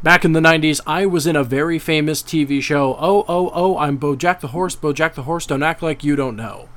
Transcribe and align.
Back 0.00 0.24
in 0.24 0.32
the 0.32 0.38
90s, 0.38 0.80
I 0.86 1.06
was 1.06 1.26
in 1.26 1.34
a 1.34 1.42
very 1.42 1.76
famous 1.80 2.22
TV 2.22 2.62
show. 2.62 2.96
Oh, 3.00 3.24
oh, 3.26 3.50
oh, 3.52 3.76
I'm 3.78 3.98
Bojack 3.98 4.38
the 4.38 4.48
Horse. 4.48 4.76
Bojack 4.76 5.14
the 5.14 5.24
Horse, 5.24 5.44
don't 5.44 5.64
act 5.64 5.82
like 5.82 6.04
you 6.04 6.14
don't 6.14 6.36
know. 6.36 6.68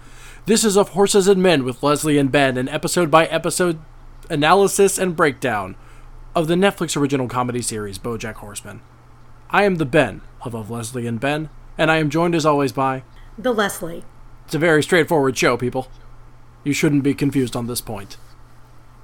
This 0.48 0.64
is 0.64 0.76
Of 0.76 0.90
Horses 0.90 1.28
and 1.28 1.40
Men 1.40 1.64
with 1.64 1.84
Leslie 1.84 2.18
and 2.18 2.32
Ben, 2.32 2.58
an 2.58 2.68
episode 2.68 3.12
by 3.12 3.28
episode 3.28 3.80
analysis 4.32 4.98
and 4.98 5.16
breakdown 5.16 5.76
of 6.34 6.48
the 6.48 6.56
Netflix 6.56 6.98
original 6.98 7.28
comedy 7.28 7.62
series 7.62 8.00
Bojack 8.00 8.36
Horseman. 8.36 8.82
I 9.52 9.66
am 9.66 9.76
the 9.76 9.86
Ben 9.86 10.22
of 10.42 10.56
Of 10.56 10.72
Leslie 10.72 11.06
and 11.06 11.20
Ben, 11.20 11.52
and 11.78 11.92
I 11.92 11.98
am 11.98 12.10
joined 12.10 12.34
as 12.34 12.46
always 12.46 12.72
by. 12.72 13.04
The 13.38 13.54
Leslie. 13.54 14.04
It's 14.46 14.56
a 14.56 14.60
very 14.60 14.82
straightforward 14.82 15.38
show, 15.38 15.58
people. 15.58 15.90
You 16.64 16.74
shouldn't 16.74 17.04
be 17.04 17.14
confused 17.14 17.56
on 17.56 17.68
this 17.68 17.82
point. 17.82 18.18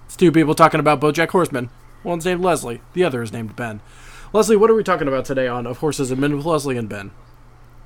It's 0.07 0.15
two 0.15 0.31
people 0.31 0.55
talking 0.55 0.79
about 0.79 1.01
Bojack 1.01 1.29
Horseman. 1.29 1.69
One's 2.03 2.25
named 2.25 2.41
Leslie, 2.41 2.81
the 2.93 3.03
other 3.03 3.21
is 3.21 3.31
named 3.31 3.55
Ben. 3.55 3.79
Leslie, 4.33 4.57
what 4.57 4.69
are 4.69 4.75
we 4.75 4.83
talking 4.83 5.07
about 5.07 5.23
today 5.23 5.47
on 5.47 5.65
Of 5.65 5.77
Horses 5.77 6.11
and 6.11 6.19
Men 6.19 6.35
with 6.35 6.45
Leslie 6.45 6.77
and 6.77 6.89
Ben? 6.89 7.11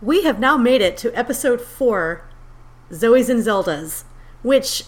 We 0.01 0.23
have 0.23 0.39
now 0.39 0.57
made 0.57 0.81
it 0.81 0.97
to 0.97 1.15
episode 1.17 1.61
four, 1.61 2.27
Zoe's 2.91 3.29
and 3.29 3.43
Zelda's, 3.43 4.05
which 4.41 4.85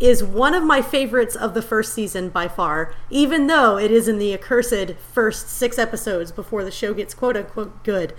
is 0.00 0.24
one 0.24 0.54
of 0.54 0.64
my 0.64 0.80
favorites 0.80 1.36
of 1.36 1.52
the 1.52 1.60
first 1.60 1.92
season 1.92 2.30
by 2.30 2.48
far, 2.48 2.94
even 3.10 3.46
though 3.46 3.76
it 3.76 3.90
is 3.90 4.08
in 4.08 4.18
the 4.18 4.32
accursed 4.32 4.94
first 5.12 5.50
six 5.50 5.78
episodes 5.78 6.32
before 6.32 6.64
the 6.64 6.70
show 6.70 6.94
gets 6.94 7.12
quote 7.12 7.36
unquote 7.36 7.84
good. 7.84 8.14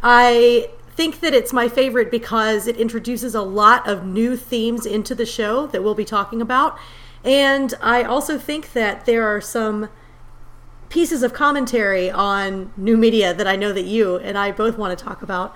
I 0.00 0.70
think 0.90 1.18
that 1.20 1.34
it's 1.34 1.52
my 1.52 1.68
favorite 1.68 2.12
because 2.12 2.68
it 2.68 2.76
introduces 2.76 3.34
a 3.34 3.42
lot 3.42 3.88
of 3.88 4.06
new 4.06 4.36
themes 4.36 4.86
into 4.86 5.16
the 5.16 5.26
show 5.26 5.66
that 5.66 5.82
we'll 5.82 5.96
be 5.96 6.04
talking 6.04 6.40
about. 6.40 6.78
And 7.24 7.74
I 7.82 8.04
also 8.04 8.38
think 8.38 8.72
that 8.74 9.04
there 9.04 9.26
are 9.26 9.40
some 9.40 9.88
pieces 10.88 11.22
of 11.22 11.32
commentary 11.32 12.10
on 12.10 12.72
new 12.76 12.96
media 12.96 13.34
that 13.34 13.46
I 13.46 13.56
know 13.56 13.72
that 13.72 13.84
you 13.84 14.16
and 14.16 14.36
I 14.38 14.52
both 14.52 14.78
want 14.78 14.96
to 14.96 15.04
talk 15.04 15.22
about. 15.22 15.54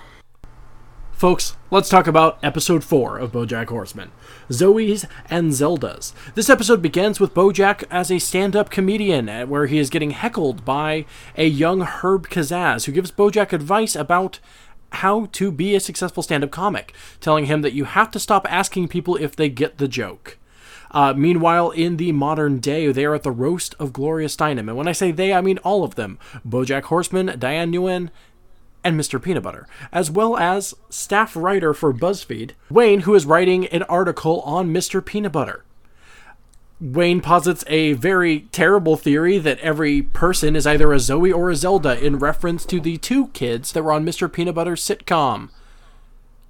Folks, 1.12 1.54
let's 1.70 1.90
talk 1.90 2.06
about 2.06 2.38
episode 2.42 2.82
4 2.82 3.18
of 3.18 3.32
Bojack 3.32 3.68
Horseman 3.68 4.10
Zoe's 4.50 5.04
and 5.28 5.52
Zelda's. 5.52 6.14
This 6.34 6.48
episode 6.48 6.80
begins 6.80 7.20
with 7.20 7.34
Bojack 7.34 7.84
as 7.90 8.10
a 8.10 8.18
stand 8.18 8.56
up 8.56 8.70
comedian, 8.70 9.28
uh, 9.28 9.44
where 9.44 9.66
he 9.66 9.78
is 9.78 9.90
getting 9.90 10.12
heckled 10.12 10.64
by 10.64 11.04
a 11.36 11.46
young 11.46 11.82
Herb 11.82 12.30
Kazzaz, 12.30 12.86
who 12.86 12.92
gives 12.92 13.12
Bojack 13.12 13.52
advice 13.52 13.94
about 13.94 14.38
how 14.92 15.26
to 15.32 15.52
be 15.52 15.74
a 15.74 15.80
successful 15.80 16.22
stand 16.22 16.42
up 16.42 16.50
comic, 16.50 16.94
telling 17.20 17.44
him 17.44 17.60
that 17.60 17.74
you 17.74 17.84
have 17.84 18.10
to 18.12 18.18
stop 18.18 18.50
asking 18.50 18.88
people 18.88 19.16
if 19.16 19.36
they 19.36 19.50
get 19.50 19.76
the 19.76 19.88
joke. 19.88 20.38
Uh, 20.90 21.14
meanwhile, 21.14 21.70
in 21.70 21.96
the 21.96 22.12
modern 22.12 22.58
day, 22.58 22.90
they 22.90 23.04
are 23.04 23.14
at 23.14 23.22
the 23.22 23.30
roast 23.30 23.74
of 23.78 23.92
Gloria 23.92 24.28
Steinem. 24.28 24.60
And 24.60 24.76
when 24.76 24.88
I 24.88 24.92
say 24.92 25.12
they, 25.12 25.32
I 25.32 25.40
mean 25.40 25.58
all 25.58 25.84
of 25.84 25.94
them 25.94 26.18
Bojack 26.46 26.84
Horseman, 26.84 27.38
Diane 27.38 27.72
Nguyen, 27.72 28.10
and 28.82 28.98
Mr. 28.98 29.22
Peanut 29.22 29.42
Butter, 29.42 29.66
as 29.92 30.10
well 30.10 30.36
as 30.36 30.74
staff 30.88 31.36
writer 31.36 31.74
for 31.74 31.92
BuzzFeed, 31.92 32.52
Wayne, 32.70 33.00
who 33.00 33.14
is 33.14 33.26
writing 33.26 33.66
an 33.66 33.82
article 33.84 34.40
on 34.40 34.72
Mr. 34.72 35.04
Peanut 35.04 35.32
Butter. 35.32 35.64
Wayne 36.80 37.20
posits 37.20 37.62
a 37.66 37.92
very 37.92 38.48
terrible 38.52 38.96
theory 38.96 39.36
that 39.36 39.58
every 39.58 40.00
person 40.00 40.56
is 40.56 40.66
either 40.66 40.94
a 40.94 40.98
Zoe 40.98 41.30
or 41.30 41.50
a 41.50 41.56
Zelda 41.56 42.02
in 42.02 42.18
reference 42.18 42.64
to 42.64 42.80
the 42.80 42.96
two 42.96 43.28
kids 43.28 43.72
that 43.72 43.82
were 43.82 43.92
on 43.92 44.04
Mr. 44.04 44.32
Peanut 44.32 44.54
Butter's 44.54 44.82
sitcom. 44.82 45.50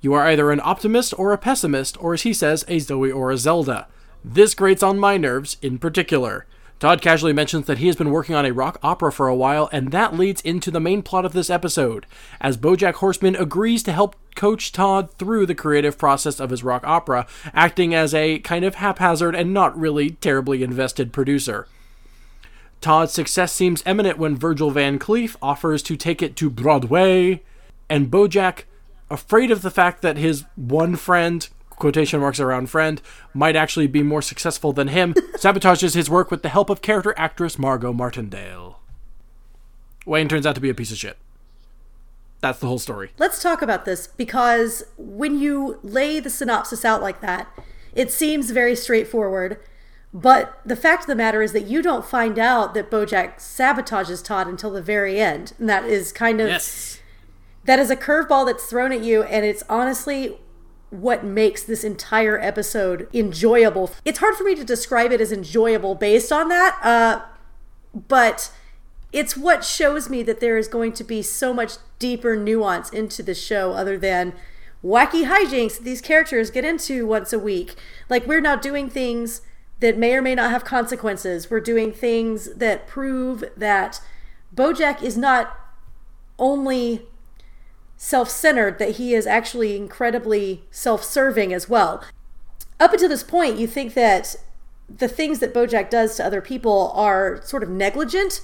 You 0.00 0.14
are 0.14 0.28
either 0.28 0.52
an 0.52 0.60
optimist 0.62 1.19
or 1.19 1.32
a 1.32 1.38
pessimist, 1.38 2.00
or 2.00 2.14
as 2.14 2.22
he 2.22 2.32
says, 2.32 2.64
a 2.69 2.78
Zoe 2.78 3.10
or 3.10 3.32
a 3.32 3.36
Zelda. 3.36 3.88
This 4.24 4.54
grates 4.54 4.82
on 4.82 4.98
my 4.98 5.16
nerves 5.16 5.56
in 5.62 5.78
particular. 5.78 6.46
Todd 6.78 7.02
casually 7.02 7.34
mentions 7.34 7.66
that 7.66 7.78
he 7.78 7.88
has 7.88 7.96
been 7.96 8.10
working 8.10 8.34
on 8.34 8.46
a 8.46 8.54
rock 8.54 8.78
opera 8.82 9.12
for 9.12 9.28
a 9.28 9.34
while, 9.34 9.68
and 9.70 9.92
that 9.92 10.16
leads 10.16 10.40
into 10.40 10.70
the 10.70 10.80
main 10.80 11.02
plot 11.02 11.26
of 11.26 11.34
this 11.34 11.50
episode, 11.50 12.06
as 12.41 12.56
Bojack 12.56 12.94
Horseman 12.94 13.36
agrees 13.36 13.82
to 13.82 13.92
help 13.92 14.16
coach 14.34 14.72
Todd 14.72 15.12
through 15.18 15.44
the 15.44 15.54
creative 15.54 15.98
process 15.98 16.41
of 16.41 16.48
his 16.48 16.64
rock 16.64 16.82
opera, 16.86 17.26
acting 17.52 17.94
as 17.94 18.14
a 18.14 18.38
kind 18.38 18.64
of 18.64 18.76
haphazard 18.76 19.34
and 19.34 19.53
not 19.53 19.78
really 19.78 20.10
terribly 20.10 20.62
invested 20.62 21.12
producer. 21.12 21.69
Todd's 22.81 23.12
success 23.12 23.52
seems 23.52 23.82
imminent 23.84 24.16
when 24.16 24.34
Virgil 24.34 24.70
Van 24.70 24.98
Cleef 24.98 25.37
offers 25.42 25.82
to 25.82 25.97
take 25.97 26.22
it 26.22 26.34
to 26.37 26.48
Broadway, 26.48 27.42
and 27.91 28.10
Bojack, 28.10 28.64
afraid 29.10 29.50
of 29.50 29.60
the 29.60 29.70
fact 29.70 30.00
that 30.00 30.16
his 30.16 30.44
one 30.56 30.97
friend 30.97 31.47
quotation 31.80 32.20
marks 32.20 32.38
around 32.38 32.70
friend, 32.70 33.02
might 33.34 33.56
actually 33.56 33.88
be 33.88 34.04
more 34.04 34.22
successful 34.22 34.72
than 34.72 34.88
him, 34.88 35.14
sabotages 35.34 35.94
his 35.94 36.08
work 36.08 36.30
with 36.30 36.42
the 36.42 36.48
help 36.48 36.70
of 36.70 36.82
character 36.82 37.12
actress 37.16 37.58
Margot 37.58 37.92
Martindale. 37.92 38.78
Wayne 40.06 40.28
turns 40.28 40.46
out 40.46 40.54
to 40.54 40.60
be 40.60 40.70
a 40.70 40.74
piece 40.74 40.92
of 40.92 40.98
shit. 40.98 41.16
That's 42.40 42.58
the 42.58 42.66
whole 42.66 42.78
story. 42.78 43.10
Let's 43.19 43.42
talk 43.42 43.60
about 43.60 43.84
this 43.84 44.06
because 44.06 44.84
when 44.96 45.38
you 45.38 45.78
lay 45.82 46.20
the 46.20 46.30
synopsis 46.30 46.84
out 46.84 47.02
like 47.02 47.20
that, 47.20 47.48
it 47.94 48.10
seems 48.10 48.50
very 48.50 48.74
straightforward. 48.74 49.58
But 50.12 50.58
the 50.64 50.76
fact 50.76 51.02
of 51.02 51.06
the 51.06 51.14
matter 51.14 51.42
is 51.42 51.52
that 51.52 51.66
you 51.66 51.82
don't 51.82 52.04
find 52.04 52.38
out 52.38 52.74
that 52.74 52.90
Bojack 52.90 53.36
sabotages 53.36 54.24
Todd 54.24 54.48
until 54.48 54.70
the 54.70 54.82
very 54.82 55.20
end. 55.20 55.52
And 55.58 55.69
that 55.69 55.84
is 55.84 56.12
kind 56.12 56.40
of. 56.40 56.48
Yes. 56.48 57.00
That 57.64 57.78
is 57.78 57.90
a 57.90 57.96
curveball 57.96 58.46
that's 58.46 58.64
thrown 58.64 58.90
at 58.90 59.02
you, 59.02 59.22
and 59.22 59.44
it's 59.44 59.62
honestly 59.69 60.38
what 60.90 61.24
makes 61.24 61.62
this 61.62 61.84
entire 61.84 62.38
episode 62.38 63.08
enjoyable. 63.14 63.90
It's 64.04 64.18
hard 64.18 64.34
for 64.34 64.44
me 64.44 64.54
to 64.56 64.64
describe 64.64 65.12
it 65.12 65.20
as 65.20 65.32
enjoyable 65.32 65.94
based 65.94 66.32
on 66.32 66.48
that, 66.48 66.78
uh, 66.82 67.22
but 68.08 68.52
it's 69.12 69.36
what 69.36 69.64
shows 69.64 70.08
me 70.08 70.22
that 70.24 70.40
there 70.40 70.58
is 70.58 70.68
going 70.68 70.92
to 70.92 71.04
be 71.04 71.22
so 71.22 71.52
much 71.52 71.74
deeper 71.98 72.36
nuance 72.36 72.90
into 72.90 73.22
the 73.22 73.34
show 73.34 73.72
other 73.72 73.98
than 73.98 74.32
wacky 74.84 75.26
hijinks 75.26 75.76
that 75.76 75.84
these 75.84 76.00
characters 76.00 76.50
get 76.50 76.64
into 76.64 77.06
once 77.06 77.32
a 77.32 77.38
week. 77.38 77.74
Like, 78.08 78.26
we're 78.26 78.40
not 78.40 78.62
doing 78.62 78.88
things 78.88 79.42
that 79.80 79.96
may 79.96 80.14
or 80.14 80.22
may 80.22 80.34
not 80.34 80.50
have 80.50 80.64
consequences. 80.64 81.50
We're 81.50 81.60
doing 81.60 81.92
things 81.92 82.54
that 82.54 82.86
prove 82.86 83.44
that 83.56 84.00
Bojack 84.54 85.02
is 85.02 85.16
not 85.16 85.56
only 86.38 87.06
self 88.03 88.31
centered 88.31 88.78
that 88.78 88.93
he 88.93 89.12
is 89.12 89.27
actually 89.27 89.77
incredibly 89.77 90.65
self 90.71 91.05
serving 91.05 91.53
as 91.53 91.69
well. 91.69 92.03
Up 92.81 92.94
until 92.94 93.11
this 93.11 93.22
point, 93.22 93.59
you 93.59 93.66
think 93.66 93.93
that 93.93 94.37
the 94.88 95.06
things 95.06 95.38
that 95.41 95.53
Bojack 95.53 95.91
does 95.91 96.16
to 96.16 96.25
other 96.25 96.41
people 96.41 96.93
are 96.94 97.43
sort 97.44 97.62
of 97.62 97.69
negligent 97.69 98.41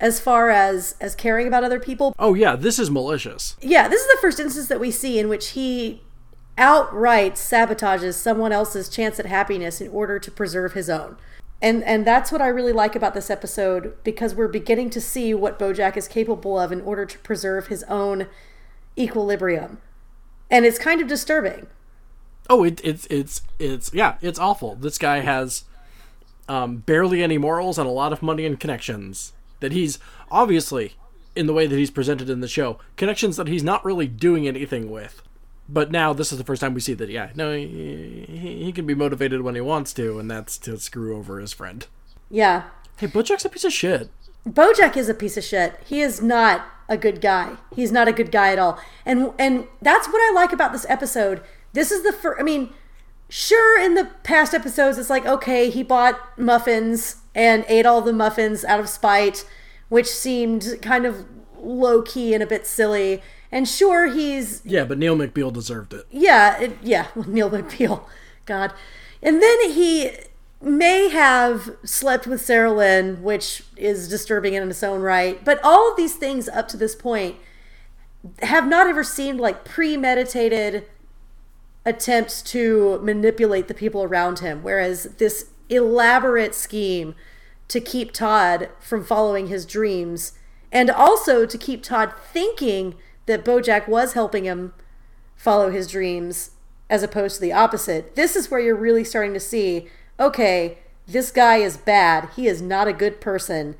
as 0.00 0.18
far 0.18 0.50
as 0.50 0.96
as 1.00 1.14
caring 1.14 1.46
about 1.46 1.62
other 1.62 1.78
people. 1.78 2.16
Oh 2.18 2.34
yeah, 2.34 2.56
this 2.56 2.80
is 2.80 2.90
malicious. 2.90 3.56
Yeah, 3.60 3.86
this 3.86 4.02
is 4.02 4.08
the 4.08 4.18
first 4.20 4.40
instance 4.40 4.66
that 4.66 4.80
we 4.80 4.90
see 4.90 5.20
in 5.20 5.28
which 5.28 5.50
he 5.50 6.02
outright 6.58 7.34
sabotages 7.34 8.14
someone 8.14 8.50
else's 8.50 8.88
chance 8.88 9.20
at 9.20 9.26
happiness 9.26 9.80
in 9.80 9.88
order 9.88 10.18
to 10.18 10.30
preserve 10.32 10.72
his 10.72 10.90
own. 10.90 11.16
And 11.62 11.84
and 11.84 12.04
that's 12.04 12.32
what 12.32 12.42
I 12.42 12.48
really 12.48 12.72
like 12.72 12.96
about 12.96 13.14
this 13.14 13.30
episode 13.30 13.94
because 14.02 14.34
we're 14.34 14.48
beginning 14.48 14.90
to 14.90 15.00
see 15.00 15.32
what 15.32 15.60
Bojack 15.60 15.96
is 15.96 16.08
capable 16.08 16.58
of 16.58 16.72
in 16.72 16.80
order 16.80 17.06
to 17.06 17.18
preserve 17.20 17.68
his 17.68 17.84
own 17.84 18.26
equilibrium. 18.98 19.78
And 20.50 20.64
it's 20.64 20.78
kind 20.78 21.00
of 21.00 21.08
disturbing. 21.08 21.66
Oh, 22.48 22.62
it, 22.64 22.80
it's 22.84 23.06
it's 23.06 23.42
it's 23.58 23.92
yeah, 23.92 24.16
it's 24.22 24.38
awful. 24.38 24.76
This 24.76 24.98
guy 24.98 25.20
has 25.20 25.64
um, 26.48 26.78
barely 26.78 27.22
any 27.22 27.38
morals 27.38 27.78
and 27.78 27.88
a 27.88 27.92
lot 27.92 28.12
of 28.12 28.22
money 28.22 28.46
and 28.46 28.58
connections 28.58 29.32
that 29.60 29.72
he's 29.72 29.98
obviously 30.30 30.94
in 31.34 31.46
the 31.46 31.52
way 31.52 31.66
that 31.66 31.76
he's 31.76 31.90
presented 31.90 32.30
in 32.30 32.40
the 32.40 32.48
show 32.48 32.78
connections 32.96 33.36
that 33.36 33.48
he's 33.48 33.64
not 33.64 33.84
really 33.84 34.06
doing 34.06 34.46
anything 34.46 34.90
with. 34.90 35.22
But 35.68 35.90
now 35.90 36.12
this 36.12 36.30
is 36.30 36.38
the 36.38 36.44
first 36.44 36.60
time 36.60 36.74
we 36.74 36.80
see 36.80 36.94
that 36.94 37.10
yeah, 37.10 37.30
no, 37.34 37.52
he, 37.52 38.24
he, 38.28 38.72
can 38.72 38.86
be 38.86 38.94
motivated 38.94 39.40
when 39.40 39.56
he 39.56 39.60
wants 39.60 39.92
to, 39.94 40.18
and 40.20 40.30
that's 40.30 40.58
to 40.58 40.78
screw 40.78 41.16
over 41.16 41.40
his 41.40 41.52
friend. 41.52 41.84
Yeah. 42.30 42.64
Hey, 42.98 43.08
Bojack's 43.08 43.44
a 43.44 43.48
piece 43.48 43.64
of 43.64 43.72
shit. 43.72 44.08
Bojack 44.46 44.96
is 44.96 45.08
a 45.08 45.14
piece 45.14 45.36
of 45.36 45.44
shit. 45.44 45.80
He 45.84 46.00
is 46.00 46.22
not 46.22 46.66
a 46.88 46.96
good 46.96 47.20
guy. 47.20 47.56
He's 47.74 47.90
not 47.90 48.08
a 48.08 48.12
good 48.12 48.30
guy 48.30 48.52
at 48.52 48.58
all. 48.58 48.78
And 49.04 49.32
and 49.38 49.66
that's 49.82 50.06
what 50.08 50.18
I 50.18 50.32
like 50.34 50.52
about 50.52 50.72
this 50.72 50.86
episode. 50.88 51.42
This 51.72 51.90
is 51.90 52.02
the 52.02 52.12
first 52.12 52.40
I 52.40 52.44
mean, 52.44 52.72
sure 53.28 53.80
in 53.80 53.94
the 53.94 54.04
past 54.22 54.54
episodes 54.54 54.98
it's 54.98 55.10
like 55.10 55.26
okay, 55.26 55.70
he 55.70 55.82
bought 55.82 56.38
muffins 56.38 57.16
and 57.34 57.64
ate 57.68 57.86
all 57.86 58.00
the 58.00 58.12
muffins 58.12 58.64
out 58.64 58.80
of 58.80 58.88
spite, 58.88 59.44
which 59.88 60.06
seemed 60.06 60.78
kind 60.80 61.04
of 61.04 61.26
low 61.58 62.02
key 62.02 62.32
and 62.32 62.42
a 62.42 62.46
bit 62.46 62.66
silly. 62.66 63.22
And 63.50 63.68
sure 63.68 64.06
he's 64.06 64.62
Yeah, 64.64 64.84
but 64.84 64.98
Neal 64.98 65.16
McBeal 65.16 65.52
deserved 65.52 65.92
it. 65.92 66.06
Yeah, 66.10 66.60
it, 66.60 66.78
yeah, 66.82 67.08
Neal 67.26 67.50
McBeal. 67.50 68.04
God. 68.44 68.72
And 69.22 69.42
then 69.42 69.72
he 69.72 70.12
may 70.60 71.08
have 71.08 71.76
slept 71.84 72.26
with 72.26 72.40
Sarah 72.40 72.72
Lynn, 72.72 73.22
which 73.22 73.62
is 73.76 74.08
disturbing 74.08 74.54
in 74.54 74.68
its 74.68 74.82
own 74.82 75.00
right. 75.00 75.44
But 75.44 75.60
all 75.62 75.90
of 75.90 75.96
these 75.96 76.16
things 76.16 76.48
up 76.48 76.68
to 76.68 76.76
this 76.76 76.94
point 76.94 77.36
have 78.42 78.66
not 78.66 78.86
ever 78.86 79.04
seemed 79.04 79.38
like 79.38 79.64
premeditated 79.64 80.86
attempts 81.84 82.42
to 82.42 82.98
manipulate 83.02 83.68
the 83.68 83.74
people 83.74 84.02
around 84.02 84.40
him. 84.40 84.62
Whereas 84.62 85.04
this 85.18 85.50
elaborate 85.68 86.54
scheme 86.54 87.14
to 87.68 87.80
keep 87.80 88.12
Todd 88.12 88.70
from 88.80 89.04
following 89.04 89.48
his 89.48 89.66
dreams 89.66 90.32
and 90.72 90.90
also 90.90 91.46
to 91.46 91.58
keep 91.58 91.82
Todd 91.82 92.12
thinking 92.32 92.94
that 93.26 93.44
Bojack 93.44 93.88
was 93.88 94.14
helping 94.14 94.44
him 94.44 94.72
follow 95.36 95.70
his 95.70 95.88
dreams 95.88 96.52
as 96.88 97.02
opposed 97.02 97.36
to 97.36 97.40
the 97.40 97.52
opposite. 97.52 98.14
This 98.14 98.36
is 98.36 98.50
where 98.50 98.60
you're 98.60 98.76
really 98.76 99.04
starting 99.04 99.34
to 99.34 99.40
see 99.40 99.88
okay, 100.18 100.78
this 101.06 101.30
guy 101.30 101.58
is 101.58 101.76
bad. 101.76 102.30
He 102.36 102.46
is 102.46 102.60
not 102.60 102.88
a 102.88 102.92
good 102.92 103.20
person. 103.20 103.76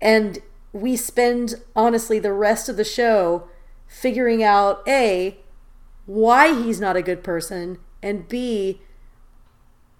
And 0.00 0.38
we 0.72 0.96
spend, 0.96 1.56
honestly, 1.76 2.18
the 2.18 2.32
rest 2.32 2.68
of 2.68 2.76
the 2.76 2.84
show 2.84 3.48
figuring 3.86 4.42
out 4.42 4.82
A, 4.88 5.38
why 6.06 6.54
he's 6.60 6.80
not 6.80 6.96
a 6.96 7.02
good 7.02 7.22
person, 7.22 7.78
and 8.02 8.28
B, 8.28 8.80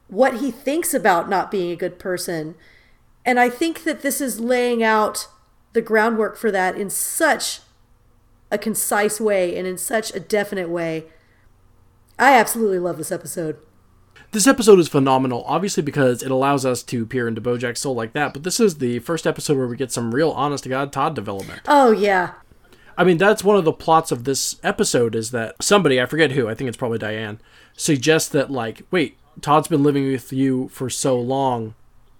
what 0.08 0.38
he 0.38 0.50
thinks 0.50 0.94
about 0.94 1.28
not 1.28 1.50
being 1.50 1.70
a 1.70 1.76
good 1.76 1.98
person. 1.98 2.54
And 3.24 3.38
I 3.38 3.48
think 3.48 3.84
that 3.84 4.02
this 4.02 4.20
is 4.20 4.40
laying 4.40 4.82
out 4.82 5.28
the 5.72 5.82
groundwork 5.82 6.36
for 6.36 6.50
that 6.50 6.76
in 6.76 6.90
such 6.90 7.60
a 8.50 8.58
concise 8.58 9.20
way 9.20 9.56
and 9.56 9.66
in 9.66 9.78
such 9.78 10.14
a 10.14 10.20
definite 10.20 10.68
way. 10.68 11.06
I 12.18 12.34
absolutely 12.34 12.80
love 12.80 12.96
this 12.96 13.12
episode. 13.12 13.58
This 14.32 14.46
episode 14.46 14.78
is 14.78 14.88
phenomenal, 14.88 15.42
obviously 15.46 15.82
because 15.82 16.22
it 16.22 16.30
allows 16.30 16.64
us 16.64 16.84
to 16.84 17.04
peer 17.04 17.26
into 17.26 17.40
Bojack's 17.40 17.80
soul 17.80 17.96
like 17.96 18.12
that. 18.12 18.32
But 18.32 18.44
this 18.44 18.60
is 18.60 18.78
the 18.78 19.00
first 19.00 19.26
episode 19.26 19.56
where 19.56 19.66
we 19.66 19.76
get 19.76 19.90
some 19.90 20.14
real, 20.14 20.30
honest 20.30 20.62
to 20.64 20.70
God 20.70 20.92
Todd 20.92 21.16
development. 21.16 21.62
Oh 21.66 21.90
yeah, 21.90 22.34
I 23.00 23.04
mean, 23.04 23.16
that's 23.16 23.42
one 23.42 23.56
of 23.56 23.64
the 23.64 23.72
plots 23.72 24.12
of 24.12 24.24
this 24.24 24.56
episode 24.62 25.14
is 25.14 25.30
that 25.30 25.56
somebody, 25.62 26.00
I 26.00 26.04
forget 26.06 26.32
who, 26.32 26.48
I 26.48 26.54
think 26.54 26.68
it's 26.68 26.76
probably 26.76 26.98
Diane, 26.98 27.40
suggests 27.74 28.28
that 28.28 28.50
like, 28.50 28.82
wait, 28.90 29.16
Todd's 29.40 29.68
been 29.68 29.82
living 29.82 30.06
with 30.12 30.34
you 30.34 30.68
for 30.68 30.90
so 30.90 31.18
long, 31.18 31.74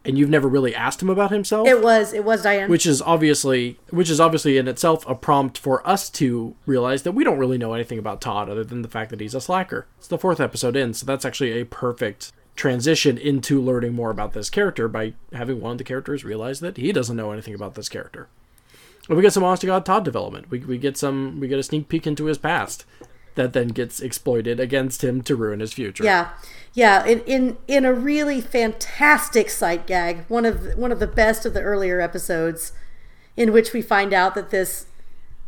and 0.05 0.17
you've 0.17 0.31
never 0.31 0.49
really 0.49 0.75
asked 0.75 1.03
him 1.03 1.11
about 1.11 1.31
himself. 1.31 1.67
it 1.69 1.83
was 1.83 2.13
it 2.13 2.25
was 2.25 2.43
Diane. 2.43 2.71
which 2.71 2.87
is 2.87 3.03
obviously 3.03 3.79
which 3.91 4.11
is 4.11 4.21
obviously 4.21 4.57
in 4.57 4.69
itself 4.69 5.07
a 5.09 5.15
prompt 5.15 5.59
for 5.59 5.87
us 5.87 6.09
to 6.11 6.55
realize 6.67 7.03
that 7.03 7.13
we 7.13 7.25
don't 7.25 7.39
really 7.39 7.59
know 7.59 7.75
anything 7.75 7.99
about 7.99 8.21
Todd 8.21 8.49
other 8.49 8.65
than 8.65 8.83
the 8.83 8.89
fact 8.89 9.11
that 9.11 9.21
he's 9.21 9.35
a 9.35 9.41
slacker. 9.41 9.87
It's 9.99 10.09
the 10.09 10.19
fourth 10.19 10.41
episode 10.41 10.77
in, 10.77 10.95
so 10.95 11.05
that's 11.07 11.25
actually 11.25 11.61
a 11.61 11.67
perfect 11.67 12.33
transition 12.57 13.17
into 13.17 13.61
learning 13.61 13.95
more 13.95 14.11
about 14.11 14.33
this 14.33 14.51
character 14.51 14.89
by 14.89 15.15
having 15.33 15.61
one 15.61 15.73
of 15.73 15.79
the 15.79 15.85
characters 15.85 16.25
realize 16.25 16.61
that 16.61 16.77
he 16.77 16.93
doesn't 16.93 17.17
know 17.17 17.31
anything 17.33 17.55
about 17.55 17.75
this 17.75 17.89
character. 17.89 18.29
And 19.09 19.17
we 19.17 19.23
get 19.23 19.33
some 19.33 19.45
honest 19.45 19.63
to 19.63 19.67
God 19.67 19.85
Todd 19.85 20.05
development. 20.05 20.51
We, 20.51 20.61
we 20.61 20.79
get 20.79 20.97
some 20.97 21.41
we 21.41 21.49
get 21.49 21.59
a 21.59 21.63
sneak 21.63 21.89
peek 21.89 22.07
into 22.07 22.27
his 22.27 22.39
past 22.39 22.85
that 23.35 23.53
then 23.53 23.69
gets 23.69 24.01
exploited 24.01 24.61
against 24.61 25.03
him 25.03 25.23
to 25.23 25.37
ruin 25.37 25.61
his 25.61 25.73
future. 25.73 26.05
Yeah, 26.05 26.31
yeah. 26.75 27.05
In 27.05 27.21
in 27.21 27.57
in 27.69 27.85
a 27.85 27.93
really 27.93 28.41
fantastic 28.41 29.51
sight 29.51 29.87
gag, 29.87 30.25
one 30.29 30.45
of 30.45 30.77
one 30.77 30.93
of 30.93 31.01
the 31.01 31.07
best 31.07 31.47
of 31.47 31.55
the 31.55 31.63
earlier 31.63 32.01
episodes, 32.01 32.73
in 33.37 33.53
which 33.53 33.73
we 33.73 33.83
find 33.83 34.13
out 34.13 34.35
that 34.35 34.51
this 34.51 34.87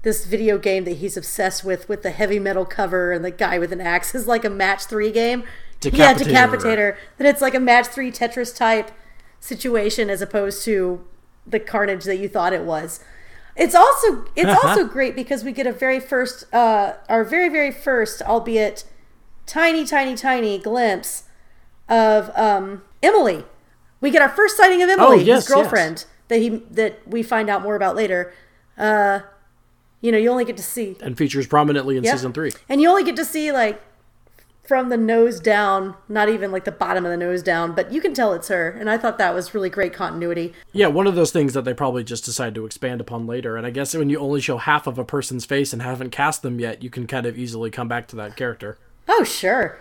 this 0.02 0.26
video 0.26 0.58
game 0.58 0.84
that 0.84 0.96
he's 0.96 1.16
obsessed 1.16 1.64
with, 1.64 1.88
with 1.88 2.02
the 2.02 2.10
heavy 2.10 2.38
metal 2.38 2.64
cover 2.64 3.12
and 3.12 3.24
the 3.24 3.30
guy 3.30 3.58
with 3.58 3.72
an 3.72 3.80
axe, 3.80 4.14
is 4.14 4.26
like 4.26 4.44
a 4.44 4.50
match 4.50 4.84
three 4.84 5.12
game. 5.12 5.44
Yeah, 5.80 6.14
Decapitator. 6.14 6.24
Decapitator. 6.24 6.96
That 7.18 7.26
it's 7.26 7.40
like 7.40 7.54
a 7.54 7.60
match 7.60 7.86
three 7.86 8.10
Tetris 8.10 8.54
type 8.54 8.90
situation 9.40 10.10
as 10.10 10.22
opposed 10.22 10.64
to 10.64 11.04
the 11.46 11.58
carnage 11.58 12.04
that 12.04 12.16
you 12.16 12.28
thought 12.28 12.52
it 12.52 12.62
was. 12.62 13.00
It's 13.56 13.74
also 13.74 14.24
it's 14.34 14.64
also 14.64 14.84
great 14.84 15.14
because 15.14 15.44
we 15.44 15.52
get 15.52 15.66
a 15.66 15.72
very 15.72 16.00
first 16.00 16.52
uh 16.54 16.94
our 17.08 17.22
very 17.24 17.48
very 17.48 17.70
first 17.70 18.22
albeit 18.22 18.84
tiny 19.46 19.84
tiny 19.84 20.14
tiny 20.14 20.58
glimpse 20.58 21.24
of 21.88 22.30
um 22.36 22.82
Emily. 23.02 23.44
We 24.00 24.10
get 24.10 24.22
our 24.22 24.28
first 24.30 24.56
sighting 24.56 24.82
of 24.82 24.88
Emily, 24.88 25.18
Oh, 25.18 25.20
yes, 25.20 25.46
his 25.46 25.54
girlfriend 25.54 26.06
that 26.28 26.38
he 26.38 26.48
that 26.70 27.06
we 27.06 27.22
find 27.22 27.50
out 27.50 27.62
more 27.62 27.76
about 27.76 27.94
later. 27.94 28.32
Uh 28.78 29.20
you 30.00 30.10
know, 30.10 30.18
you 30.18 30.30
only 30.30 30.44
get 30.44 30.56
to 30.56 30.62
see 30.62 30.96
And 31.00 31.16
features 31.16 31.46
prominently 31.46 31.96
in 31.96 32.04
Yep. 32.04 32.12
season 32.14 32.32
three. 32.32 32.52
and 32.68 32.80
you 32.80 32.88
only 32.88 33.04
get 33.04 33.16
to 33.16 33.24
see 33.24 33.52
like 33.52 33.80
from 34.62 34.88
the 34.90 34.96
nose 34.96 35.40
down, 35.40 35.96
not 36.08 36.28
even 36.28 36.52
like 36.52 36.64
the 36.64 36.72
bottom 36.72 37.04
of 37.04 37.10
the 37.10 37.16
nose 37.16 37.42
down, 37.42 37.74
but 37.74 37.92
you 37.92 38.00
can 38.00 38.14
tell 38.14 38.32
it's 38.32 38.48
her. 38.48 38.70
And 38.70 38.88
I 38.88 38.96
thought 38.96 39.18
that 39.18 39.34
was 39.34 39.54
really 39.54 39.68
great 39.68 39.92
continuity. 39.92 40.52
Yeah, 40.72 40.86
one 40.86 41.06
of 41.06 41.16
those 41.16 41.32
things 41.32 41.52
that 41.54 41.64
they 41.64 41.74
probably 41.74 42.04
just 42.04 42.24
decide 42.24 42.54
to 42.54 42.64
expand 42.64 43.00
upon 43.00 43.26
later. 43.26 43.56
And 43.56 43.66
I 43.66 43.70
guess 43.70 43.94
when 43.94 44.08
you 44.08 44.18
only 44.18 44.40
show 44.40 44.58
half 44.58 44.86
of 44.86 44.98
a 44.98 45.04
person's 45.04 45.44
face 45.44 45.72
and 45.72 45.82
haven't 45.82 46.10
cast 46.10 46.42
them 46.42 46.60
yet, 46.60 46.82
you 46.82 46.90
can 46.90 47.08
kind 47.08 47.26
of 47.26 47.36
easily 47.36 47.70
come 47.70 47.88
back 47.88 48.06
to 48.08 48.16
that 48.16 48.36
character. 48.36 48.78
Oh, 49.08 49.24
sure. 49.24 49.80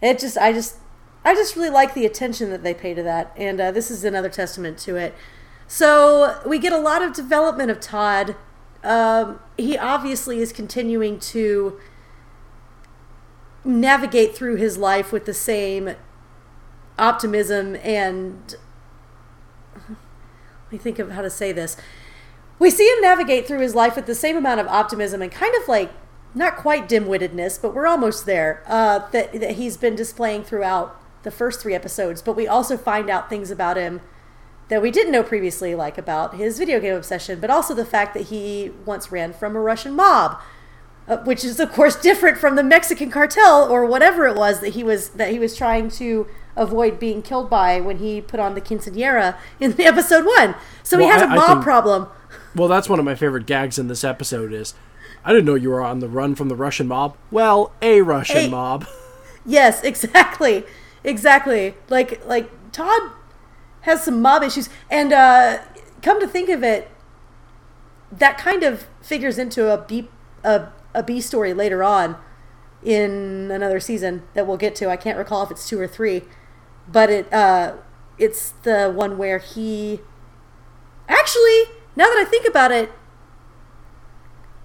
It 0.00 0.20
just, 0.20 0.38
I 0.38 0.52
just, 0.52 0.76
I 1.24 1.34
just 1.34 1.56
really 1.56 1.70
like 1.70 1.94
the 1.94 2.06
attention 2.06 2.50
that 2.50 2.62
they 2.62 2.74
pay 2.74 2.94
to 2.94 3.02
that, 3.02 3.32
and 3.36 3.60
uh, 3.60 3.70
this 3.70 3.90
is 3.90 4.02
another 4.02 4.28
testament 4.28 4.78
to 4.78 4.96
it. 4.96 5.14
So 5.68 6.40
we 6.44 6.58
get 6.58 6.72
a 6.72 6.78
lot 6.78 7.02
of 7.02 7.12
development 7.12 7.70
of 7.70 7.80
Todd. 7.80 8.34
Um, 8.82 9.38
he 9.56 9.78
obviously 9.78 10.40
is 10.40 10.52
continuing 10.52 11.20
to 11.20 11.78
navigate 13.64 14.34
through 14.34 14.56
his 14.56 14.76
life 14.76 15.12
with 15.12 15.24
the 15.24 15.34
same 15.34 15.94
optimism 16.98 17.76
and 17.76 18.56
let 19.88 20.72
me 20.72 20.78
think 20.78 20.98
of 20.98 21.10
how 21.12 21.22
to 21.22 21.30
say 21.30 21.52
this. 21.52 21.76
We 22.58 22.70
see 22.70 22.88
him 22.88 23.00
navigate 23.00 23.46
through 23.46 23.60
his 23.60 23.74
life 23.74 23.96
with 23.96 24.06
the 24.06 24.14
same 24.14 24.36
amount 24.36 24.60
of 24.60 24.66
optimism 24.66 25.22
and 25.22 25.30
kind 25.30 25.54
of 25.60 25.68
like 25.68 25.92
not 26.34 26.56
quite 26.56 26.88
dim-wittedness, 26.88 27.60
but 27.60 27.74
we're 27.74 27.86
almost 27.86 28.24
there. 28.24 28.62
Uh, 28.66 29.00
that 29.10 29.32
that 29.32 29.52
he's 29.52 29.76
been 29.76 29.94
displaying 29.94 30.44
throughout 30.44 30.98
the 31.22 31.30
first 31.30 31.60
three 31.60 31.74
episodes. 31.74 32.22
But 32.22 32.36
we 32.36 32.46
also 32.46 32.76
find 32.76 33.10
out 33.10 33.28
things 33.28 33.50
about 33.50 33.76
him 33.76 34.00
that 34.68 34.80
we 34.80 34.90
didn't 34.90 35.12
know 35.12 35.22
previously, 35.22 35.74
like 35.74 35.98
about 35.98 36.36
his 36.36 36.58
video 36.58 36.80
game 36.80 36.94
obsession, 36.94 37.40
but 37.40 37.50
also 37.50 37.74
the 37.74 37.84
fact 37.84 38.14
that 38.14 38.24
he 38.24 38.72
once 38.86 39.12
ran 39.12 39.32
from 39.32 39.54
a 39.54 39.60
Russian 39.60 39.92
mob, 39.92 40.40
uh, 41.08 41.18
which 41.18 41.44
is 41.44 41.58
of 41.60 41.72
course 41.72 41.96
different 41.96 42.38
from 42.38 42.56
the 42.56 42.62
Mexican 42.62 43.10
cartel 43.10 43.68
or 43.70 43.84
whatever 43.86 44.26
it 44.26 44.36
was 44.36 44.60
that 44.60 44.70
he 44.70 44.82
was 44.84 45.10
that 45.10 45.30
he 45.30 45.38
was 45.38 45.56
trying 45.56 45.88
to 45.90 46.26
avoid 46.56 46.98
being 46.98 47.22
killed 47.22 47.48
by 47.48 47.80
when 47.80 47.98
he 47.98 48.20
put 48.20 48.38
on 48.38 48.54
the 48.54 48.60
quinceanera 48.60 49.36
in 49.60 49.74
episode 49.80 50.24
one. 50.24 50.54
So 50.82 50.98
he 50.98 51.06
has 51.06 51.22
a 51.22 51.26
I- 51.26 51.32
I 51.32 51.34
mob 51.36 51.48
think- 51.48 51.62
problem. 51.64 52.08
Well, 52.54 52.68
that's 52.68 52.88
one 52.88 52.98
of 52.98 53.04
my 53.06 53.14
favorite 53.14 53.46
gags 53.46 53.78
in 53.78 53.88
this 53.88 54.04
episode 54.04 54.52
is 54.52 54.74
I 55.24 55.30
didn't 55.32 55.46
know 55.46 55.54
you 55.54 55.70
were 55.70 55.80
on 55.82 56.00
the 56.00 56.08
run 56.08 56.34
from 56.34 56.48
the 56.48 56.56
Russian 56.56 56.86
mob. 56.88 57.16
Well, 57.30 57.72
a 57.80 58.02
Russian 58.02 58.36
Hey. 58.36 58.48
mob. 58.48 58.86
Yes, 59.44 59.82
exactly, 59.82 60.62
exactly. 61.02 61.74
Like 61.88 62.24
like 62.26 62.48
Todd 62.70 63.10
has 63.80 64.04
some 64.04 64.22
mob 64.22 64.44
issues, 64.44 64.68
and 64.88 65.12
uh, 65.12 65.58
come 66.00 66.20
to 66.20 66.28
think 66.28 66.48
of 66.48 66.62
it, 66.62 66.88
that 68.12 68.38
kind 68.38 68.62
of 68.62 68.86
figures 69.00 69.38
into 69.38 69.68
a 69.72 69.78
B 69.78 70.08
a, 70.44 70.68
a 70.94 71.02
B 71.02 71.20
story 71.20 71.52
later 71.54 71.82
on 71.82 72.16
in 72.82 73.50
another 73.50 73.80
season 73.80 74.22
that 74.34 74.46
we'll 74.46 74.56
get 74.56 74.74
to. 74.76 74.88
I 74.90 74.96
can't 74.96 75.16
recall 75.18 75.42
if 75.42 75.50
it's 75.50 75.68
two 75.68 75.78
or 75.80 75.86
three, 75.86 76.22
but 76.88 77.10
it 77.10 77.32
uh, 77.32 77.74
it's 78.18 78.50
the 78.62 78.90
one 78.94 79.18
where 79.18 79.38
he 79.38 80.00
actually 81.08 81.64
now 81.94 82.06
that 82.06 82.16
I 82.18 82.24
think 82.28 82.46
about 82.48 82.72
it, 82.72 82.90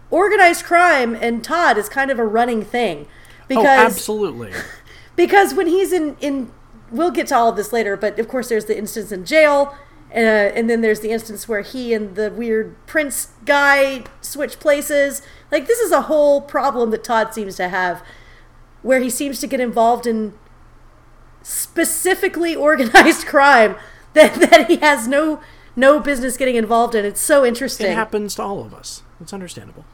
organized 0.09 0.65
crime 0.65 1.15
and 1.15 1.43
Todd 1.43 1.77
is 1.77 1.89
kind 1.89 2.09
of 2.11 2.19
a 2.19 2.25
running 2.25 2.63
thing 2.63 3.07
Oh, 3.09 3.45
because 3.47 3.65
absolutely. 3.93 4.51
because 5.15 5.53
when 5.53 5.67
he's 5.67 5.91
in 5.93 6.17
in 6.19 6.51
we'll 6.91 7.11
get 7.11 7.27
to 7.27 7.35
all 7.35 7.49
of 7.49 7.55
this 7.57 7.73
later 7.73 7.97
but 7.97 8.17
of 8.19 8.27
course 8.27 8.49
there's 8.49 8.65
the 8.65 8.77
instance 8.77 9.11
in 9.11 9.25
jail 9.25 9.75
uh, 10.11 10.15
and 10.55 10.69
then 10.69 10.81
there's 10.81 11.01
the 11.01 11.11
instance 11.11 11.47
where 11.47 11.61
he 11.61 11.93
and 11.93 12.15
the 12.15 12.31
weird 12.31 12.75
prince 12.87 13.29
guy 13.45 14.03
switch 14.21 14.59
places 14.59 15.21
like 15.51 15.67
this 15.67 15.79
is 15.79 15.91
a 15.91 16.03
whole 16.03 16.41
problem 16.41 16.91
that 16.91 17.03
todd 17.03 17.33
seems 17.33 17.55
to 17.57 17.67
have 17.69 18.01
where 18.81 18.99
he 18.99 19.09
seems 19.09 19.39
to 19.39 19.47
get 19.47 19.59
involved 19.59 20.07
in 20.07 20.33
specifically 21.41 22.55
organized 22.67 23.25
crime 23.25 23.75
that, 24.13 24.35
that 24.35 24.67
he 24.69 24.77
has 24.77 25.07
no 25.07 25.41
no 25.75 25.99
business 25.99 26.37
getting 26.37 26.55
involved 26.55 26.95
in 26.95 27.05
it's 27.05 27.21
so 27.21 27.45
interesting 27.45 27.87
It 27.91 27.95
happens 27.95 28.35
to 28.35 28.41
all 28.41 28.63
of 28.65 28.73
us. 28.73 29.03
It's 29.21 29.33
understandable. 29.33 29.85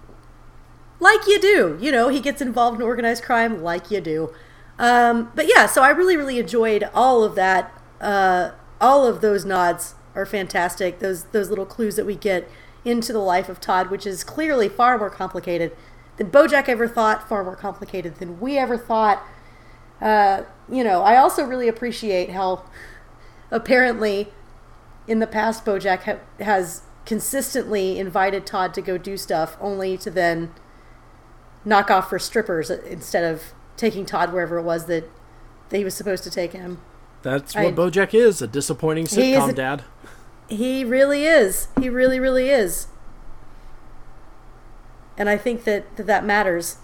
like 1.00 1.28
you 1.28 1.40
do. 1.40 1.78
You 1.82 1.92
know, 1.92 2.08
he 2.10 2.20
gets 2.20 2.42
involved 2.42 2.80
in 2.80 2.86
organized 2.86 3.24
crime 3.24 3.62
like 3.62 3.92
you 3.92 4.00
do. 4.00 4.34
Um, 4.80 5.32
but 5.36 5.48
yeah, 5.48 5.66
so 5.66 5.82
I 5.84 5.90
really, 5.90 6.16
really 6.18 6.40
enjoyed 6.40 6.90
all 6.94 7.24
of 7.24 7.36
that. 7.36 7.72
Uh, 8.00 8.52
all 8.80 9.06
of 9.06 9.22
those 9.22 9.46
nods 9.46 9.96
are 10.16 10.26
fantastic. 10.26 11.00
Those 11.00 11.26
those 11.26 11.50
little 11.50 11.66
clues 11.66 11.96
that 11.96 12.06
we 12.06 12.16
get 12.16 12.50
into 12.86 13.14
the 13.14 13.20
life 13.20 13.50
of 13.50 13.60
Todd, 13.60 13.90
which 13.90 14.06
is 14.06 14.24
clearly 14.24 14.70
far 14.70 14.98
more 14.98 15.10
complicated 15.10 15.76
than 16.18 16.30
BoJack 16.30 16.70
ever 16.70 16.88
thought, 16.88 17.28
far 17.28 17.44
more 17.44 17.56
complicated 17.56 18.16
than 18.16 18.40
we 18.40 18.58
ever 18.58 18.78
thought. 18.78 19.24
Uh, 20.02 20.44
you 20.70 20.84
know, 20.84 21.02
I 21.02 21.16
also 21.18 21.44
really 21.44 21.68
appreciate 21.68 22.32
how 22.32 22.66
apparently 23.52 24.28
in 25.08 25.20
the 25.20 25.28
past 25.28 25.66
BoJack 25.66 26.04
ha- 26.04 26.44
has 26.44 26.84
consistently 27.06 28.00
invited 28.00 28.46
Todd 28.46 28.74
to 28.74 28.82
go 28.82 28.98
do 28.98 29.18
stuff, 29.18 29.58
only 29.60 29.98
to 29.98 30.10
then 30.10 30.52
knock 31.66 31.90
off 31.90 32.10
for 32.10 32.20
strippers 32.20 32.70
instead 32.70 33.24
of 33.24 33.54
taking 33.78 34.06
Todd 34.06 34.34
wherever 34.34 34.58
it 34.58 34.64
was 34.64 34.86
that, 34.86 35.10
that 35.70 35.78
he 35.78 35.84
was 35.84 35.96
supposed 35.96 36.24
to 36.24 36.30
take 36.30 36.54
him. 36.54 36.82
That's 37.24 37.56
I- 37.56 37.66
what 37.66 37.76
BoJack 37.76 38.14
is—a 38.14 38.48
disappointing 38.48 39.06
sitcom 39.06 39.56
dad. 39.56 39.84
He 40.50 40.84
really 40.84 41.26
is. 41.26 41.70
He 41.80 41.90
really, 41.90 42.20
really 42.20 42.50
is. 42.50 42.88
and 45.18 45.30
I 45.30 45.38
think 45.38 45.64
that 45.64 45.96
that, 45.96 46.06
that 46.08 46.26
matters. 46.26 46.78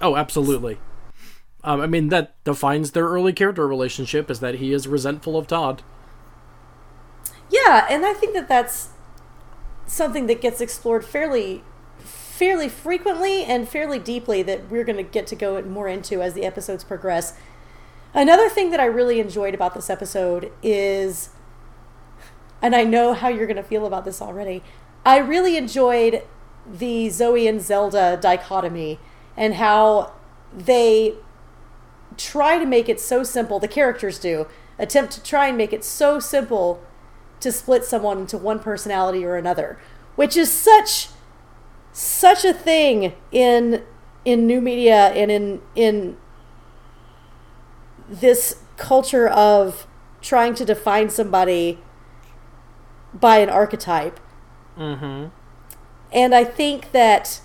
Oh, 0.00 0.16
absolutely. 0.16 0.78
Um, 1.62 1.80
I 1.80 1.86
mean, 1.86 2.08
that 2.08 2.34
defines 2.44 2.90
their 2.90 3.06
early 3.06 3.32
character 3.32 3.66
relationship 3.66 4.30
is 4.30 4.40
that 4.40 4.56
he 4.56 4.72
is 4.72 4.86
resentful 4.86 5.36
of 5.38 5.46
Todd. 5.46 5.82
Yeah, 7.50 7.86
and 7.88 8.04
I 8.04 8.12
think 8.12 8.34
that 8.34 8.48
that's 8.48 8.88
something 9.86 10.26
that 10.26 10.40
gets 10.40 10.60
explored 10.60 11.04
fairly 11.04 11.62
fairly 11.98 12.68
frequently 12.68 13.44
and 13.44 13.68
fairly 13.68 13.98
deeply 13.98 14.42
that 14.42 14.68
we're 14.68 14.82
going 14.82 14.96
to 14.96 15.04
get 15.04 15.24
to 15.28 15.36
go 15.36 15.62
more 15.62 15.86
into 15.86 16.20
as 16.20 16.34
the 16.34 16.44
episodes 16.44 16.82
progress. 16.82 17.34
Another 18.14 18.48
thing 18.48 18.70
that 18.70 18.80
I 18.80 18.86
really 18.86 19.18
enjoyed 19.18 19.54
about 19.54 19.74
this 19.74 19.90
episode 19.90 20.52
is 20.62 21.30
and 22.64 22.74
I 22.74 22.82
know 22.82 23.12
how 23.12 23.28
you're 23.28 23.46
going 23.46 23.58
to 23.58 23.62
feel 23.62 23.84
about 23.84 24.06
this 24.06 24.22
already. 24.22 24.62
I 25.04 25.18
really 25.18 25.58
enjoyed 25.58 26.22
the 26.66 27.10
Zoe 27.10 27.46
and 27.46 27.60
Zelda 27.60 28.18
dichotomy 28.18 28.98
and 29.36 29.56
how 29.56 30.14
they 30.50 31.12
try 32.16 32.58
to 32.58 32.64
make 32.64 32.88
it 32.88 33.00
so 33.00 33.22
simple, 33.22 33.58
the 33.58 33.68
characters 33.68 34.18
do, 34.18 34.46
attempt 34.78 35.12
to 35.12 35.22
try 35.22 35.48
and 35.48 35.58
make 35.58 35.74
it 35.74 35.84
so 35.84 36.18
simple 36.18 36.82
to 37.40 37.52
split 37.52 37.84
someone 37.84 38.20
into 38.20 38.38
one 38.38 38.60
personality 38.60 39.26
or 39.26 39.36
another, 39.36 39.78
which 40.16 40.34
is 40.34 40.50
such 40.50 41.08
such 41.92 42.46
a 42.46 42.54
thing 42.54 43.12
in 43.30 43.82
in 44.24 44.46
new 44.46 44.62
media 44.62 45.08
and 45.08 45.30
in 45.30 45.60
in 45.76 46.16
this 48.08 48.60
culture 48.76 49.28
of 49.28 49.86
trying 50.20 50.54
to 50.54 50.64
define 50.64 51.10
somebody 51.10 51.78
by 53.12 53.38
an 53.38 53.48
archetype. 53.48 54.18
Mm-hmm. 54.76 55.28
And 56.12 56.34
I 56.34 56.44
think 56.44 56.92
that 56.92 57.40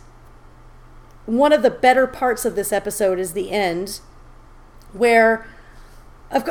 one 1.25 1.53
of 1.53 1.61
the 1.61 1.69
better 1.69 2.07
parts 2.07 2.45
of 2.45 2.55
this 2.55 2.71
episode 2.71 3.19
is 3.19 3.33
the 3.33 3.51
end, 3.51 3.99
where, 4.93 5.47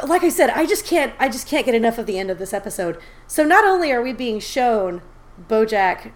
like 0.06 0.22
I 0.22 0.28
said, 0.28 0.50
I 0.50 0.66
just 0.66 0.84
can't, 0.86 1.12
I 1.18 1.28
just 1.28 1.48
can't 1.48 1.66
get 1.66 1.74
enough 1.74 1.98
of 1.98 2.06
the 2.06 2.18
end 2.18 2.30
of 2.30 2.38
this 2.38 2.52
episode. 2.52 2.98
So 3.26 3.44
not 3.44 3.64
only 3.64 3.90
are 3.92 4.02
we 4.02 4.12
being 4.12 4.38
shown 4.40 5.02
BoJack 5.48 6.12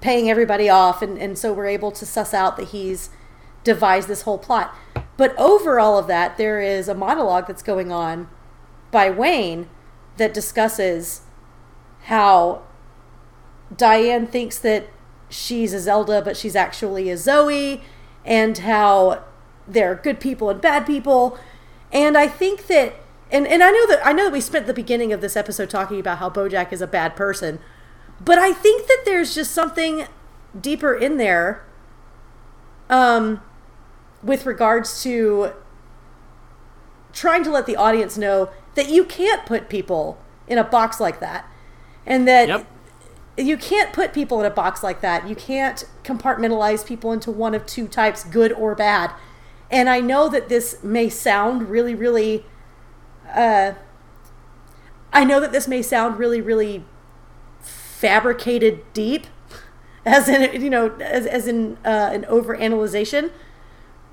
paying 0.00 0.30
everybody 0.30 0.68
off, 0.68 1.02
and, 1.02 1.18
and 1.18 1.38
so 1.38 1.52
we're 1.52 1.66
able 1.66 1.92
to 1.92 2.06
suss 2.06 2.32
out 2.32 2.56
that 2.56 2.68
he's 2.68 3.10
devised 3.64 4.08
this 4.08 4.22
whole 4.22 4.38
plot, 4.38 4.74
but 5.16 5.36
over 5.38 5.78
all 5.78 5.98
of 5.98 6.06
that, 6.06 6.36
there 6.36 6.60
is 6.60 6.88
a 6.88 6.94
monologue 6.94 7.46
that's 7.46 7.62
going 7.62 7.92
on 7.92 8.28
by 8.90 9.10
Wayne 9.10 9.68
that 10.16 10.34
discusses 10.34 11.22
how 12.04 12.62
Diane 13.76 14.26
thinks 14.26 14.58
that 14.58 14.88
she's 15.28 15.72
a 15.72 15.80
Zelda, 15.80 16.22
but 16.22 16.36
she's 16.36 16.56
actually 16.56 17.10
a 17.10 17.16
Zoe, 17.16 17.82
and 18.24 18.58
how 18.58 19.24
there 19.66 19.92
are 19.92 19.94
good 19.94 20.20
people 20.20 20.50
and 20.50 20.60
bad 20.60 20.86
people. 20.86 21.38
And 21.92 22.16
I 22.16 22.26
think 22.26 22.66
that 22.66 22.94
and, 23.30 23.46
and 23.46 23.62
I 23.62 23.70
know 23.70 23.86
that 23.86 24.06
I 24.06 24.12
know 24.12 24.24
that 24.24 24.32
we 24.32 24.40
spent 24.40 24.66
the 24.66 24.74
beginning 24.74 25.12
of 25.12 25.20
this 25.20 25.36
episode 25.36 25.70
talking 25.70 25.98
about 25.98 26.18
how 26.18 26.28
Bojack 26.28 26.72
is 26.72 26.82
a 26.82 26.86
bad 26.86 27.16
person, 27.16 27.58
but 28.22 28.38
I 28.38 28.52
think 28.52 28.86
that 28.86 29.02
there's 29.04 29.34
just 29.34 29.52
something 29.52 30.06
deeper 30.60 30.94
in 30.94 31.16
there 31.16 31.64
um 32.90 33.40
with 34.22 34.46
regards 34.46 35.02
to 35.02 35.52
trying 37.12 37.44
to 37.44 37.50
let 37.50 37.66
the 37.66 37.76
audience 37.76 38.16
know 38.16 38.50
that 38.74 38.88
you 38.88 39.04
can't 39.04 39.44
put 39.46 39.68
people 39.68 40.18
in 40.46 40.58
a 40.58 40.64
box 40.64 41.00
like 41.00 41.20
that 41.20 41.46
and 42.06 42.26
that 42.26 42.48
Yep. 42.48 42.66
you 43.36 43.56
can't 43.56 43.92
put 43.92 44.12
people 44.12 44.40
in 44.40 44.46
a 44.46 44.50
box 44.50 44.82
like 44.82 45.00
that. 45.00 45.28
You 45.28 45.34
can't 45.36 45.84
compartmentalize 46.04 46.84
people 46.86 47.12
into 47.12 47.30
one 47.30 47.54
of 47.54 47.66
two 47.66 47.86
types, 47.88 48.24
good 48.24 48.52
or 48.52 48.74
bad. 48.74 49.12
And 49.70 49.88
I 49.88 50.00
know 50.00 50.28
that 50.28 50.48
this 50.48 50.82
may 50.82 51.08
sound 51.08 51.68
really, 51.70 51.94
really. 51.94 52.44
Uh, 53.32 53.72
I 55.12 55.24
know 55.24 55.40
that 55.40 55.52
this 55.52 55.66
may 55.68 55.82
sound 55.82 56.18
really, 56.18 56.40
really 56.40 56.84
fabricated 57.60 58.80
deep, 58.92 59.26
as 60.04 60.28
in 60.28 60.60
you 60.60 60.70
know, 60.70 60.90
as, 60.96 61.26
as 61.26 61.46
in 61.46 61.78
uh, 61.84 62.10
an 62.12 62.24
overanalyzation. 62.24 63.30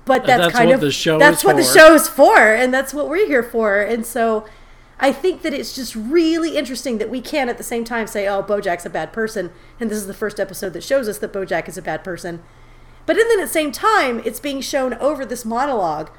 But 0.04 0.22
uh, 0.22 0.26
that's, 0.26 0.42
That's 0.44 0.54
kind 0.56 0.68
what 0.68 0.74
of 0.76 0.80
the 0.80 0.92
show 0.92 1.18
that's 1.18 1.38
is 1.40 1.44
what 1.44 1.56
the 1.56 1.62
for. 1.62 1.78
show 1.78 1.94
is 1.94 2.08
for, 2.08 2.36
and 2.38 2.72
that's 2.72 2.92
what 2.94 3.08
we're 3.08 3.26
here 3.26 3.42
for. 3.42 3.80
And 3.80 4.04
so, 4.04 4.46
I 4.98 5.12
think 5.12 5.42
that 5.42 5.52
it's 5.52 5.74
just 5.74 5.94
really 5.94 6.56
interesting 6.56 6.98
that 6.98 7.10
we 7.10 7.20
can 7.20 7.48
at 7.48 7.58
the 7.58 7.64
same 7.64 7.84
time 7.84 8.06
say, 8.06 8.26
"Oh, 8.26 8.42
BoJack's 8.42 8.86
a 8.86 8.90
bad 8.90 9.12
person," 9.12 9.50
and 9.78 9.90
this 9.90 9.98
is 9.98 10.06
the 10.06 10.14
first 10.14 10.40
episode 10.40 10.72
that 10.72 10.82
shows 10.82 11.08
us 11.08 11.18
that 11.18 11.32
BoJack 11.32 11.68
is 11.68 11.76
a 11.78 11.82
bad 11.82 12.02
person. 12.02 12.42
But 13.06 13.16
then 13.16 13.26
at 13.32 13.42
the 13.42 13.48
same 13.48 13.72
time, 13.72 14.20
it's 14.24 14.40
being 14.40 14.60
shown 14.60 14.94
over 14.94 15.24
this 15.24 15.44
monologue 15.44 16.10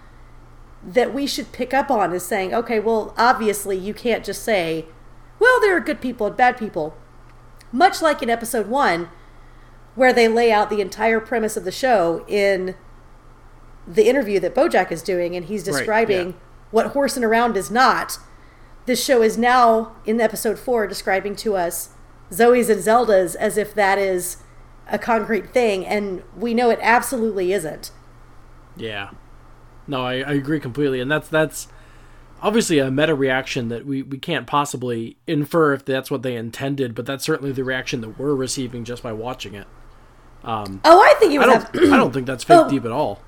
that 0.84 1.14
we 1.14 1.28
should 1.28 1.52
pick 1.52 1.74
up 1.74 1.92
on 1.92 2.14
is 2.14 2.26
saying, 2.26 2.54
"Okay, 2.54 2.80
well, 2.80 3.14
obviously 3.18 3.78
you 3.78 3.94
can't 3.94 4.24
just 4.24 4.44
say, 4.44 4.86
well, 5.40 5.60
there 5.60 5.76
are 5.76 5.80
good 5.80 6.02
people 6.02 6.28
and 6.28 6.38
bad 6.38 6.58
people." 6.58 6.96
Much 7.72 8.02
like 8.02 8.22
in 8.22 8.30
episode 8.30 8.68
1 8.68 9.10
where 9.96 10.12
they 10.14 10.28
lay 10.28 10.52
out 10.52 10.70
the 10.70 10.82
entire 10.82 11.20
premise 11.20 11.56
of 11.56 11.64
the 11.66 11.72
show 11.72 12.24
in 12.28 12.76
the 13.92 14.08
interview 14.08 14.40
that 14.40 14.56
Bojack 14.56 14.92
is 14.92 15.02
doing, 15.02 15.36
and 15.36 15.46
he's 15.46 15.68
Right, 15.68 15.78
describing 15.78 16.28
yeah. 16.30 16.34
what 16.72 16.88
horsing 16.88 17.24
around 17.24 17.58
is 17.58 17.70
not. 17.72 18.18
This 18.86 19.04
show 19.04 19.22
is 19.22 19.38
now 19.38 19.94
in 20.06 20.20
episode 20.20 20.58
four 20.58 20.88
describing 20.88 21.36
to 21.38 21.56
us 21.56 21.90
Zoe's 22.32 22.70
and 22.70 22.82
Zelda's 22.82 23.36
as 23.36 23.58
if 23.58 23.74
that 23.76 23.98
is 23.98 24.38
a 24.90 24.98
concrete 24.98 25.52
thing, 25.54 25.86
and 25.86 26.24
we 26.38 26.54
know 26.54 26.70
it 26.70 26.80
absolutely 26.82 27.54
isn't. 27.54 27.92
Yeah. 28.76 29.12
No, 29.88 30.06
I, 30.06 30.14
I 30.22 30.34
agree 30.34 30.60
completely, 30.60 31.00
and 31.02 31.12
that's 31.12 31.28
that's 31.28 31.68
obviously 32.42 32.80
a 32.80 32.90
meta 32.90 33.14
reaction 33.14 33.68
that 33.70 33.86
we, 33.86 34.02
we 34.02 34.18
can't 34.18 34.48
possibly 34.48 35.16
infer 35.28 35.74
if 35.74 35.86
that's 35.86 36.10
what 36.10 36.24
they 36.24 36.36
intended, 36.36 36.96
but 36.96 37.06
that's 37.06 37.24
certainly 37.24 37.52
the 37.52 37.64
reaction 37.64 38.02
that 38.02 38.18
we're 38.18 38.34
receiving 38.34 38.84
just 38.84 39.04
by 39.04 39.12
watching 39.14 39.54
it. 39.54 39.68
Um, 40.44 40.82
oh, 40.86 41.00
I 41.02 41.14
think 41.20 41.34
it 41.34 41.40
I 41.42 41.46
don't 41.46 41.64
ab- 41.66 41.76
I 41.94 41.98
don't 41.98 42.12
think 42.12 42.26
that's 42.26 42.44
fake 42.44 42.58
Oh. 42.62 42.70
deep 42.70 42.84
at 42.86 42.92
all. 42.92 43.22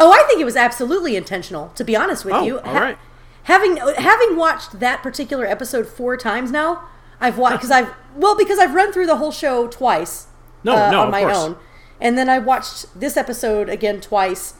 Oh, 0.00 0.10
I 0.12 0.24
think 0.26 0.40
it 0.40 0.44
was 0.44 0.56
absolutely 0.56 1.14
intentional. 1.14 1.68
To 1.76 1.84
be 1.84 1.94
honest 1.94 2.24
with 2.24 2.34
Oh, 2.34 2.42
you, 2.44 2.58
all 2.60 2.74
right. 2.74 2.98
having 3.44 3.76
having 3.76 4.36
watched 4.36 4.80
that 4.80 5.02
particular 5.02 5.46
episode 5.46 5.86
four 5.86 6.16
times 6.16 6.50
now, 6.50 6.88
I've 7.20 7.38
watched 7.38 7.58
because 7.58 7.70
I've 7.70 7.90
well 8.16 8.36
because 8.36 8.58
I've 8.58 8.74
run 8.74 8.92
through 8.92 9.06
the 9.06 9.16
whole 9.16 9.30
show 9.32 9.68
twice. 9.68 10.26
No, 10.64 10.74
uh, 10.74 10.90
no, 10.90 11.00
on 11.02 11.10
my 11.10 11.22
own, 11.22 11.56
and 12.00 12.18
then 12.18 12.28
I 12.28 12.38
watched 12.38 12.98
this 12.98 13.16
episode 13.16 13.68
again 13.68 14.00
twice. 14.00 14.54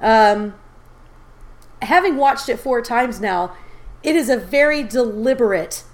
Um, 0.00 0.54
having 1.82 2.16
watched 2.16 2.48
it 2.48 2.58
four 2.58 2.80
times 2.82 3.20
now, 3.20 3.54
it 4.02 4.14
is 4.16 4.28
a 4.28 4.36
very 4.36 4.82
deliberate 4.82 5.84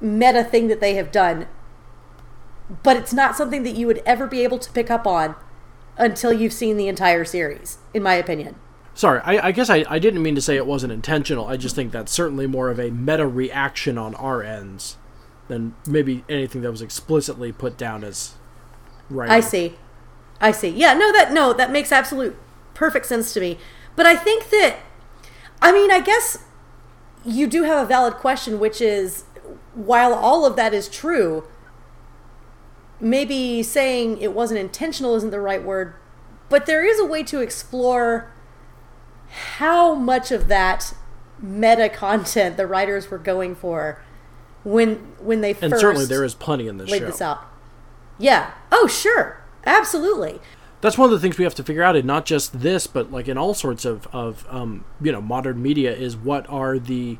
meta 0.00 0.42
thing 0.44 0.68
that 0.68 0.80
they 0.80 0.94
have 0.94 1.12
done, 1.12 1.46
but 2.82 2.96
it's 2.96 3.12
not 3.12 3.36
something 3.36 3.62
that 3.62 3.74
you 3.76 3.86
would 3.86 4.02
ever 4.04 4.26
be 4.26 4.42
able 4.42 4.58
to 4.58 4.70
pick 4.72 4.90
up 4.90 5.06
on 5.06 5.34
until 5.96 6.32
you've 6.32 6.52
seen 6.52 6.76
the 6.76 6.88
entire 6.88 7.24
series, 7.24 7.78
in 7.92 8.02
my 8.02 8.14
opinion. 8.14 8.56
Sorry, 8.94 9.20
I, 9.24 9.48
I 9.48 9.52
guess 9.52 9.70
I, 9.70 9.84
I 9.88 9.98
didn't 9.98 10.22
mean 10.22 10.34
to 10.34 10.40
say 10.40 10.56
it 10.56 10.66
wasn't 10.66 10.92
intentional. 10.92 11.46
I 11.46 11.56
just 11.56 11.74
think 11.74 11.92
that's 11.92 12.12
certainly 12.12 12.46
more 12.46 12.68
of 12.68 12.78
a 12.78 12.90
meta 12.90 13.26
reaction 13.26 13.96
on 13.96 14.14
our 14.16 14.42
ends 14.42 14.96
than 15.48 15.74
maybe 15.86 16.24
anything 16.28 16.62
that 16.62 16.70
was 16.70 16.82
explicitly 16.82 17.52
put 17.52 17.76
down 17.76 18.04
as 18.04 18.34
right. 19.08 19.30
I 19.30 19.40
see. 19.40 19.76
I 20.40 20.52
see. 20.52 20.68
Yeah, 20.68 20.94
no 20.94 21.12
that 21.12 21.32
no, 21.32 21.52
that 21.52 21.70
makes 21.70 21.90
absolute 21.90 22.36
perfect 22.74 23.06
sense 23.06 23.32
to 23.34 23.40
me. 23.40 23.58
But 23.96 24.06
I 24.06 24.14
think 24.16 24.50
that 24.50 24.78
I 25.60 25.72
mean, 25.72 25.90
I 25.90 26.00
guess 26.00 26.38
you 27.24 27.46
do 27.46 27.62
have 27.62 27.84
a 27.84 27.86
valid 27.86 28.14
question 28.14 28.58
which 28.58 28.80
is 28.80 29.24
while 29.74 30.12
all 30.12 30.44
of 30.44 30.56
that 30.56 30.74
is 30.74 30.88
true, 30.88 31.44
maybe 33.02 33.62
saying 33.62 34.18
it 34.18 34.32
wasn't 34.32 34.60
intentional 34.60 35.14
isn't 35.16 35.30
the 35.30 35.40
right 35.40 35.62
word, 35.62 35.94
but 36.48 36.64
there 36.66 36.86
is 36.86 36.98
a 36.98 37.04
way 37.04 37.22
to 37.24 37.40
explore 37.40 38.32
how 39.54 39.94
much 39.94 40.30
of 40.30 40.48
that 40.48 40.94
meta 41.40 41.88
content 41.88 42.56
the 42.56 42.66
writers 42.66 43.10
were 43.10 43.18
going 43.18 43.54
for 43.54 44.00
when 44.62 44.94
when 45.18 45.40
they 45.40 45.50
And 45.60 45.76
certainly 45.76 46.06
there 46.06 46.24
is 46.24 46.34
plenty 46.34 46.68
in 46.68 46.76
this 46.76 46.88
laid 46.90 47.00
show. 47.00 47.06
this 47.06 47.20
out. 47.20 47.44
Yeah. 48.18 48.52
Oh, 48.70 48.86
sure. 48.86 49.42
Absolutely. 49.66 50.40
That's 50.80 50.98
one 50.98 51.06
of 51.06 51.12
the 51.12 51.20
things 51.20 51.38
we 51.38 51.44
have 51.44 51.54
to 51.56 51.64
figure 51.64 51.82
out 51.82 51.96
in 51.96 52.06
not 52.06 52.26
just 52.26 52.60
this, 52.60 52.86
but 52.86 53.10
like 53.10 53.28
in 53.28 53.38
all 53.38 53.54
sorts 53.54 53.84
of, 53.84 54.06
of 54.12 54.46
um, 54.48 54.84
you 55.00 55.10
know 55.10 55.20
modern 55.20 55.60
media 55.60 55.94
is 55.94 56.16
what 56.16 56.48
are 56.48 56.78
the 56.78 57.18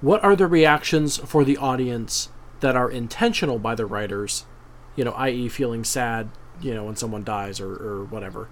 what 0.00 0.22
are 0.22 0.36
the 0.36 0.46
reactions 0.46 1.16
for 1.16 1.44
the 1.44 1.56
audience 1.56 2.28
that 2.60 2.76
are 2.76 2.90
intentional 2.90 3.58
by 3.58 3.74
the 3.74 3.86
writers, 3.86 4.44
you 4.96 5.04
know, 5.04 5.12
i.e., 5.12 5.48
feeling 5.48 5.84
sad, 5.84 6.28
you 6.60 6.74
know, 6.74 6.84
when 6.84 6.96
someone 6.96 7.24
dies 7.24 7.60
or, 7.60 7.72
or 7.72 8.04
whatever, 8.04 8.48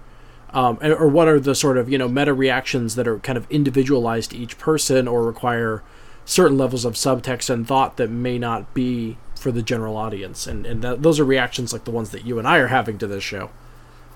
um, 0.53 0.77
or 0.81 1.07
what 1.07 1.27
are 1.27 1.39
the 1.39 1.55
sort 1.55 1.77
of 1.77 1.89
you 1.89 1.97
know 1.97 2.07
meta 2.07 2.33
reactions 2.33 2.95
that 2.95 3.07
are 3.07 3.19
kind 3.19 3.37
of 3.37 3.49
individualized 3.49 4.31
to 4.31 4.37
each 4.37 4.57
person 4.57 5.07
or 5.07 5.23
require 5.23 5.83
certain 6.25 6.57
levels 6.57 6.85
of 6.85 6.93
subtext 6.93 7.49
and 7.49 7.67
thought 7.67 7.97
that 7.97 8.09
may 8.09 8.37
not 8.37 8.73
be 8.73 9.17
for 9.35 9.51
the 9.51 9.61
general 9.61 9.97
audience, 9.97 10.47
and 10.47 10.65
and 10.65 10.81
that, 10.81 11.01
those 11.01 11.19
are 11.19 11.25
reactions 11.25 11.73
like 11.73 11.85
the 11.85 11.91
ones 11.91 12.11
that 12.11 12.25
you 12.25 12.39
and 12.39 12.47
I 12.47 12.57
are 12.57 12.67
having 12.67 12.97
to 12.99 13.07
this 13.07 13.23
show. 13.23 13.49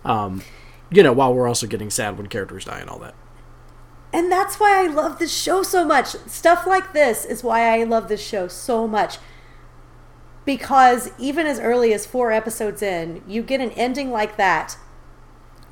Um, 0.05 0.43
you 0.89 1.03
know, 1.03 1.11
while 1.11 1.33
we're 1.33 1.47
also 1.47 1.67
getting 1.67 1.89
sad 1.89 2.17
when 2.17 2.27
characters 2.27 2.65
die 2.65 2.79
and 2.79 2.89
all 2.89 2.99
that. 2.99 3.13
And 4.13 4.31
that's 4.31 4.57
why 4.57 4.83
I 4.83 4.87
love 4.87 5.19
this 5.19 5.35
show 5.35 5.63
so 5.63 5.83
much. 5.83 6.07
Stuff 6.27 6.65
like 6.65 6.93
this 6.93 7.25
is 7.25 7.43
why 7.43 7.77
I 7.77 7.83
love 7.83 8.07
this 8.07 8.25
show 8.25 8.47
so 8.47 8.87
much. 8.87 9.17
Because 10.47 11.11
even 11.19 11.45
as 11.45 11.59
early 11.59 11.93
as 11.93 12.05
four 12.05 12.31
episodes 12.31 12.81
in, 12.81 13.21
you 13.27 13.43
get 13.43 13.59
an 13.59 13.71
ending 13.71 14.11
like 14.11 14.37
that 14.37 14.77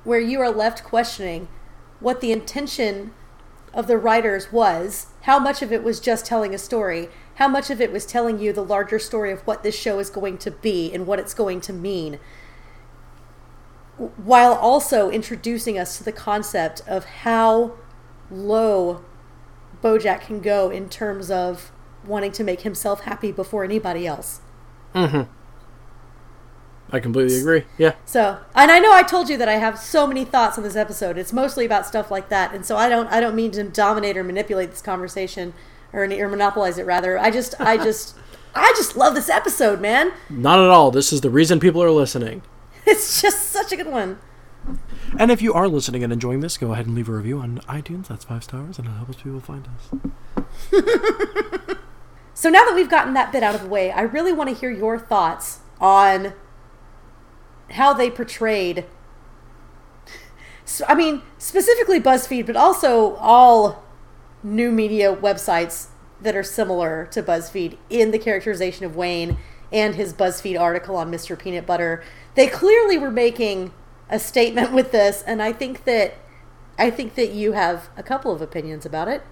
where 0.04 0.20
you 0.20 0.42
are 0.42 0.52
left 0.52 0.84
questioning 0.84 1.48
what 2.02 2.20
the 2.20 2.34
intention 2.34 3.14
of 3.74 3.88
the 3.88 3.98
writers 3.98 4.52
was, 4.52 5.08
how 5.22 5.40
much 5.40 5.62
of 5.62 5.72
it 5.72 5.82
was 5.82 6.02
just 6.02 6.26
telling 6.26 6.54
a 6.54 6.58
story, 6.58 7.08
how 7.36 7.48
much 7.48 7.70
of 7.70 7.80
it 7.80 7.94
was 7.94 8.06
telling 8.06 8.38
you 8.38 8.52
the 8.52 8.66
larger 8.66 9.00
story 9.00 9.32
of 9.32 9.40
what 9.48 9.64
this 9.64 9.80
show 9.80 9.98
is 9.98 10.10
going 10.10 10.38
to 10.40 10.52
be 10.52 10.94
and 10.94 11.08
what 11.08 11.20
it's 11.20 11.34
going 11.34 11.62
to 11.62 11.72
mean, 11.72 12.20
while 13.98 14.56
also 14.56 15.10
introducing 15.10 15.80
us 15.80 15.98
to 15.98 16.04
the 16.04 16.12
concept 16.12 16.82
of 16.86 17.06
how 17.06 17.78
low 18.30 19.06
Bojack 19.82 20.20
can 20.20 20.42
go 20.42 20.70
in 20.70 20.90
terms 20.90 21.32
of 21.32 21.72
wanting 22.06 22.34
to 22.34 22.44
make 22.44 22.62
himself 22.62 23.04
happy 23.04 23.32
before 23.32 23.64
anybody 23.64 24.06
else. 24.06 24.42
Mm-hmm. 24.96 25.32
I 26.92 27.00
completely 27.00 27.40
agree. 27.40 27.64
Yeah. 27.78 27.96
So, 28.06 28.38
and 28.54 28.72
I 28.72 28.80
know 28.80 28.94
I 28.94 29.04
told 29.04 29.30
you 29.30 29.38
that 29.38 29.50
I 29.50 29.56
have 29.56 29.78
so 29.78 30.08
many 30.08 30.24
thoughts 30.24 30.58
on 30.58 30.64
this 30.64 30.76
episode. 30.76 31.18
It's 31.18 31.34
mostly 31.34 31.66
about 31.66 31.86
stuff 31.86 32.12
like 32.12 32.30
that, 32.30 32.54
and 32.54 32.66
so 32.66 32.78
I 32.78 32.90
don't 32.90 33.08
I 33.08 33.20
don't 33.20 33.36
mean 33.36 33.52
to 33.52 33.64
dominate 33.64 34.18
or 34.18 34.24
manipulate 34.24 34.72
this 34.72 34.82
conversation 34.82 35.54
or 35.92 36.04
any, 36.04 36.22
or 36.22 36.30
monopolize 36.30 36.78
it. 36.78 36.86
Rather, 36.86 37.18
I 37.18 37.32
just 37.32 37.60
I 37.60 37.78
just 37.84 38.16
I 38.54 38.72
just 38.78 38.96
love 38.96 39.16
this 39.16 39.30
episode, 39.30 39.82
man. 39.82 40.14
Not 40.30 40.60
at 40.60 40.70
all. 40.70 40.92
This 40.92 41.12
is 41.12 41.22
the 41.22 41.30
reason 41.30 41.60
people 41.60 41.84
are 41.84 41.92
listening. 41.92 42.42
It's 42.88 43.20
just 43.20 43.50
such 43.50 43.72
a 43.72 43.78
good 43.78 43.88
one. 43.88 44.20
And 45.18 45.32
if 45.32 45.42
you 45.42 45.54
are 45.54 45.68
listening 45.68 46.04
and 46.04 46.14
enjoying 46.14 46.42
this, 46.42 46.56
go 46.56 46.72
ahead 46.72 46.86
and 46.86 46.94
leave 46.94 47.10
a 47.10 47.14
review 47.14 47.40
on 47.40 47.58
iTunes. 47.62 48.08
That's 48.08 48.26
five 48.26 48.44
stars, 48.44 48.78
and 48.78 48.88
it 48.88 48.92
helps 48.92 49.24
people 49.24 49.40
find 49.40 49.68
us. 49.68 50.46
so 52.36 52.50
now 52.50 52.66
that 52.66 52.76
we've 52.76 52.90
gotten 52.90 53.14
that 53.14 53.32
bit 53.32 53.44
out 53.44 53.56
of 53.56 53.62
the 53.62 53.68
way, 53.68 53.92
I 53.92 54.02
really 54.02 54.34
want 54.34 54.50
to 54.50 54.56
hear 54.56 54.70
your 54.70 55.00
thoughts 55.00 55.60
on 55.80 56.34
how 57.72 57.94
they 57.94 58.12
portrayed. 58.12 58.86
So, 60.66 60.84
I 60.88 60.96
mean, 60.96 61.22
specifically 61.38 62.00
BuzzFeed, 62.00 62.46
but 62.46 62.58
also 62.58 63.16
all 63.16 63.86
new 64.44 64.70
media 64.70 65.16
websites 65.16 65.88
that 66.22 66.36
are 66.36 66.44
similar 66.44 67.08
to 67.12 67.24
BuzzFeed 67.24 67.78
in 67.90 68.12
the 68.12 68.20
characterization 68.20 68.86
of 68.86 68.98
Wayne 68.98 69.38
and 69.72 69.96
his 69.96 70.14
BuzzFeed 70.14 70.60
article 70.60 70.98
on 70.98 71.10
Mr. 71.10 71.40
Peanut 71.40 71.66
Butter. 71.66 72.04
They 72.36 72.48
clearly 72.48 72.98
were 72.98 73.12
making 73.12 73.74
a 74.10 74.20
statement 74.20 74.72
with 74.74 74.92
this, 74.92 75.24
and 75.26 75.42
I 75.42 75.54
think 75.54 75.86
that 75.86 76.16
I 76.78 76.90
think 76.90 77.16
that 77.16 77.32
you 77.32 77.54
have 77.54 77.88
a 77.96 78.04
couple 78.04 78.34
of 78.34 78.42
opinions 78.42 78.86
about 78.86 79.08
it. 79.08 79.24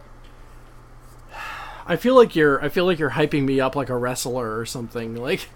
I 1.85 1.95
feel 1.95 2.15
like 2.15 2.35
you're 2.35 2.63
I 2.63 2.69
feel 2.69 2.85
like 2.85 2.99
you're 2.99 3.11
hyping 3.11 3.43
me 3.43 3.59
up 3.59 3.75
like 3.75 3.89
a 3.89 3.97
wrestler 3.97 4.57
or 4.57 4.65
something. 4.65 5.15
Like 5.15 5.49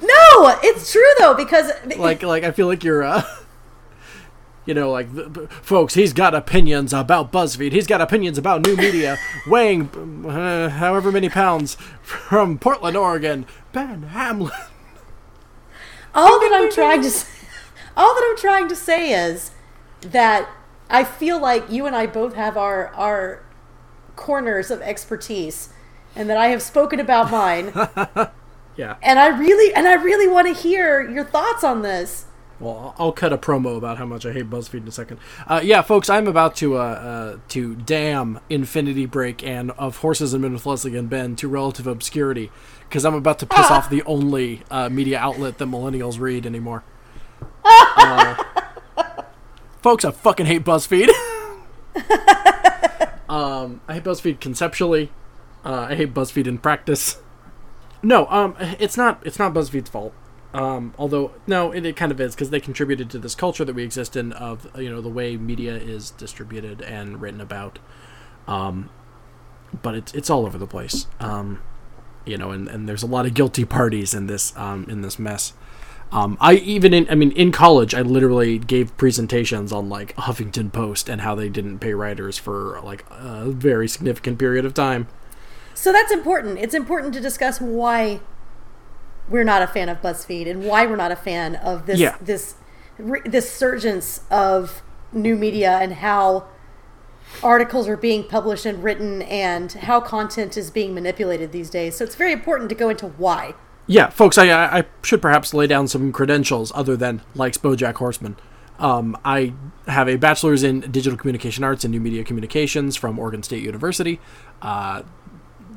No, 0.00 0.58
it's 0.62 0.92
true 0.92 1.02
though 1.18 1.34
because 1.34 1.70
like 1.96 2.22
like 2.22 2.44
I 2.44 2.50
feel 2.50 2.66
like 2.66 2.84
you're 2.84 3.02
uh 3.02 3.22
you 4.66 4.74
know, 4.74 4.90
like, 4.90 5.08
folks, 5.50 5.94
he's 5.94 6.12
got 6.12 6.34
opinions 6.34 6.92
about 6.92 7.30
BuzzFeed. 7.30 7.72
He's 7.72 7.86
got 7.86 8.00
opinions 8.00 8.38
about 8.38 8.64
new 8.64 8.76
media. 8.76 9.18
weighing 9.46 10.24
uh, 10.26 10.70
however 10.70 11.12
many 11.12 11.28
pounds 11.28 11.76
from 12.02 12.58
Portland, 12.58 12.96
Oregon, 12.96 13.46
Ben 13.72 14.04
Hamlin. 14.04 14.52
All 16.14 16.40
that 16.40 16.52
I'm 16.54 16.70
trying 16.70 17.02
to 17.02 17.10
say, 17.10 17.46
all 17.96 18.14
that 18.14 18.26
I'm 18.28 18.38
trying 18.38 18.68
to 18.68 18.76
say 18.76 19.12
is 19.12 19.50
that 20.00 20.48
I 20.88 21.04
feel 21.04 21.40
like 21.40 21.70
you 21.70 21.86
and 21.86 21.96
I 21.96 22.06
both 22.06 22.34
have 22.34 22.56
our 22.56 22.88
our 22.94 23.43
corners 24.16 24.70
of 24.70 24.80
expertise, 24.82 25.70
and 26.14 26.28
that 26.30 26.36
I 26.36 26.48
have 26.48 26.62
spoken 26.62 27.00
about 27.00 27.30
mine. 27.30 27.72
yeah. 28.76 28.96
And 29.02 29.18
I 29.18 29.28
really 29.28 29.74
and 29.74 29.86
I 29.86 29.94
really 29.94 30.28
want 30.28 30.46
to 30.48 30.54
hear 30.54 31.08
your 31.08 31.24
thoughts 31.24 31.64
on 31.64 31.82
this. 31.82 32.26
Well, 32.60 32.94
I'll 32.98 33.12
cut 33.12 33.32
a 33.32 33.38
promo 33.38 33.76
about 33.76 33.98
how 33.98 34.06
much 34.06 34.24
I 34.24 34.32
hate 34.32 34.48
BuzzFeed 34.48 34.82
in 34.82 34.88
a 34.88 34.92
second. 34.92 35.18
Uh, 35.46 35.60
yeah, 35.62 35.82
folks, 35.82 36.08
I'm 36.08 36.28
about 36.28 36.54
to 36.56 36.76
uh, 36.76 36.80
uh, 36.80 37.38
to 37.48 37.74
damn 37.74 38.38
Infinity 38.48 39.06
Break 39.06 39.44
and 39.44 39.72
Of 39.72 39.98
Horses 39.98 40.32
and 40.32 40.42
Men 40.42 40.52
with 40.52 40.64
Leslie 40.64 40.96
and 40.96 41.10
Ben 41.10 41.34
to 41.36 41.48
relative 41.48 41.86
obscurity 41.86 42.52
because 42.88 43.04
I'm 43.04 43.14
about 43.14 43.40
to 43.40 43.46
piss 43.46 43.70
off 43.70 43.90
the 43.90 44.02
only 44.04 44.62
uh, 44.70 44.88
media 44.88 45.18
outlet 45.18 45.58
that 45.58 45.66
millennials 45.66 46.18
read 46.18 46.46
anymore. 46.46 46.84
Uh, 47.96 48.34
folks, 49.80 50.04
I 50.04 50.10
fucking 50.10 50.44
hate 50.44 50.62
BuzzFeed. 50.64 51.08
um, 53.34 53.80
I 53.88 53.94
hate 53.94 54.04
BuzzFeed 54.04 54.38
conceptually. 54.40 55.10
Uh, 55.64 55.88
I 55.90 55.96
hate 55.96 56.14
BuzzFeed 56.14 56.46
in 56.46 56.58
practice. 56.58 57.18
No, 58.02 58.26
um, 58.26 58.54
it's 58.78 58.96
not. 58.96 59.20
It's 59.26 59.38
not 59.38 59.54
BuzzFeed's 59.54 59.88
fault. 59.90 60.12
Um, 60.52 60.94
although 60.98 61.32
no, 61.46 61.72
it, 61.72 61.84
it 61.84 61.96
kind 61.96 62.12
of 62.12 62.20
is 62.20 62.34
because 62.34 62.50
they 62.50 62.60
contributed 62.60 63.10
to 63.10 63.18
this 63.18 63.34
culture 63.34 63.64
that 63.64 63.74
we 63.74 63.82
exist 63.82 64.14
in 64.14 64.32
of 64.34 64.68
you 64.78 64.88
know 64.88 65.00
the 65.00 65.08
way 65.08 65.36
media 65.36 65.74
is 65.74 66.10
distributed 66.10 66.80
and 66.82 67.20
written 67.20 67.40
about. 67.40 67.80
Um, 68.46 68.90
but 69.82 69.96
it's 69.96 70.14
it's 70.14 70.30
all 70.30 70.46
over 70.46 70.58
the 70.58 70.66
place. 70.66 71.06
Um, 71.18 71.60
you 72.24 72.38
know, 72.38 72.52
and, 72.52 72.68
and 72.68 72.88
there's 72.88 73.02
a 73.02 73.06
lot 73.06 73.26
of 73.26 73.34
guilty 73.34 73.64
parties 73.64 74.14
in 74.14 74.28
this 74.28 74.56
um, 74.56 74.86
in 74.88 75.00
this 75.00 75.18
mess. 75.18 75.54
Um, 76.14 76.38
I 76.40 76.54
even 76.54 76.94
in 76.94 77.10
I 77.10 77.16
mean 77.16 77.32
in 77.32 77.50
college 77.50 77.92
I 77.92 78.00
literally 78.02 78.56
gave 78.58 78.96
presentations 78.96 79.72
on 79.72 79.88
like 79.88 80.14
Huffington 80.14 80.72
Post 80.72 81.08
and 81.08 81.20
how 81.22 81.34
they 81.34 81.48
didn't 81.48 81.80
pay 81.80 81.92
writers 81.92 82.38
for 82.38 82.80
like 82.84 83.04
a 83.10 83.50
very 83.50 83.88
significant 83.88 84.38
period 84.38 84.64
of 84.64 84.74
time. 84.74 85.08
So 85.74 85.92
that's 85.92 86.12
important. 86.12 86.58
It's 86.58 86.74
important 86.74 87.14
to 87.14 87.20
discuss 87.20 87.60
why 87.60 88.20
we're 89.28 89.44
not 89.44 89.60
a 89.60 89.66
fan 89.66 89.88
of 89.88 90.00
BuzzFeed 90.00 90.48
and 90.48 90.64
why 90.64 90.86
we're 90.86 90.96
not 90.96 91.10
a 91.10 91.16
fan 91.16 91.56
of 91.56 91.86
this 91.86 91.98
Yeah. 91.98 92.16
this 92.20 92.54
this 93.24 93.50
surgence 93.50 94.20
of 94.30 94.82
new 95.12 95.34
media 95.34 95.78
and 95.82 95.94
how 95.94 96.44
articles 97.42 97.88
are 97.88 97.96
being 97.96 98.22
published 98.22 98.66
and 98.66 98.84
written 98.84 99.22
and 99.22 99.72
how 99.72 100.00
content 100.00 100.56
is 100.56 100.70
being 100.70 100.94
manipulated 100.94 101.50
these 101.50 101.70
days. 101.70 101.96
So 101.96 102.04
it's 102.04 102.14
very 102.14 102.32
important 102.32 102.68
to 102.68 102.76
go 102.76 102.88
into 102.88 103.08
why. 103.08 103.54
Yeah, 103.86 104.08
folks, 104.08 104.38
I, 104.38 104.50
I 104.50 104.84
should 105.02 105.20
perhaps 105.20 105.52
lay 105.52 105.66
down 105.66 105.88
some 105.88 106.10
credentials 106.10 106.72
other 106.74 106.96
than 106.96 107.20
likes 107.34 107.58
BoJack 107.58 107.94
Horseman. 107.96 108.36
Um, 108.78 109.16
I 109.24 109.52
have 109.86 110.08
a 110.08 110.16
bachelor's 110.16 110.62
in 110.62 110.80
digital 110.80 111.18
communication 111.18 111.64
arts 111.64 111.84
and 111.84 111.92
new 111.92 112.00
media 112.00 112.24
communications 112.24 112.96
from 112.96 113.18
Oregon 113.18 113.42
State 113.42 113.62
University. 113.62 114.20
Uh, 114.62 115.02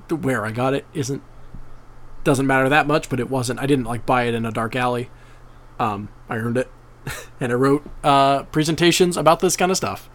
where 0.09 0.45
I 0.45 0.51
got 0.51 0.73
it 0.73 0.85
isn't 0.93 1.21
doesn't 2.23 2.47
matter 2.47 2.69
that 2.69 2.87
much, 2.87 3.09
but 3.09 3.19
it 3.19 3.29
wasn't. 3.29 3.59
I 3.59 3.65
didn't 3.65 3.85
like 3.85 4.05
buy 4.05 4.23
it 4.23 4.33
in 4.33 4.45
a 4.45 4.51
dark 4.51 4.75
alley. 4.75 5.09
Um, 5.79 6.09
I 6.29 6.37
earned 6.37 6.57
it, 6.57 6.69
and 7.39 7.51
I 7.51 7.55
wrote 7.55 7.85
uh, 8.03 8.43
presentations 8.43 9.17
about 9.17 9.41
this 9.41 9.55
kind 9.55 9.71
of 9.71 9.77
stuff. 9.77 10.09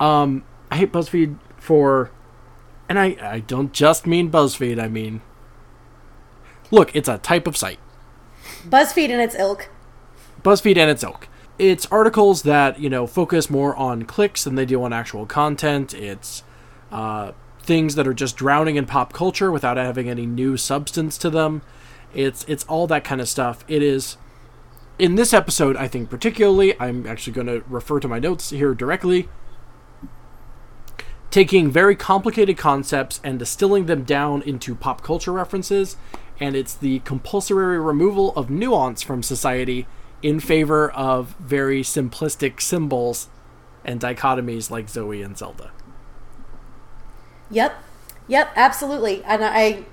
Um, 0.00 0.44
I 0.70 0.76
hate 0.76 0.92
BuzzFeed 0.92 1.38
for, 1.56 2.10
and 2.88 2.98
I 2.98 3.16
I 3.20 3.40
don't 3.40 3.72
just 3.72 4.06
mean 4.06 4.30
BuzzFeed. 4.30 4.80
I 4.80 4.88
mean, 4.88 5.20
look, 6.70 6.94
it's 6.94 7.08
a 7.08 7.18
type 7.18 7.46
of 7.46 7.56
site. 7.56 7.78
BuzzFeed 8.66 9.10
and 9.10 9.20
its 9.20 9.34
ilk. 9.34 9.68
BuzzFeed 10.42 10.76
and 10.76 10.90
its 10.90 11.02
ilk. 11.02 11.28
It's 11.58 11.86
articles 11.86 12.42
that 12.42 12.80
you 12.80 12.90
know 12.90 13.06
focus 13.06 13.48
more 13.48 13.76
on 13.76 14.04
clicks 14.04 14.44
than 14.44 14.54
they 14.54 14.66
do 14.66 14.82
on 14.82 14.92
actual 14.92 15.26
content. 15.26 15.94
It's 15.94 16.42
uh, 16.90 17.32
things 17.60 17.94
that 17.94 18.06
are 18.06 18.14
just 18.14 18.36
drowning 18.36 18.76
in 18.76 18.86
pop 18.86 19.12
culture 19.12 19.50
without 19.50 19.76
having 19.76 20.08
any 20.08 20.26
new 20.26 20.56
substance 20.56 21.16
to 21.18 21.30
them. 21.30 21.62
It's 22.12 22.44
it's 22.48 22.64
all 22.64 22.86
that 22.88 23.04
kind 23.04 23.20
of 23.20 23.28
stuff. 23.28 23.64
It 23.68 23.82
is 23.82 24.16
in 24.98 25.16
this 25.16 25.32
episode, 25.32 25.76
I 25.76 25.88
think 25.88 26.10
particularly. 26.10 26.78
I'm 26.80 27.06
actually 27.06 27.32
going 27.32 27.46
to 27.46 27.64
refer 27.68 28.00
to 28.00 28.08
my 28.08 28.18
notes 28.18 28.50
here 28.50 28.74
directly. 28.74 29.28
Taking 31.30 31.70
very 31.70 31.96
complicated 31.96 32.56
concepts 32.56 33.20
and 33.24 33.38
distilling 33.38 33.86
them 33.86 34.04
down 34.04 34.42
into 34.42 34.76
pop 34.76 35.02
culture 35.02 35.32
references, 35.32 35.96
and 36.40 36.56
it's 36.56 36.74
the 36.74 37.00
compulsory 37.00 37.78
removal 37.78 38.32
of 38.36 38.50
nuance 38.50 39.02
from 39.02 39.22
society 39.22 39.86
in 40.22 40.40
favor 40.40 40.90
of 40.90 41.34
very 41.38 41.82
simplistic 41.82 42.60
symbols 42.60 43.28
and 43.84 44.00
dichotomies 44.00 44.70
like 44.70 44.88
Zoe 44.88 45.22
and 45.22 45.36
Zelda. 45.36 45.70
Yep. 47.50 47.76
Yep, 48.26 48.52
absolutely. 48.56 49.22
And 49.24 49.44
I 49.44 49.84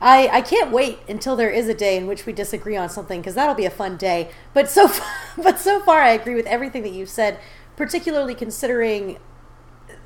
I 0.00 0.28
I 0.28 0.40
can't 0.40 0.72
wait 0.72 0.98
until 1.08 1.36
there 1.36 1.50
is 1.50 1.68
a 1.68 1.74
day 1.74 1.96
in 1.96 2.06
which 2.06 2.26
we 2.26 2.32
disagree 2.32 2.76
on 2.76 2.88
something 2.88 3.20
because 3.20 3.34
that'll 3.34 3.54
be 3.54 3.66
a 3.66 3.70
fun 3.70 3.96
day. 3.96 4.30
But 4.54 4.70
so 4.70 4.88
far, 4.88 5.08
but 5.42 5.58
so 5.58 5.80
far 5.80 6.00
I 6.00 6.10
agree 6.10 6.34
with 6.34 6.46
everything 6.46 6.82
that 6.82 6.92
you've 6.92 7.10
said, 7.10 7.38
particularly 7.76 8.34
considering 8.34 9.18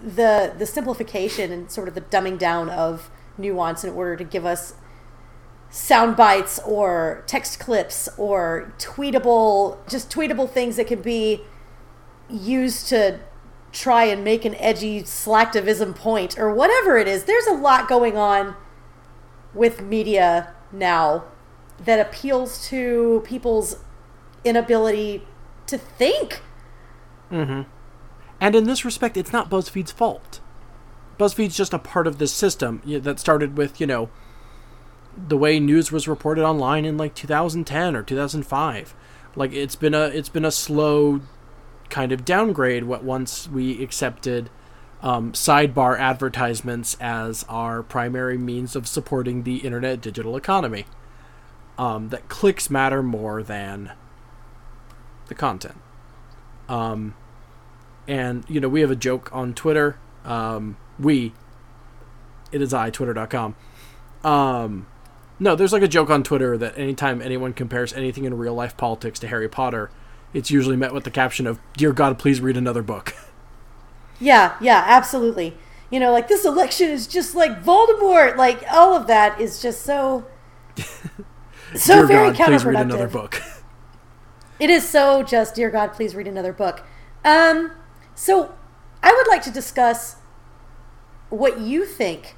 the 0.03 0.53
the 0.57 0.67
simplification 0.67 1.53
and 1.53 1.71
sort 1.71 1.89
of 1.89 1.95
the 1.95 2.01
dumbing 2.01 2.39
down 2.39 2.69
of 2.69 3.11
nuance 3.39 3.85
in 3.85 3.91
order 3.91 4.17
to 4.17 4.25
give 4.25 4.45
us 4.45 4.75
sound 5.71 6.17
bites 6.17 6.59
or 6.61 7.23
text 7.27 7.59
clips 7.59 8.09
or 8.17 8.73
tweetable 8.79 9.77
just 9.89 10.11
tweetable 10.11 10.49
things 10.49 10.77
that 10.77 10.87
can 10.87 11.03
be 11.03 11.43
used 12.31 12.89
to 12.89 13.19
try 13.73 14.05
and 14.05 14.25
make 14.25 14.45
an 14.45 14.55
edgy 14.57 15.03
slacktivism 15.03 15.95
point 15.95 16.39
or 16.39 16.53
whatever 16.53 16.97
it 16.97 17.07
is 17.07 17.25
there's 17.25 17.47
a 17.47 17.53
lot 17.53 17.89
going 17.89 18.17
on 18.17 18.55
with 19.53 19.83
media 19.83 20.55
now 20.73 21.25
that 21.79 22.01
appeals 22.01 22.67
to 22.69 23.23
people's 23.27 23.77
inability 24.45 25.27
to 25.67 25.77
think 25.77 26.41
Mm-hmm. 27.31 27.63
And 28.41 28.55
in 28.55 28.65
this 28.65 28.85
respect, 28.85 29.17
it's 29.17 29.33
not 29.33 29.51
BuzzFeed's 29.51 29.93
fault. 29.93 30.41
BuzzFeed's 31.19 31.57
just 31.57 31.73
a 31.73 31.79
part 31.79 32.07
of 32.07 32.19
this 32.19 32.33
system 32.33 32.83
that 32.85 33.19
started 33.19 33.57
with, 33.57 33.81
you 33.81 33.87
know, 33.87 34.11
the 35.17 35.37
way 35.37 35.59
news 35.59 35.91
was 35.91 36.07
reported 36.07 36.45
online 36.45 36.85
in 36.85 36.97
like 36.97 37.15
2010 37.15 37.97
or 37.97 38.03
2005. 38.03 38.95
Like 39.35 39.53
it's 39.53 39.77
been 39.77 39.95
a 39.95 40.05
it's 40.05 40.29
been 40.29 40.45
a 40.45 40.51
slow 40.51 41.21
kind 41.89 42.13
of 42.13 42.25
downgrade 42.25 42.85
what 42.85 43.05
once 43.05 43.49
we 43.49 43.83
accepted 43.83 44.51
um, 45.03 45.33
sidebar 45.33 45.99
advertisements 45.99 46.97
as 47.01 47.45
our 47.49 47.83
primary 47.83 48.39
means 48.39 48.75
of 48.75 48.89
supporting 48.89 49.43
the 49.43 49.59
internet 49.59 50.01
digital 50.01 50.37
economy. 50.37 50.87
Um, 51.79 52.09
that 52.09 52.29
clicks 52.29 52.71
matter 52.71 53.03
more 53.03 53.43
than 53.43 53.93
the 55.27 55.35
content. 55.35 55.77
Um, 56.71 57.15
and 58.09 58.45
you 58.49 58.61
know 58.61 58.69
we 58.69 58.81
have 58.81 58.91
a 58.91 58.97
joke 58.97 59.31
on 59.33 59.53
Twitter. 59.53 59.99
Um, 60.25 60.79
we, 60.99 61.35
it 62.51 62.63
is 62.63 62.73
I 62.73 62.91
Twitter.com. 62.91 63.55
Um, 64.25 64.87
no, 65.39 65.55
there's 65.55 65.73
like 65.73 65.83
a 65.83 65.89
joke 65.89 66.11
on 66.11 66.23
Twitter 66.23 66.57
that 66.59 66.77
anytime 66.79 67.21
anyone 67.21 67.53
compares 67.53 67.93
anything 67.93 68.25
in 68.25 68.37
real 68.37 68.55
life 68.55 68.77
politics 68.77 69.19
to 69.21 69.29
Harry 69.29 69.49
Potter, 69.49 69.91
it's 70.33 70.51
usually 70.51 70.77
met 70.77 70.95
with 70.95 71.05
the 71.05 71.11
caption 71.11 71.47
of 71.47 71.61
"Dear 71.77 71.93
God, 71.93 72.19
please 72.19 72.41
read 72.41 72.57
another 72.57 72.83
book." 72.83 73.15
Yeah, 74.19 74.57
yeah, 74.63 74.83
absolutely. 74.87 75.59
You 75.91 76.01
know, 76.01 76.11
like 76.11 76.27
this 76.27 76.47
election 76.47 76.89
is 76.89 77.07
just 77.07 77.35
like 77.35 77.63
Voldemort. 77.63 78.37
Like 78.39 78.65
all 78.71 78.95
of 78.97 79.07
that 79.09 79.39
is 79.39 79.61
just 79.61 79.83
so 79.83 80.25
so 81.75 81.95
Dear 81.97 82.07
very 82.07 82.33
God, 82.33 82.47
please 82.47 82.65
read 82.65 82.77
counterproductive. 82.77 82.81
another 82.81 83.09
book. 83.09 83.43
It 84.59 84.71
is 84.71 84.89
so 84.89 85.23
just, 85.23 85.55
dear 85.55 85.69
God, 85.69 85.93
please 85.93 86.15
read 86.15 86.27
another 86.27 86.53
book. 86.55 86.83
Um, 87.27 87.73
so 88.15 88.55
I 89.03 89.13
would 89.13 89.29
like 89.29 89.43
to 89.43 89.51
discuss 89.51 90.17
what 91.29 91.61
you 91.61 91.85
think 91.85 92.37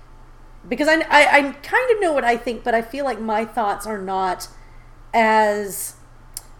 because 0.67 0.89
I, 0.89 1.01
I, 1.03 1.39
I 1.39 1.53
kind 1.63 1.91
of 1.91 2.01
know 2.01 2.13
what 2.13 2.25
I 2.25 2.37
think, 2.37 2.65
but 2.65 2.75
I 2.75 2.83
feel 2.83 3.05
like 3.05 3.21
my 3.21 3.45
thoughts 3.45 3.87
are 3.87 4.01
not 4.01 4.49
as 5.13 5.95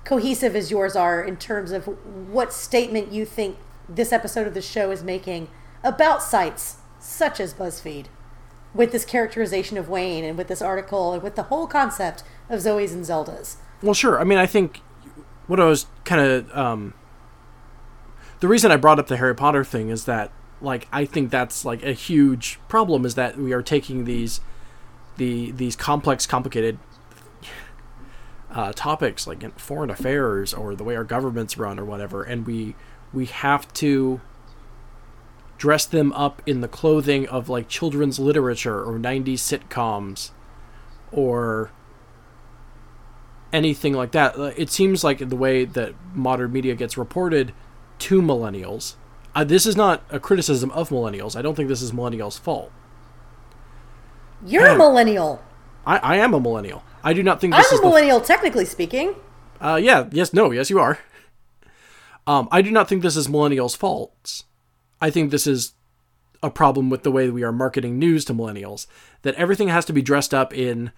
cohesive 0.05 0.57
as 0.57 0.71
yours 0.71 0.97
are 0.97 1.23
in 1.23 1.37
terms 1.37 1.71
of 1.71 1.85
what 2.31 2.53
statement 2.53 3.13
you 3.13 3.25
think 3.25 3.57
this 3.89 4.13
episode 4.13 4.47
of 4.47 4.55
the 4.55 4.63
show 4.63 4.91
is 4.91 5.03
making 5.03 5.49
about 5.85 6.23
sites 6.23 6.77
such 6.99 7.41
as 7.41 7.55
BuzzFeed 7.55 8.07
with 8.75 8.93
this 8.93 9.05
characterization 9.05 9.77
of 9.77 9.89
Wayne 9.89 10.25
and 10.25 10.37
with 10.37 10.49
this 10.49 10.63
article 10.63 11.13
and 11.13 11.23
with 11.23 11.37
the 11.37 11.45
whole 11.45 11.67
concept 11.67 12.23
of 12.49 12.61
Zoe's 12.61 12.93
and 12.93 13.05
Zelda's. 13.05 13.57
Well, 13.83 13.95
sure. 13.95 14.21
I 14.21 14.25
mean, 14.25 14.39
I 14.39 14.47
think 14.47 14.81
what 15.47 15.61
I 15.61 15.65
was 15.65 15.87
kind 16.05 16.21
of 16.21 16.57
um, 16.57 16.95
the 18.41 18.49
reason 18.49 18.71
I 18.71 18.77
brought 18.77 18.99
up 18.99 19.09
the 19.09 19.17
Harry 19.17 19.35
Potter 19.35 19.65
thing 19.65 19.89
is 19.89 20.05
that 20.05 20.31
like 20.61 20.89
I 20.93 21.05
think 21.05 21.31
that's 21.31 21.65
like 21.65 21.83
a 21.83 21.93
huge 21.93 22.59
problem 22.69 23.05
is 23.05 23.15
that 23.15 23.37
we 23.37 23.53
are 23.53 23.63
taking 23.63 24.05
these 24.05 24.41
the 25.17 25.51
these 25.53 25.77
complex, 25.77 26.27
complicated 26.27 26.79
uh, 28.51 28.73
topics 28.73 29.27
like 29.27 29.59
foreign 29.59 29.91
affairs 29.91 30.55
or 30.55 30.75
the 30.75 30.85
way 30.85 30.97
our 30.97 31.05
governments 31.05 31.59
run 31.59 31.79
or 31.79 31.85
whatever, 31.85 32.23
and 32.23 32.47
we 32.47 32.75
we 33.13 33.27
have 33.27 33.73
to 33.75 34.21
dress 35.59 35.85
them 35.85 36.13
up 36.13 36.41
in 36.47 36.61
the 36.61 36.69
clothing 36.69 37.29
of 37.29 37.49
like 37.49 37.69
children's 37.69 38.19
literature 38.19 38.81
or 38.81 38.97
90s 38.97 39.35
sitcoms 39.35 40.31
or 41.11 41.73
anything 43.53 43.93
like 43.93 44.13
that. 44.13 44.37
It 44.57 44.71
seems 44.71 45.03
like 45.03 45.29
the 45.29 45.37
way 45.37 45.65
that 45.65 45.95
modern 46.15 46.53
media 46.53 46.77
gets 46.77 46.97
reported 46.97 47.53
to 47.99 48.23
millennials. 48.23 48.95
Uh, 49.39 49.45
this 49.45 49.67
is 49.67 49.77
not 49.77 50.03
a 50.11 50.19
criticism 50.19 50.69
of 50.73 50.89
millennials. 50.89 51.37
I 51.37 51.43
don't 51.43 51.55
think 51.55 51.69
this 51.69 51.81
is 51.81 51.93
millennials' 51.93 52.41
fault. 52.41 52.73
You're 54.45 54.67
a 54.67 54.77
millennial. 54.77 55.45
I, 55.87 55.99
I 55.99 56.17
am 56.17 56.35
a 56.35 56.41
millennial. 56.41 56.83
I 57.05 57.13
do 57.13 57.23
not 57.23 57.41
think 57.41 57.55
I'm 57.55 57.61
is 57.61 57.71
a 57.71 57.81
millennial, 57.81 58.21
technically 58.21 58.65
speaking. 58.65 59.15
Uh, 59.61 59.79
yeah, 59.81 60.09
yes, 60.11 60.33
no, 60.33 60.51
yes, 60.51 60.71
you 60.71 60.81
are. 60.81 60.99
Um, 62.27 62.47
I 62.53 62.61
do 62.61 62.71
not 62.71 62.91
think 62.91 63.01
this 63.01 63.17
is 63.17 63.27
millennials' 63.27 63.75
fault. 63.75 64.43
I 65.01 65.09
think 65.09 65.31
this 65.31 65.47
is 65.47 65.73
a 66.43 66.51
problem 66.51 66.91
with 66.91 67.03
the 67.03 67.11
way 67.11 67.31
we 67.31 67.43
are 67.43 67.53
marketing 67.53 67.99
news 67.99 68.27
to 68.27 68.35
millennials. 68.35 68.87
That 69.23 69.35
everything 69.37 69.69
has 69.69 69.87
to 69.87 69.95
be 69.95 70.03
dressed 70.03 70.35
up 70.35 70.53
in 70.53 70.93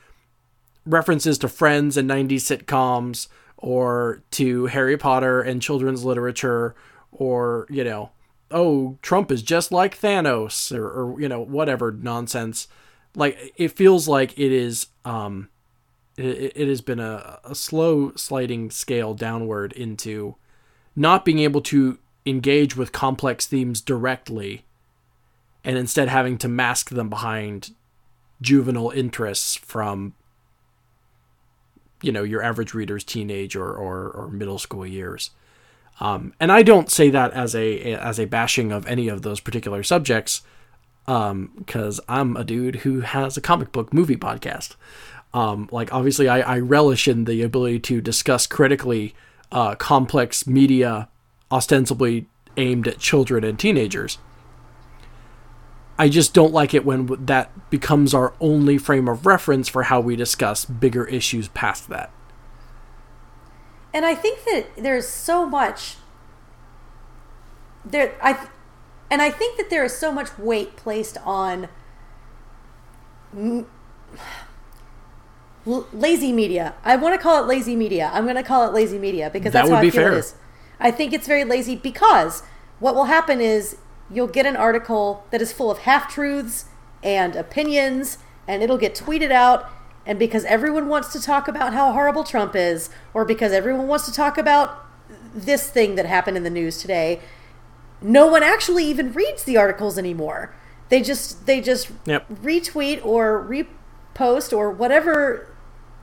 references 0.84 1.38
to 1.38 1.48
Friends 1.48 1.96
and 1.96 2.10
90s 2.10 2.64
sitcoms, 2.64 3.28
or 3.56 4.24
to 4.32 4.66
Harry 4.66 4.96
Potter 4.96 5.40
and 5.40 5.62
children's 5.62 6.04
literature, 6.04 6.74
or, 7.12 7.68
you 7.70 7.84
know, 7.84 8.10
oh, 8.50 8.98
Trump 9.02 9.30
is 9.30 9.42
just 9.42 9.72
like 9.72 9.98
Thanos, 9.98 10.76
or, 10.76 10.88
or 10.88 11.20
you 11.20 11.28
know, 11.28 11.40
whatever 11.40 11.92
nonsense. 11.92 12.68
Like, 13.14 13.52
it 13.56 13.68
feels 13.68 14.08
like 14.08 14.38
it 14.38 14.52
is. 14.52 14.86
Um, 15.04 15.48
it, 16.16 16.52
it 16.54 16.68
has 16.68 16.80
been 16.80 17.00
a, 17.00 17.38
a 17.44 17.54
slow 17.54 18.12
sliding 18.14 18.70
scale 18.70 19.14
downward 19.14 19.72
into 19.72 20.36
not 20.94 21.24
being 21.24 21.38
able 21.38 21.60
to 21.62 21.98
engage 22.26 22.76
with 22.76 22.92
complex 22.92 23.46
themes 23.46 23.80
directly 23.80 24.64
and 25.64 25.76
instead 25.76 26.08
having 26.08 26.38
to 26.38 26.48
mask 26.48 26.90
them 26.90 27.08
behind 27.08 27.72
juvenile 28.40 28.90
interests 28.90 29.56
from 29.56 30.14
you 32.02 32.12
know 32.12 32.22
your 32.22 32.42
average 32.42 32.74
reader's 32.74 33.04
teenage 33.04 33.54
or, 33.56 33.72
or, 33.72 34.10
or 34.10 34.28
middle 34.28 34.58
school 34.58 34.86
years 34.86 35.30
um, 36.00 36.32
and 36.40 36.50
i 36.50 36.62
don't 36.62 36.90
say 36.90 37.10
that 37.10 37.32
as 37.32 37.54
a 37.54 37.94
as 37.94 38.18
a 38.18 38.24
bashing 38.24 38.72
of 38.72 38.86
any 38.86 39.08
of 39.08 39.22
those 39.22 39.40
particular 39.40 39.82
subjects 39.82 40.42
because 41.06 42.00
i'm 42.08 42.36
a 42.36 42.44
dude 42.44 42.76
who 42.76 43.00
has 43.00 43.36
a 43.36 43.40
comic 43.40 43.72
book 43.72 43.92
movie 43.92 44.16
podcast. 44.16 44.76
Um, 45.32 45.68
like 45.70 45.92
obviously 45.92 46.28
I, 46.28 46.40
I 46.40 46.58
relish 46.58 47.06
in 47.06 47.24
the 47.24 47.42
ability 47.42 47.80
to 47.80 48.00
discuss 48.00 48.46
critically 48.46 49.14
uh, 49.52 49.74
complex 49.76 50.46
media 50.46 51.08
ostensibly 51.52 52.26
aimed 52.56 52.88
at 52.88 52.98
children 52.98 53.44
and 53.44 53.58
teenagers. 53.58 54.18
I 55.98 56.08
just 56.08 56.32
don't 56.32 56.52
like 56.52 56.74
it 56.74 56.84
when 56.84 57.26
that 57.26 57.70
becomes 57.70 58.14
our 58.14 58.34
only 58.40 58.78
frame 58.78 59.06
of 59.06 59.26
reference 59.26 59.68
for 59.68 59.84
how 59.84 60.00
we 60.00 60.16
discuss 60.16 60.64
bigger 60.64 61.04
issues 61.04 61.48
past 61.48 61.88
that 61.90 62.10
And 63.92 64.04
I 64.06 64.14
think 64.14 64.44
that 64.44 64.66
there's 64.76 65.08
so 65.08 65.46
much 65.46 65.96
there 67.84 68.14
I 68.22 68.46
and 69.10 69.20
I 69.22 69.30
think 69.30 69.56
that 69.56 69.70
there 69.70 69.84
is 69.84 69.96
so 69.96 70.12
much 70.12 70.38
weight 70.38 70.76
placed 70.76 71.16
on 71.24 71.68
m- 73.36 73.66
lazy 75.66 76.32
media. 76.32 76.74
I 76.84 76.96
want 76.96 77.14
to 77.14 77.18
call 77.22 77.42
it 77.42 77.46
lazy 77.46 77.76
media. 77.76 78.10
I'm 78.12 78.24
going 78.24 78.36
to 78.36 78.42
call 78.42 78.66
it 78.68 78.72
lazy 78.72 78.98
media 78.98 79.30
because 79.32 79.52
That 79.52 79.62
that's 79.62 79.70
how 79.70 79.80
be 79.80 79.88
I 79.88 79.90
feel 79.90 80.02
fair. 80.02 80.12
it 80.12 80.18
is. 80.18 80.34
I 80.78 80.90
think 80.90 81.12
it's 81.12 81.26
very 81.26 81.44
lazy 81.44 81.76
because 81.76 82.42
what 82.78 82.94
will 82.94 83.04
happen 83.04 83.40
is 83.40 83.76
you'll 84.10 84.26
get 84.26 84.46
an 84.46 84.56
article 84.56 85.24
that 85.30 85.42
is 85.42 85.52
full 85.52 85.70
of 85.70 85.78
half 85.80 86.08
truths 86.12 86.66
and 87.02 87.34
opinions, 87.36 88.18
and 88.46 88.62
it'll 88.62 88.78
get 88.78 88.94
tweeted 88.94 89.30
out. 89.30 89.68
And 90.10 90.18
because 90.18 90.44
everyone 90.46 90.88
wants 90.88 91.12
to 91.12 91.22
talk 91.22 91.46
about 91.46 91.72
how 91.72 91.92
horrible 91.92 92.24
Trump 92.24 92.56
is, 92.56 92.90
or 93.14 93.24
because 93.24 93.52
everyone 93.52 93.86
wants 93.86 94.06
to 94.06 94.12
talk 94.12 94.36
about 94.36 94.84
this 95.32 95.70
thing 95.70 95.94
that 95.94 96.04
happened 96.04 96.36
in 96.36 96.42
the 96.42 96.50
news 96.50 96.78
today, 96.78 97.20
no 98.02 98.26
one 98.26 98.42
actually 98.42 98.84
even 98.86 99.12
reads 99.12 99.44
the 99.44 99.56
articles 99.56 99.96
anymore. 99.96 100.52
They 100.88 101.00
just 101.00 101.46
they 101.46 101.60
just 101.60 101.92
Yep. 102.06 102.26
retweet 102.42 103.06
or 103.06 103.46
repost 103.48 104.52
or 104.52 104.72
whatever 104.72 105.46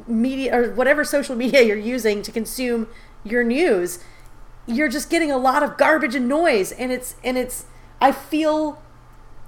media 0.08 0.58
or 0.58 0.72
whatever 0.72 1.04
social 1.04 1.36
media 1.36 1.62
you're 1.63 1.76
using 1.76 2.22
to 2.22 2.32
consume 2.32 2.88
your 3.26 3.43
news 3.43 4.00
you're 4.67 4.88
just 4.88 5.10
getting 5.10 5.32
a 5.32 5.38
lot 5.38 5.63
of 5.63 5.76
garbage 5.76 6.15
and 6.15 6.30
noise 6.30 6.72
and 6.74 6.91
it's 6.93 7.15
and 7.24 7.36
it's 7.38 7.65
i 8.00 8.12
feel 8.12 8.82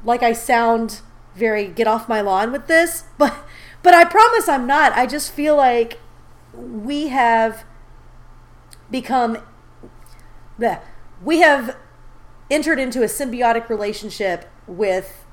like 0.03 0.23
i 0.23 0.33
sound 0.33 1.01
very 1.35 1.67
get 1.67 1.87
off 1.87 2.09
my 2.09 2.19
lawn 2.19 2.51
with 2.51 2.67
this 2.67 3.03
but 3.17 3.33
but 3.83 3.93
i 3.93 4.03
promise 4.03 4.47
i'm 4.47 4.67
not 4.67 4.91
i 4.93 5.05
just 5.05 5.31
feel 5.31 5.55
like 5.55 5.99
we 6.53 7.07
have 7.07 7.63
become 8.91 9.37
bleh, 10.59 10.81
we 11.23 11.39
have 11.39 11.75
entered 12.49 12.79
into 12.79 13.01
a 13.01 13.05
symbiotic 13.05 13.69
relationship 13.69 14.49
with 14.67 15.25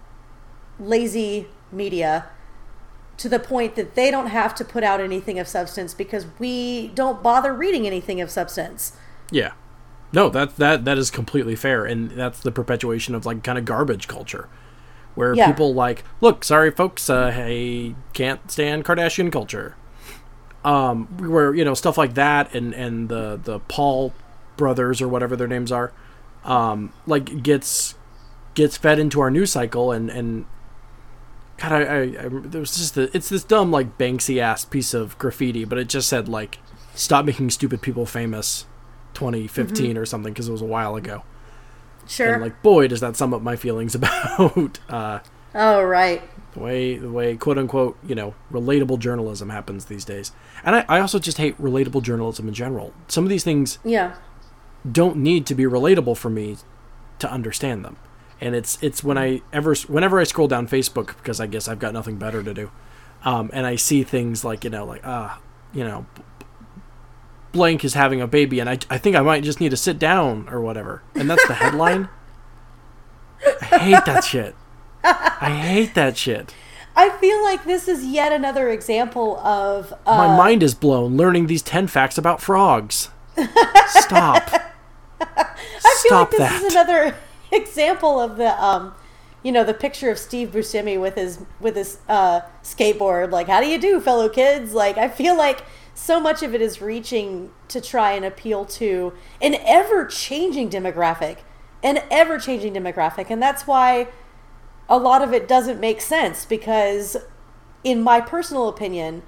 lazy 0.79 1.49
media 1.73 2.27
to 3.17 3.29
the 3.29 3.39
point 3.39 3.77
that 3.77 3.95
they 3.95 4.11
don't 4.11 4.27
have 4.27 4.55
to 4.55 4.65
put 4.65 4.85
out 4.85 5.01
anything 5.01 5.39
of 5.39 5.49
substance 5.49 5.95
because 5.95 6.27
we 6.39 6.89
don't 6.89 7.23
bother 7.23 7.55
reading 7.55 7.87
anything 7.87 8.21
of 8.21 8.31
substance. 8.31 8.93
Yeah. 9.31 9.53
No, 10.13 10.29
that 10.29 10.57
that 10.57 10.85
that 10.85 10.99
is 10.99 11.11
completely 11.11 11.57
fair, 11.57 11.85
and 11.85 12.11
that's 12.11 12.41
the 12.41 12.53
perpetuation 12.53 13.15
of 13.15 13.27
like 13.27 13.43
kind 13.43 13.59
of 13.59 13.65
garbage 13.65 14.07
culture, 14.07 14.49
where 15.17 15.35
Yeah. 15.35 15.49
people 15.51 15.75
like, 15.75 16.05
look, 16.21 16.45
sorry 16.45 16.71
folks, 16.71 17.11
uh, 17.11 17.33
I 17.35 17.95
can't 18.13 18.49
stand 18.51 18.85
Kardashian 18.85 19.33
culture. 19.33 19.75
Um, 20.65 21.07
where 21.19 21.55
you 21.55 21.65
know 21.65 21.75
stuff 21.75 21.97
like 21.99 22.15
that, 22.15 22.55
and 22.55 22.73
and 22.75 23.09
the 23.09 23.39
the 23.43 23.59
Paul 23.61 24.13
brothers 24.57 25.01
or 25.03 25.07
whatever 25.09 25.37
their 25.37 25.47
names 25.47 25.71
are, 25.71 25.93
um, 26.45 26.93
like 27.07 27.43
gets 27.43 27.95
gets 28.55 28.77
fed 28.77 28.99
into 28.99 29.21
our 29.21 29.31
news 29.31 29.53
cycle, 29.53 29.93
and 29.93 30.11
and 30.11 30.45
God, 31.59 31.73
I, 31.73 31.83
I, 31.83 32.01
I 32.03 32.29
there 32.31 32.61
was 32.61 32.77
just 32.77 32.97
the, 32.97 33.11
it's 33.17 33.29
this 33.29 33.45
dumb 33.45 33.71
like 33.71 33.97
Banksy 33.97 34.39
ass 34.41 34.65
piece 34.65 34.93
of 34.93 35.17
graffiti, 35.19 35.65
but 35.65 35.79
it 35.79 35.89
just 35.89 36.09
said 36.09 36.29
like, 36.29 36.59
stop 36.97 37.25
making 37.25 37.51
stupid 37.51 37.81
people 37.81 38.05
famous, 38.05 38.67
2015 39.15 39.97
or 39.97 40.05
something 40.05 40.33
because 40.33 40.49
it 40.49 40.53
was 40.53 40.63
a 40.63 40.67
while 40.67 40.97
ago. 40.97 41.23
Sure. 42.09 42.33
And 42.35 42.43
like, 42.43 42.63
boy, 42.63 42.89
does 42.89 43.01
that 43.01 43.17
sum 43.17 43.35
up 43.35 43.43
my 43.43 43.57
feelings 43.57 43.95
about 44.01 44.79
uh, 44.89 45.21
oh, 45.55 45.83
right. 45.83 46.23
the 46.55 46.61
way 46.61 46.97
the 46.97 47.11
way 47.11 47.37
quote 47.37 47.59
unquote 47.59 47.99
you 48.07 48.15
know 48.15 48.35
relatable 48.53 48.99
journalism 48.99 49.51
happens 49.51 49.87
these 49.87 50.05
days. 50.05 50.33
And 50.65 50.77
I, 50.77 50.85
I 50.89 51.01
also 51.01 51.19
just 51.19 51.39
hate 51.39 51.61
relatable 51.61 52.03
journalism 52.03 52.49
in 52.49 52.55
general. 52.55 52.93
Some 53.09 53.25
of 53.25 53.31
these 53.31 53.45
things 53.45 53.79
Yeah. 53.85 54.15
don't 54.91 55.17
need 55.17 55.47
to 55.47 55.55
be 55.55 55.65
relatable 55.65 56.17
for 56.17 56.31
me 56.31 56.57
to 57.19 57.31
understand 57.31 57.85
them. 57.85 57.97
And 58.41 58.55
it's 58.55 58.79
it's 58.83 59.03
when 59.03 59.17
I 59.17 59.41
ever 59.53 59.75
whenever 59.89 60.21
I 60.21 60.25
scroll 60.25 60.49
down 60.49 60.69
Facebook 60.69 61.17
because 61.17 61.41
I 61.41 61.47
guess 61.47 61.69
I've 61.69 61.79
got 61.79 61.95
nothing 61.95 62.17
better 62.17 62.43
to 62.43 62.53
do, 62.53 62.71
um, 63.25 63.51
and 63.55 63.67
I 63.67 63.77
see 63.77 64.03
things 64.03 64.45
like 64.45 64.63
you 64.65 64.69
know 64.71 64.85
like 64.85 65.01
ah 65.05 65.41
you 65.73 65.83
know 65.85 66.05
blank 67.57 67.85
is 67.85 67.95
having 67.95 68.21
a 68.21 68.27
baby 68.27 68.61
and 68.61 68.69
I 68.71 68.79
I 68.89 68.99
think 68.99 69.17
I 69.17 69.23
might 69.23 69.43
just 69.43 69.61
need 69.61 69.71
to 69.71 69.77
sit 69.77 69.99
down 69.99 70.49
or 70.51 70.61
whatever 70.61 71.03
and 71.15 71.29
that's 71.29 71.47
the 71.49 71.55
headline. 71.55 72.09
I 73.73 73.79
hate 73.79 74.05
that 74.07 74.25
shit. 74.25 74.55
I 75.05 75.51
hate 75.51 75.95
that 75.95 76.17
shit. 76.17 76.55
I 76.95 77.11
feel 77.11 77.43
like 77.43 77.65
this 77.65 77.89
is 77.89 78.05
yet 78.07 78.33
another 78.33 78.69
example 78.71 79.39
of 79.39 79.93
uh, 80.07 80.17
My 80.17 80.37
mind 80.37 80.63
is 80.63 80.75
blown 80.75 81.17
learning 81.17 81.47
these 81.47 81.63
ten 81.63 81.87
facts 81.87 82.17
about 82.19 82.41
frogs. 82.41 83.11
Stop. 83.89 84.43
I 85.21 85.45
feel 86.03 86.09
Stop 86.09 86.29
like 86.29 86.31
this 86.31 86.39
that. 86.39 86.63
is 86.63 86.73
another 86.75 87.17
example 87.53 88.21
of 88.21 88.37
the 88.37 88.63
um 88.63 88.95
you 89.43 89.53
know 89.53 89.63
the 89.65 89.75
picture 89.75 90.11
of 90.11 90.19
Steve 90.19 90.51
Buscemi 90.51 91.01
with 91.01 91.15
his 91.15 91.39
with 91.61 91.77
his 91.77 91.99
uh 92.09 92.41
skateboard 92.63 93.31
like 93.31 93.47
how 93.47 93.61
do 93.61 93.69
you 93.69 93.79
do 93.79 94.01
fellow 94.01 94.29
kids 94.29 94.73
like 94.75 94.97
I 94.99 95.09
feel 95.09 95.37
like 95.37 95.63
so 95.97 96.21
much 96.21 96.43
of 96.43 96.55
it 96.55 96.61
is 96.61 96.81
reaching 96.81 97.51
to 97.69 97.81
try 97.81 98.13
and 98.13 98.25
appeal 98.25 98.65
to 98.65 99.13
an 99.41 99.55
ever 99.65 100.05
changing 100.05 100.69
demographic 100.69 101.39
an 101.83 102.01
ever 102.11 102.39
changing 102.39 102.75
demographic 102.75 103.31
and 103.31 103.43
that's 103.43 103.67
why 103.67 104.07
a 104.89 104.99
lot 104.99 105.23
of 105.23 105.33
it 105.33 105.49
doesn't 105.49 105.81
make 105.81 106.01
sense 106.01 106.45
because 106.45 107.17
in 107.83 108.03
my 108.03 108.21
personal 108.21 108.69
opinion 108.69 109.23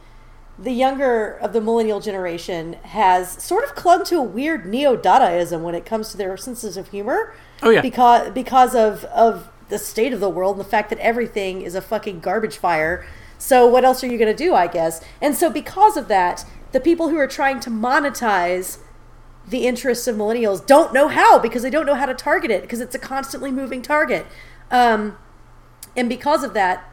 the 0.59 0.73
younger 0.73 1.35
of 1.41 1.53
the 1.53 1.61
millennial 1.61 2.01
generation 2.01 2.75
has 2.83 3.43
sort 3.43 3.65
of 3.65 3.75
clung 3.75 4.05
to 4.05 4.17
a 4.17 4.23
weird 4.23 4.67
neo-dadaism 4.67 5.61
when 5.61 5.75
it 5.75 5.87
comes 5.87 6.11
to 6.11 6.17
their 6.17 6.37
senses 6.37 6.77
of 6.77 6.89
humor. 6.89 7.33
Oh, 7.63 7.71
yeah. 7.71 7.81
because 7.81 8.31
because 8.33 8.75
of 8.75 9.05
of 9.05 9.51
the 9.69 9.79
state 9.79 10.13
of 10.13 10.21
the 10.21 10.29
world 10.29 10.57
and 10.57 10.65
the 10.65 10.69
fact 10.69 10.91
that 10.91 10.99
everything 10.99 11.63
is 11.63 11.75
a 11.75 11.81
fucking 11.81 12.21
garbage 12.21 12.57
fire. 12.57 13.07
So 13.37 13.67
what 13.69 13.85
else 13.85 14.03
are 14.03 14.09
you 14.09 14.19
going 14.19 14.35
to 14.35 14.45
do? 14.45 14.55
I 14.55 14.67
guess. 14.67 15.01
And 15.21 15.37
so 15.37 15.49
because 15.49 15.97
of 15.97 16.09
that, 16.09 16.45
the 16.73 16.81
people 16.81 17.09
who 17.09 17.17
are 17.17 17.27
trying 17.27 17.61
to 17.61 17.71
monetize 17.71 18.79
the 19.47 19.67
interests 19.67 20.07
of 20.07 20.17
millennials 20.17 20.65
don't 20.67 20.93
know 20.93 21.09
how 21.09 21.39
because 21.39 21.63
they 21.63 21.71
don't 21.71 21.87
know 21.87 21.95
how 21.95 22.05
to 22.07 22.15
target 22.15 22.51
it 22.51 22.63
because 22.63 22.81
it's 22.81 22.95
a 22.95 22.99
constantly 22.99 23.51
moving 23.51 23.81
target. 23.81 24.27
Um, 24.71 25.17
and 25.97 26.09
because 26.09 26.45
of 26.45 26.53
that, 26.55 26.85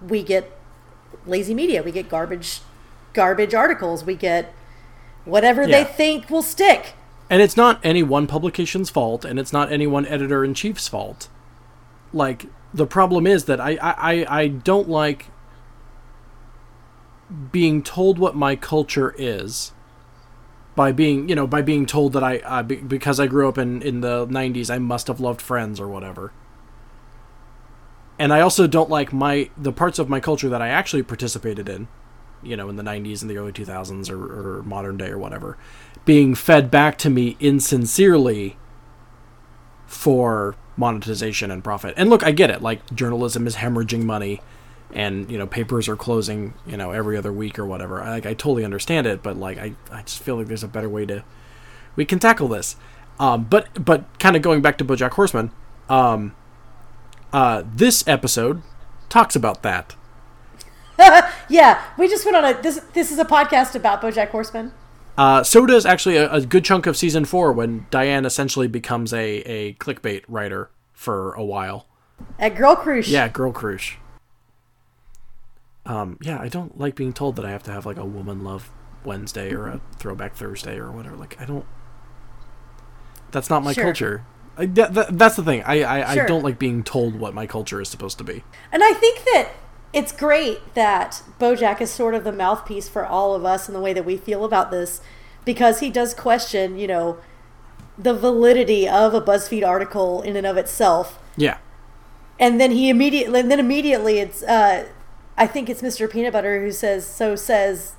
we 0.00 0.22
get 0.22 0.50
lazy 1.26 1.54
media. 1.54 1.82
We 1.82 1.90
get 1.90 2.08
garbage, 2.08 2.60
garbage 3.12 3.54
articles. 3.54 4.04
We 4.04 4.14
get 4.14 4.52
whatever 5.24 5.62
Yeah. 5.62 5.82
they 5.82 5.84
think 5.84 6.30
will 6.30 6.42
stick. 6.42 6.94
And 7.28 7.42
it's 7.42 7.56
not 7.56 7.80
any 7.82 8.02
one 8.02 8.26
publication's 8.26 8.90
fault, 8.90 9.24
and 9.24 9.38
it's 9.40 9.52
not 9.52 9.72
any 9.72 9.86
one 9.86 10.06
editor 10.06 10.44
in 10.44 10.54
chief's 10.54 10.86
fault. 10.86 11.28
Like 12.12 12.46
the 12.72 12.86
problem 12.86 13.26
is 13.26 13.46
that 13.46 13.60
I, 13.60 13.70
I, 13.82 13.94
I- 14.22 14.26
I 14.42 14.48
don't 14.48 14.88
like 14.88 15.26
being 17.52 17.82
told 17.82 18.18
what 18.18 18.36
my 18.36 18.56
culture 18.56 19.14
is 19.18 19.72
by 20.74 20.92
being 20.92 21.28
you 21.28 21.34
know 21.34 21.46
by 21.46 21.62
being 21.62 21.86
told 21.86 22.12
that 22.12 22.22
I, 22.22 22.62
because 22.62 23.20
I 23.20 23.26
grew 23.26 23.48
up 23.48 23.58
in 23.58 23.82
in 23.82 24.00
the 24.00 24.26
90s 24.26 24.72
I 24.72 24.78
must 24.78 25.06
have 25.08 25.20
loved 25.20 25.40
Friends 25.40 25.80
or 25.80 25.88
whatever. 25.88 26.32
And 28.18 28.32
I 28.32 28.40
also 28.40 28.66
don't 28.66 28.90
like 28.90 29.12
my 29.12 29.50
the 29.56 29.72
parts 29.72 29.98
of 29.98 30.08
my 30.08 30.20
culture 30.20 30.48
that 30.48 30.62
I 30.62 30.68
actually 30.68 31.02
participated 31.02 31.68
in, 31.68 31.88
you 32.42 32.56
know, 32.56 32.68
in 32.68 32.76
the 32.76 32.82
90s 32.82 33.22
and 33.22 33.30
the 33.30 33.36
early 33.38 33.52
2000s 33.52 34.10
or, 34.10 34.58
or 34.58 34.62
modern 34.62 34.96
day 34.96 35.08
or 35.08 35.18
whatever, 35.18 35.58
being 36.04 36.34
fed 36.34 36.70
back 36.70 36.96
to 36.98 37.10
me 37.10 37.36
insincerely 37.40 38.56
for 39.86 40.54
monetization 40.76 41.50
and 41.50 41.62
profit. 41.62 41.94
And 41.96 42.08
look, 42.08 42.24
I 42.24 42.30
get 42.30 42.50
it. 42.50 42.62
Like 42.62 42.94
journalism 42.94 43.46
is 43.46 43.56
hemorrhaging 43.56 44.04
money 44.04 44.40
and, 44.94 45.30
you 45.30 45.36
know, 45.38 45.46
papers 45.46 45.88
are 45.88 45.96
closing, 45.96 46.54
you 46.66 46.76
know, 46.76 46.92
every 46.92 47.16
other 47.16 47.32
week 47.32 47.58
or 47.58 47.66
whatever. 47.66 48.02
I, 48.02 48.10
like 48.10 48.26
I 48.26 48.34
totally 48.34 48.64
understand 48.64 49.06
it, 49.06 49.22
but 49.22 49.36
like 49.36 49.58
I 49.58 49.74
I 49.90 50.02
just 50.02 50.22
feel 50.22 50.36
like 50.36 50.46
there's 50.46 50.64
a 50.64 50.68
better 50.68 50.88
way 50.88 51.04
to 51.06 51.24
we 51.96 52.04
can 52.04 52.18
tackle 52.18 52.48
this. 52.48 52.76
Um 53.18 53.44
but 53.44 53.84
but 53.84 54.18
kind 54.18 54.36
of 54.36 54.42
going 54.42 54.62
back 54.62 54.78
to 54.78 54.84
BoJack 54.84 55.12
Horseman, 55.12 55.50
um 55.88 56.34
uh 57.32 57.62
this 57.66 58.06
episode 58.06 58.62
talks 59.08 59.36
about 59.36 59.62
that. 59.62 59.94
Yeah, 61.48 61.82
we 61.98 62.08
just 62.08 62.24
went 62.24 62.36
on 62.36 62.44
a 62.44 62.62
this. 62.62 62.80
This 62.94 63.12
is 63.12 63.18
a 63.18 63.24
podcast 63.24 63.74
about 63.74 64.00
BoJack 64.00 64.28
Horseman. 64.28 64.72
Uh, 65.16 65.42
so 65.44 65.64
does 65.66 65.86
actually 65.86 66.16
a, 66.16 66.32
a 66.32 66.40
good 66.40 66.64
chunk 66.64 66.86
of 66.86 66.96
season 66.96 67.24
four 67.24 67.52
when 67.52 67.86
Diane 67.90 68.24
essentially 68.24 68.66
becomes 68.66 69.12
a, 69.12 69.42
a 69.42 69.74
clickbait 69.74 70.24
writer 70.26 70.70
for 70.92 71.32
a 71.34 71.44
while. 71.44 71.86
At 72.38 72.56
Girl 72.56 72.74
Croosh. 72.74 73.08
Yeah, 73.08 73.28
Girl 73.28 73.52
Croosh. 73.52 73.96
Um, 75.86 76.18
yeah, 76.22 76.40
I 76.40 76.48
don't 76.48 76.78
like 76.78 76.94
being 76.94 77.12
told 77.12 77.36
that 77.36 77.44
I 77.44 77.50
have 77.50 77.62
to 77.64 77.72
have 77.72 77.84
like 77.84 77.98
a 77.98 78.04
Woman 78.04 78.42
Love 78.42 78.70
Wednesday 79.04 79.52
or 79.52 79.66
a 79.66 79.80
Throwback 79.98 80.34
Thursday 80.34 80.78
or 80.78 80.90
whatever. 80.90 81.16
Like, 81.16 81.40
I 81.40 81.44
don't. 81.44 81.66
That's 83.30 83.50
not 83.50 83.62
my 83.62 83.72
Sure. 83.72 83.84
culture. 83.84 84.24
I, 84.56 84.66
that, 84.66 84.94
that, 84.94 85.18
that's 85.18 85.36
the 85.36 85.42
thing. 85.42 85.62
I, 85.64 85.84
I, 85.84 86.14
Sure. 86.14 86.24
I 86.24 86.26
don't 86.26 86.42
like 86.44 86.58
being 86.58 86.82
told 86.84 87.16
what 87.16 87.34
my 87.34 87.46
culture 87.46 87.80
is 87.80 87.88
supposed 87.88 88.18
to 88.18 88.24
be. 88.24 88.44
And 88.72 88.82
I 88.84 88.92
think 88.92 89.24
that 89.24 89.50
it's 89.92 90.12
great 90.12 90.74
that 90.74 91.22
Bojack 91.40 91.80
is 91.80 91.90
sort 91.90 92.14
of 92.14 92.24
the 92.24 92.32
mouthpiece 92.32 92.88
for 92.88 93.04
all 93.04 93.34
of 93.34 93.44
us 93.44 93.68
in 93.68 93.74
the 93.74 93.80
way 93.80 93.92
that 93.92 94.04
we 94.04 94.16
feel 94.16 94.44
about 94.44 94.70
this 94.70 95.00
because 95.44 95.80
he 95.80 95.90
does 95.90 96.14
question, 96.14 96.78
you 96.78 96.86
know, 96.86 97.18
the 97.98 98.14
validity 98.14 98.88
of 98.88 99.12
a 99.14 99.20
BuzzFeed 99.20 99.66
article 99.66 100.22
in 100.22 100.36
and 100.36 100.46
of 100.46 100.56
itself. 100.56 101.18
Yeah. 101.36 101.58
And 102.38 102.60
then 102.60 102.70
he 102.72 102.88
immediately 102.88 103.40
and 103.40 103.50
then 103.50 103.60
immediately 103.60 104.18
it's 104.18 104.42
uh 104.42 104.86
I 105.36 105.46
think 105.46 105.68
it's 105.68 105.82
Mr. 105.82 106.10
Peanut 106.10 106.32
Butter 106.32 106.60
who 106.60 106.70
says 106.72 107.06
so 107.06 107.34
says 107.36 107.94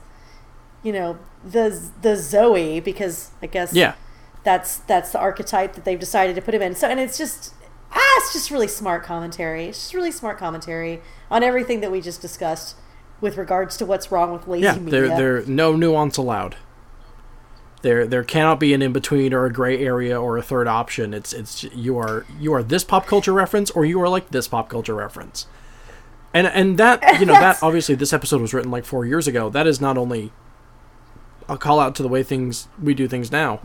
you 0.84 0.91
know 0.93 1.17
the 1.43 1.82
the 2.02 2.15
Zoe 2.15 2.80
because 2.80 3.32
I 3.41 3.48
guess 3.48 3.74
Yeah. 3.74 3.95
that's 4.43 4.78
that's 4.78 5.12
the 5.12 5.19
archetype 5.19 5.74
that 5.74 5.84
they've 5.86 6.00
decided 6.00 6.36
to 6.36 6.41
put 6.41 6.54
him 6.54 6.62
in. 6.62 6.76
So 6.76 6.88
and 6.88 7.00
it's 7.00 7.17
just 7.17 7.54
ah, 7.91 8.00
it's 8.19 8.34
just 8.34 8.52
really 8.52 8.67
smart 8.67 9.04
commentary. 9.04 9.65
It's 9.65 9.80
just 9.80 9.93
really 9.93 10.12
smart 10.12 10.38
commentary 10.38 11.02
on 11.30 11.43
everything 11.43 11.82
that 11.82 11.91
we 11.91 12.02
just 12.02 12.21
discussed 12.21 12.76
with 13.21 13.38
regards 13.38 13.78
to 13.78 13.86
what's 13.86 14.12
wrong 14.12 14.32
with 14.34 14.48
lazy 14.48 14.63
Yeah, 14.65 14.76
media. 14.76 14.91
there 14.91 15.08
there 15.17 15.45
no 15.45 15.76
nuance 15.76 16.17
allowed. 16.17 16.56
There 17.82 18.08
there 18.08 18.24
cannot 18.24 18.60
be 18.60 18.74
an 18.74 18.82
in 18.82 18.93
between 18.93 19.34
or 19.34 19.45
a 19.45 19.52
gray 19.54 19.84
area 19.84 20.19
or 20.19 20.38
a 20.38 20.41
third 20.41 20.67
option. 20.67 21.13
It's 21.13 21.34
it's 21.34 21.63
you 21.65 21.98
are 21.98 22.26
you 22.39 22.54
are 22.54 22.63
this 22.63 22.84
pop 22.84 23.06
culture 23.06 23.34
reference 23.34 23.69
or 23.71 23.86
you 23.86 24.02
are 24.02 24.10
like 24.10 24.30
this 24.32 24.48
pop 24.48 24.69
culture 24.69 24.95
reference. 24.95 25.45
And 26.36 26.45
and 26.48 26.78
that 26.78 27.02
you 27.19 27.26
know 27.26 27.34
that 27.34 27.63
obviously 27.63 27.95
this 27.95 28.13
episode 28.13 28.41
was 28.41 28.54
written 28.54 28.69
like 28.69 28.86
4 28.86 29.06
years 29.06 29.28
ago. 29.28 29.50
That 29.50 29.65
is 29.65 29.82
not 29.82 29.98
only 29.98 30.32
a 31.50 31.58
call 31.58 31.80
out 31.80 31.95
to 31.95 32.04
the 32.04 32.10
way 32.10 32.21
things 32.24 32.67
we 32.82 32.93
do 32.93 33.08
things 33.08 33.32
now. 33.32 33.60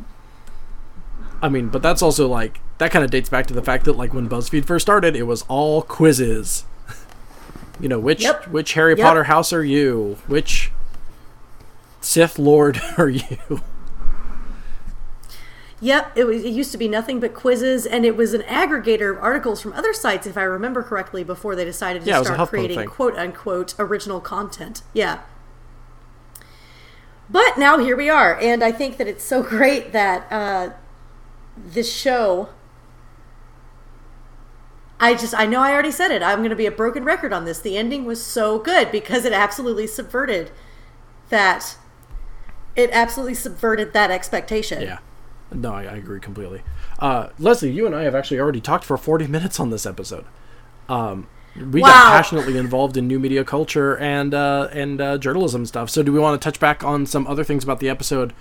I 1.42 1.48
mean, 1.48 1.68
but 1.68 1.82
that's 1.82 2.00
also 2.02 2.28
like 2.28 2.60
that 2.78 2.90
kind 2.90 3.04
of 3.04 3.10
dates 3.10 3.28
back 3.28 3.46
to 3.48 3.54
the 3.54 3.62
fact 3.62 3.84
that 3.86 3.94
like 3.96 4.14
when 4.14 4.28
BuzzFeed 4.28 4.64
first 4.64 4.84
started, 4.84 5.16
it 5.16 5.24
was 5.24 5.42
all 5.48 5.82
quizzes. 5.82 6.64
you 7.80 7.88
know, 7.88 7.98
which 7.98 8.22
Yep. 8.22 8.48
which 8.48 8.74
Harry 8.74 8.94
Yep. 8.96 9.04
Potter 9.06 9.24
house 9.24 9.52
are 9.52 9.64
you? 9.64 10.18
Which 10.26 10.70
Sith 12.00 12.38
Lord 12.38 12.80
are 12.98 13.08
you? 13.08 13.62
Yep, 15.82 16.12
it, 16.14 16.24
was, 16.24 16.44
it 16.44 16.50
used 16.50 16.72
to 16.72 16.78
be 16.78 16.88
nothing 16.88 17.20
but 17.20 17.32
quizzes, 17.32 17.86
and 17.86 18.04
it 18.04 18.14
was 18.14 18.34
an 18.34 18.42
aggregator 18.42 19.16
of 19.16 19.22
articles 19.22 19.62
from 19.62 19.72
other 19.72 19.94
sites, 19.94 20.26
if 20.26 20.36
I 20.36 20.42
remember 20.42 20.82
correctly, 20.82 21.24
before 21.24 21.56
they 21.56 21.64
decided 21.64 22.02
to 22.02 22.08
Yeah, 22.08 22.16
it 22.16 22.20
was 22.20 22.30
a 22.30 22.34
start 22.34 22.48
creating 22.50 22.86
quote 22.86 23.16
unquote 23.16 23.74
original 23.78 24.20
content. 24.20 24.82
Yeah. 24.92 25.20
But 27.30 27.56
now 27.56 27.78
here 27.78 27.96
we 27.96 28.10
are, 28.10 28.38
and 28.38 28.62
I 28.62 28.72
think 28.72 28.98
that 28.98 29.06
it's 29.06 29.24
so 29.24 29.42
great 29.42 29.92
that 29.92 30.30
uh, 30.30 30.70
this 31.56 31.90
show. 31.90 32.50
I 35.02 35.14
just, 35.14 35.34
I 35.34 35.46
know 35.46 35.62
I 35.62 35.72
already 35.72 35.92
said 35.92 36.10
it. 36.10 36.22
I'm 36.22 36.40
going 36.40 36.50
to 36.50 36.56
be 36.56 36.66
a 36.66 36.70
broken 36.70 37.04
record 37.04 37.32
on 37.32 37.46
this. 37.46 37.58
The 37.58 37.78
ending 37.78 38.04
was 38.04 38.22
so 38.22 38.58
good 38.58 38.92
because 38.92 39.24
it 39.24 39.32
absolutely 39.32 39.86
subverted 39.86 40.50
that. 41.30 41.78
It 42.76 42.90
absolutely 42.92 43.34
subverted 43.34 43.94
that 43.94 44.10
expectation. 44.10 44.82
Yeah. 44.82 44.98
No, 45.52 45.72
I, 45.72 45.82
I 45.82 45.96
agree 45.96 46.20
completely. 46.20 46.62
Uh, 46.98 47.28
Leslie, 47.38 47.72
you 47.72 47.86
and 47.86 47.94
I 47.94 48.02
have 48.02 48.14
actually 48.14 48.38
already 48.38 48.60
talked 48.60 48.84
for 48.84 48.96
40 48.96 49.26
minutes 49.26 49.58
on 49.58 49.70
this 49.70 49.84
episode. 49.84 50.24
Um, 50.88 51.28
we 51.56 51.80
got 51.80 52.12
passionately 52.12 52.56
involved 52.56 52.96
in 52.96 53.08
new 53.08 53.18
media 53.18 53.44
culture 53.44 53.96
and 53.98 54.32
uh, 54.34 54.68
and 54.72 55.00
uh, 55.00 55.18
journalism 55.18 55.66
stuff. 55.66 55.90
So, 55.90 56.02
do 56.02 56.12
we 56.12 56.18
want 56.18 56.40
to 56.40 56.44
touch 56.44 56.60
back 56.60 56.84
on 56.84 57.06
some 57.06 57.26
other 57.26 57.42
things 57.42 57.64
about 57.64 57.80
the 57.80 57.88
episode 57.88 58.32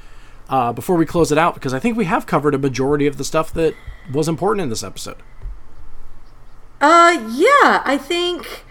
uh, 0.47 0.71
before 0.73 0.95
we 0.95 1.05
close 1.05 1.31
it 1.31 1.37
out? 1.37 1.55
Because 1.55 1.73
I 1.73 1.79
think 1.79 1.97
we 1.97 2.05
have 2.05 2.25
covered 2.27 2.53
a 2.53 2.59
majority 2.59 3.07
of 3.07 3.17
the 3.17 3.23
stuff 3.23 3.51
that 3.53 3.73
was 4.11 4.27
important 4.27 4.61
in 4.63 4.69
this 4.69 4.83
episode. 4.83 5.17
Uh, 6.79 7.27
yeah, 7.31 7.81
I 7.83 7.97
think 7.99 8.65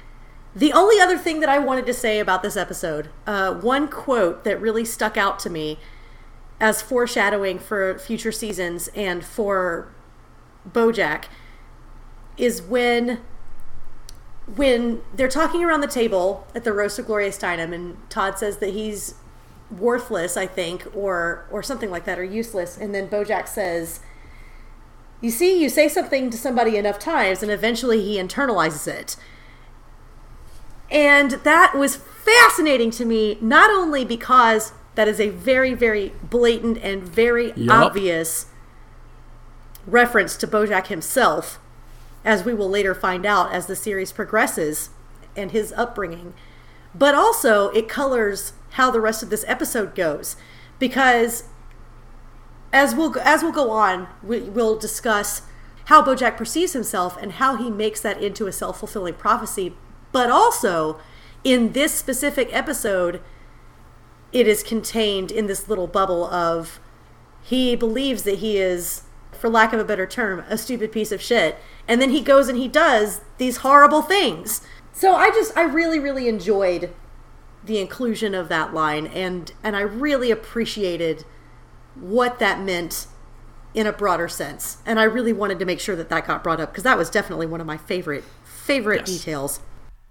the 0.55 0.73
only 0.73 1.01
other 1.01 1.19
thing 1.19 1.41
that 1.41 1.49
I 1.49 1.59
wanted 1.59 1.87
to 1.87 1.95
say 1.95 2.21
about 2.21 2.43
this 2.43 2.57
episode, 2.57 3.11
uh, 3.27 3.55
one 3.55 3.89
quote 3.89 4.45
that 4.45 4.61
really 4.61 4.85
stuck 4.85 5.17
out 5.17 5.39
to 5.41 5.51
me 5.51 5.79
as 6.61 6.83
foreshadowing 6.83 7.59
for 7.59 7.99
future 7.99 8.33
seasons 8.33 8.89
and 8.95 9.25
for 9.25 9.93
Bojack 10.69 11.25
is 12.37 12.61
when 12.63 13.21
when 14.57 15.03
they're 15.15 15.29
talking 15.29 15.63
around 15.63 15.83
the 15.83 15.87
table 15.87 16.47
at 16.55 16.65
the 16.65 16.73
roast 16.73 16.99
of 16.99 17.07
Gloria 17.07 17.31
Steinem 17.31 17.75
and 17.75 17.99
Todd 18.09 18.39
says 18.39 18.59
that 18.59 18.71
he's 18.71 19.15
worthless, 19.71 20.37
I 20.37 20.47
think, 20.47 20.87
or 20.95 21.47
or 21.51 21.63
something 21.63 21.91
like 21.91 22.05
that, 22.07 22.19
or 22.19 22.25
useless, 22.25 22.79
and 22.79 22.95
then 22.95 23.09
Bojack 23.09 23.47
says, 23.47 24.01
you 25.21 25.31
see, 25.31 25.61
you 25.61 25.69
say 25.69 25.89
something 25.89 26.31
to 26.31 26.39
somebody 26.39 26.77
enough 26.77 26.99
times, 26.99 27.43
and 27.43 27.51
eventually 27.51 28.03
he 28.03 28.17
internalizes 28.17 28.87
it. 28.87 29.17
And 30.91 31.33
that 31.33 31.75
was 31.77 31.97
fascinating 31.97 32.91
to 32.93 33.05
me, 33.05 33.37
not 33.41 33.71
only 33.71 34.05
because 34.05 34.73
that 34.99 35.07
is 35.07 35.21
a 35.21 35.29
very, 35.29 35.75
very 35.75 36.13
blatant 36.25 36.77
and 36.79 37.05
very 37.05 37.53
Yup. 37.55 37.87
obvious 37.87 38.47
reference 39.87 40.37
to 40.37 40.45
Bojack 40.45 40.89
himself, 40.89 41.61
as 42.25 42.43
we 42.43 42.53
will 42.53 42.69
later 42.69 42.97
find 42.97 43.25
out 43.25 43.53
as 43.53 43.67
the 43.67 43.77
series 43.77 44.11
progresses 44.11 44.91
and 45.37 45.53
his 45.53 45.73
upbringing, 45.77 46.35
but 46.97 47.15
also 47.15 47.69
it 47.69 47.89
colors 47.89 48.55
how 48.71 48.91
the 48.91 49.01
rest 49.01 49.23
of 49.23 49.31
this 49.31 49.45
episode 49.47 49.95
goes. 49.95 50.35
Because 50.81 51.45
as 52.73 52.93
we'll 52.93 53.17
as 53.21 53.45
we'll 53.45 53.53
go 53.53 53.71
on, 53.71 54.09
we, 54.21 54.41
we'll 54.41 54.77
discuss 54.81 55.43
how 55.85 56.03
BoJack 56.03 56.37
perceives 56.37 56.73
himself 56.73 57.17
and 57.23 57.35
how 57.35 57.55
he 57.55 57.71
makes 57.71 58.01
that 58.01 58.21
into 58.21 58.49
a 58.49 58.53
self 58.53 58.81
fulfilling 58.81 59.15
prophecy. 59.15 59.77
But 60.11 60.29
also, 60.29 60.99
in 61.45 61.71
this 61.71 61.95
specific 61.95 62.49
episode, 62.53 63.23
it 64.33 64.47
is 64.47 64.63
contained 64.63 65.31
in 65.31 65.47
this 65.47 65.69
little 65.69 65.87
bubble 65.87 66.25
of 66.27 66.81
he 67.43 67.75
believes 67.77 68.23
that 68.25 68.39
he 68.39 68.59
is, 68.59 69.03
for 69.33 69.49
lack 69.49 69.73
of 69.73 69.81
a 69.81 69.85
better 69.85 70.07
term, 70.07 70.45
a 70.49 70.59
stupid 70.59 70.93
piece 70.93 71.13
of 71.13 71.23
shit, 71.23 71.57
and 71.87 72.01
then 72.03 72.11
he 72.11 72.21
goes 72.21 72.49
and 72.49 72.59
he 72.59 72.69
does 72.69 73.23
these 73.39 73.59
horrible 73.59 74.03
things. 74.03 74.61
So 74.93 75.15
I 75.15 75.31
just 75.31 75.57
I 75.57 75.63
really 75.63 75.99
really 75.99 76.29
enjoyed 76.29 76.93
the 77.65 77.79
inclusion 77.79 78.35
of 78.35 78.49
that 78.49 78.73
line 78.75 79.07
and 79.07 79.53
and 79.63 79.77
I 79.77 79.81
really 79.81 80.31
appreciated 80.31 81.25
what 81.95 82.39
that 82.39 82.61
meant 82.61 83.07
in 83.75 83.87
a 83.87 83.93
broader 83.93 84.29
sense. 84.29 84.79
And 84.87 84.99
I 84.99 85.05
really 85.05 85.33
wanted 85.33 85.59
to 85.61 85.65
make 85.65 85.79
sure 85.81 85.95
that 85.97 86.09
that 86.09 86.27
got 86.27 86.43
brought 86.43 86.61
up 86.61 86.71
because 86.73 86.85
that 86.85 86.99
was 86.99 87.11
definitely 87.11 87.47
one 87.47 87.61
of 87.61 87.67
my 87.67 87.77
favorite 87.77 88.25
favorite 88.45 89.07
Yes. 89.09 89.19
details. 89.19 89.61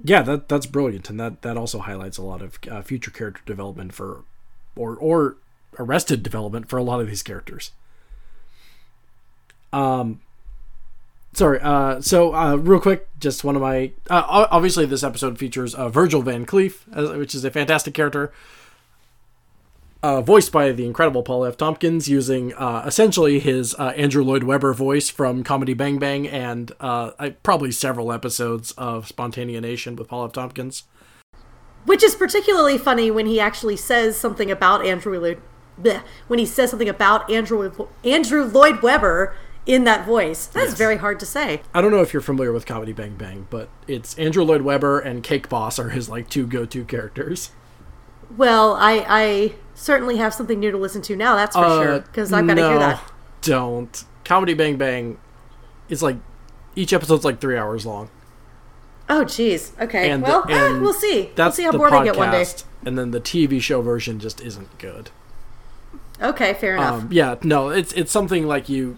Yeah, 0.04 0.22
that 0.24 0.48
that's 0.48 0.66
brilliant, 0.68 1.10
and 1.10 1.20
that 1.20 1.42
that 1.42 1.58
also 1.58 1.80
highlights 1.80 2.18
a 2.18 2.24
lot 2.24 2.42
of 2.42 2.60
uh, 2.70 2.82
future 2.82 3.12
character 3.12 3.42
development 3.46 3.94
for, 3.94 4.24
or 4.76 4.96
or 4.96 5.38
arrested 5.80 6.24
development 6.24 6.70
for 6.70 6.78
a 6.78 6.84
lot 6.84 7.02
of 7.02 7.08
these 7.08 7.24
characters. 7.24 7.72
Um, 9.74 10.22
sorry. 11.34 11.60
Uh, 11.62 12.02
so 12.02 12.34
uh, 12.34 12.56
real 12.56 12.80
quick, 12.80 13.08
just 13.20 13.44
one 13.44 13.56
of 13.56 13.62
my 13.62 13.92
uh, 14.10 14.48
obviously 14.52 14.86
this 14.86 15.04
episode 15.04 15.38
features 15.40 15.74
uh, 15.74 15.90
Virgil 15.90 16.22
Van 16.22 16.46
Cleef, 16.46 16.82
uh, 16.94 17.18
which 17.18 17.34
is 17.34 17.44
a 17.44 17.52
fantastic 17.52 17.94
character. 17.94 18.32
Uh, 20.08 20.22
voiced 20.22 20.54
by 20.54 20.72
the 20.72 20.86
incredible 20.86 21.22
Paul 21.22 21.44
F. 21.44 21.58
Tompkins, 21.58 22.08
using 22.08 22.54
uh, 22.54 22.82
essentially 22.86 23.40
his 23.40 23.76
uh, 23.76 23.92
Andrew 23.98 24.24
Lloyd 24.24 24.44
Webber 24.44 24.74
voice 24.74 25.10
from 25.10 25.44
Comedy 25.44 25.74
Bang 25.74 26.00
Bang 26.00 26.26
and 26.26 26.72
uh, 26.80 27.12
I, 27.20 27.32
probably 27.32 27.74
several 27.74 28.14
episodes 28.14 28.72
of 28.78 29.10
Spontaneanation 29.10 29.98
with 29.98 30.08
Paul 30.08 30.24
F. 30.24 30.32
Tompkins. 30.32 30.84
Which 31.84 32.04
is 32.04 32.16
particularly 32.16 32.78
funny 32.78 33.12
when 33.12 33.26
he 33.26 33.42
actually 33.42 33.76
says 33.76 34.16
something 34.16 34.50
about 34.50 34.86
Andrew 34.86 35.20
Lloyd 35.20 35.42
bleh, 35.78 36.02
when 36.30 36.40
he 36.40 36.46
says 36.46 36.70
something 36.70 36.88
about 36.88 37.30
Andrew 37.30 37.70
Andrew 38.06 38.46
Lloyd 38.46 38.82
Webber 38.82 39.36
in 39.66 39.84
that 39.84 40.06
voice. 40.06 40.46
That's 40.46 40.70
Yes. 40.70 40.78
very 40.78 40.96
hard 40.96 41.20
to 41.20 41.26
say. 41.26 41.64
I 41.74 41.82
don't 41.82 41.92
know 41.92 42.02
if 42.02 42.14
you're 42.14 42.22
familiar 42.22 42.54
with 42.54 42.66
Comedy 42.66 42.94
Bang 42.94 43.16
Bang, 43.16 43.48
but 43.50 43.68
it's 43.90 44.18
Andrew 44.18 44.46
Lloyd 44.46 44.62
Webber 44.62 45.02
and 45.02 45.22
Cake 45.22 45.50
Boss 45.50 45.78
are 45.78 45.90
his 45.90 46.08
like 46.08 46.30
two 46.30 46.48
go-to 46.48 46.86
characters. 46.86 47.52
Well, 48.36 48.74
I 48.74 49.06
I 49.08 49.56
certainly 49.76 50.18
have 50.18 50.34
something 50.34 50.60
new 50.60 50.72
to 50.72 50.78
listen 50.78 51.02
to 51.04 51.16
now. 51.16 51.36
That's 51.36 51.56
for 51.56 51.64
Uh, 51.64 51.84
sure 51.84 52.00
because 52.02 52.34
I've 52.34 52.46
got 52.48 52.56
to 52.56 52.62
no, 52.62 52.70
hear 52.72 52.80
that. 52.80 53.12
Don't. 53.42 54.04
Comedy 54.26 54.54
Bang 54.54 54.76
Bang 54.78 55.18
is 55.90 56.04
like 56.04 56.18
each 56.76 56.92
episode's 56.94 57.24
like 57.24 57.40
three 57.40 57.58
hours 57.58 57.86
long. 57.86 58.10
Oh, 59.10 59.24
geez. 59.24 59.72
Okay. 59.80 60.10
And 60.12 60.22
well, 60.22 60.44
eh, 60.50 60.68
and 60.74 60.82
we'll 60.82 60.92
see. 60.94 61.22
We'll 61.22 61.32
That's 61.36 61.56
see 61.56 61.64
how 61.64 61.72
the 61.72 61.78
bored 61.78 61.94
podcast, 61.94 62.02
I 62.02 62.04
get 62.06 62.18
one 62.18 62.32
day. 62.32 62.46
and 62.86 62.98
then 62.98 63.12
the 63.12 63.22
TV 63.22 63.62
show 63.62 63.82
version 63.82 64.20
just 64.20 64.42
isn't 64.42 64.78
good. 64.80 65.12
Okay, 66.22 66.54
fair 66.56 66.74
enough. 66.76 67.04
Um, 67.04 67.10
yeah, 67.12 67.36
no, 67.44 67.70
it's 67.70 67.94
it's 67.94 68.12
something 68.12 68.46
like 68.48 68.68
you. 68.68 68.98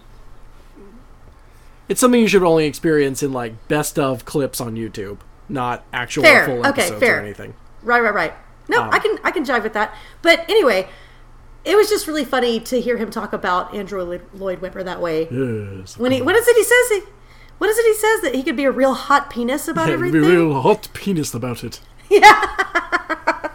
It's 1.88 2.00
something 2.00 2.20
you 2.20 2.28
should 2.28 2.42
only 2.42 2.66
experience 2.66 3.22
in 3.22 3.32
like 3.32 3.68
best 3.68 3.98
of 3.98 4.24
clips 4.24 4.60
on 4.60 4.74
YouTube, 4.76 5.18
not 5.48 5.84
actual 5.92 6.22
Fair. 6.24 6.44
full 6.46 6.58
Okay, 6.66 6.82
episodes 6.82 7.00
fair. 7.00 7.18
or 7.18 7.20
anything. 7.20 7.54
Right, 7.82 8.00
right, 8.00 8.14
right. 8.14 8.34
No, 8.70 8.82
Um, 8.84 8.90
I 8.92 8.98
can 8.98 9.18
I 9.24 9.30
can 9.30 9.44
jive 9.44 9.62
with 9.62 9.72
that. 9.74 9.94
But 10.22 10.48
anyway, 10.48 10.88
it 11.64 11.76
was 11.76 11.88
just 11.90 12.06
really 12.06 12.24
funny 12.24 12.58
to 12.60 12.80
hear 12.80 12.96
him 12.96 13.10
talk 13.10 13.32
about 13.32 13.74
Andrew 13.74 14.02
Lloyd- 14.32 14.60
Webber 14.62 14.82
that 14.82 15.00
way. 15.00 15.28
Yes. 15.30 15.98
When 15.98 16.12
he 16.12 16.22
what 16.22 16.34
is 16.36 16.46
it 16.48 16.56
he 16.56 16.64
says? 16.64 16.88
He, 17.04 17.12
what 17.58 17.68
is 17.68 17.76
it 17.78 17.84
he 17.86 17.94
says 17.94 18.20
that 18.22 18.34
he 18.34 18.42
could 18.42 18.56
be 18.56 18.64
a 18.64 18.70
real 18.70 18.94
hot 18.94 19.28
penis 19.28 19.68
about 19.68 19.88
Yeah, 19.88 19.94
everything? 19.94 20.22
be 20.22 20.26
real 20.28 20.60
hot 20.62 20.88
penis 20.94 21.34
about 21.34 21.62
it. 21.64 21.80
Yeah. 22.10 23.50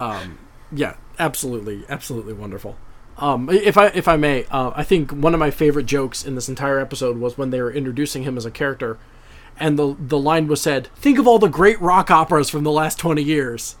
Um, 0.00 0.38
yeah, 0.72 0.96
absolutely, 1.18 1.84
absolutely 1.88 2.32
wonderful. 2.32 2.76
Um, 3.16 3.48
if 3.48 3.76
I 3.78 3.86
if 3.88 4.08
I 4.08 4.16
may, 4.16 4.44
uh, 4.50 4.72
I 4.74 4.82
think 4.82 5.12
one 5.12 5.34
of 5.34 5.40
my 5.40 5.50
favorite 5.50 5.86
jokes 5.86 6.24
in 6.24 6.34
this 6.34 6.48
entire 6.48 6.80
episode 6.80 7.18
was 7.18 7.38
when 7.38 7.50
they 7.50 7.60
were 7.62 7.70
introducing 7.70 8.24
him 8.24 8.36
as 8.36 8.44
a 8.44 8.50
character, 8.50 8.98
and 9.58 9.78
the 9.78 9.94
the 9.98 10.18
line 10.18 10.48
was 10.48 10.60
said, 10.60 10.88
"Think 10.96 11.18
of 11.18 11.28
all 11.28 11.38
the 11.38 11.48
great 11.48 11.80
rock 11.80 12.10
operas 12.10 12.50
from 12.50 12.64
the 12.64 12.72
last 12.72 12.98
twenty 12.98 13.22
years," 13.22 13.76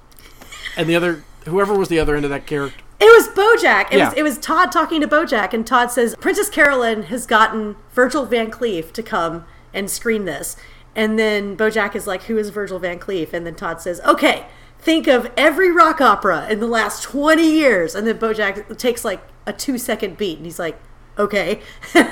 and 0.76 0.88
the 0.88 0.96
other 0.96 1.22
whoever 1.46 1.74
was 1.74 1.88
the 1.88 1.98
other 1.98 2.16
end 2.16 2.24
of 2.24 2.30
that 2.30 2.46
character. 2.46 2.80
It 3.00 3.06
was 3.06 3.28
Bojack. 3.28 3.88
It 3.92 3.98
Yeah. 3.98 4.08
was 4.10 4.18
it 4.18 4.22
was 4.22 4.38
Todd 4.38 4.72
talking 4.72 5.00
to 5.00 5.08
Bojack, 5.08 5.52
and 5.52 5.66
Todd 5.66 5.90
says 5.90 6.14
Princess 6.20 6.48
Carolyn 6.48 7.04
has 7.04 7.26
gotten 7.26 7.76
Virgil 7.92 8.24
Van 8.24 8.50
Cleef 8.50 8.92
to 8.92 9.02
come 9.02 9.44
and 9.74 9.90
screen 9.90 10.24
this, 10.24 10.56
and 10.94 11.18
then 11.18 11.56
Bojack 11.56 11.94
is 11.96 12.06
like, 12.06 12.24
"Who 12.24 12.38
is 12.38 12.50
Virgil 12.50 12.78
Van 12.78 12.98
Cleef?" 12.98 13.32
And 13.32 13.44
then 13.44 13.56
Todd 13.56 13.80
says, 13.82 14.00
"Okay, 14.06 14.46
think 14.78 15.06
of 15.06 15.30
every 15.36 15.70
rock 15.70 16.00
opera 16.00 16.46
in 16.48 16.60
the 16.60 16.66
last 16.66 17.02
twenty 17.02 17.50
years," 17.50 17.94
and 17.94 18.06
then 18.06 18.18
Bojack 18.18 18.78
takes 18.78 19.04
like 19.04 19.20
a 19.46 19.52
two 19.52 19.76
second 19.76 20.16
beat, 20.16 20.38
and 20.38 20.46
he's 20.46 20.58
like, 20.60 20.78
"Okay," 21.18 21.60
because 21.92 22.06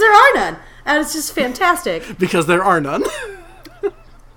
there 0.00 0.12
are 0.12 0.34
none, 0.34 0.56
and 0.86 1.02
it's 1.02 1.12
just 1.12 1.34
fantastic. 1.34 2.18
because 2.18 2.46
there 2.46 2.64
are 2.64 2.80
none. 2.80 3.02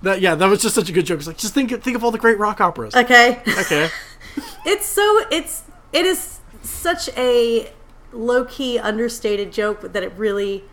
That 0.02 0.20
yeah, 0.20 0.34
that 0.34 0.46
was 0.48 0.62
just 0.62 0.74
such 0.74 0.88
a 0.88 0.92
good 0.92 1.06
joke. 1.06 1.18
It's 1.18 1.26
like 1.26 1.38
just 1.38 1.54
think 1.54 1.70
think 1.82 1.96
of 1.96 2.04
all 2.04 2.10
the 2.10 2.18
great 2.18 2.38
rock 2.38 2.60
operas. 2.60 2.94
Okay. 2.94 3.40
okay. 3.58 3.88
it's 4.66 4.86
so 4.86 5.24
it's 5.30 5.64
it 5.92 6.04
is 6.06 6.40
such 6.62 7.08
a 7.16 7.72
low 8.12 8.44
key 8.44 8.78
understated 8.78 9.52
joke 9.52 9.92
that 9.92 10.02
it 10.02 10.12
really 10.16 10.64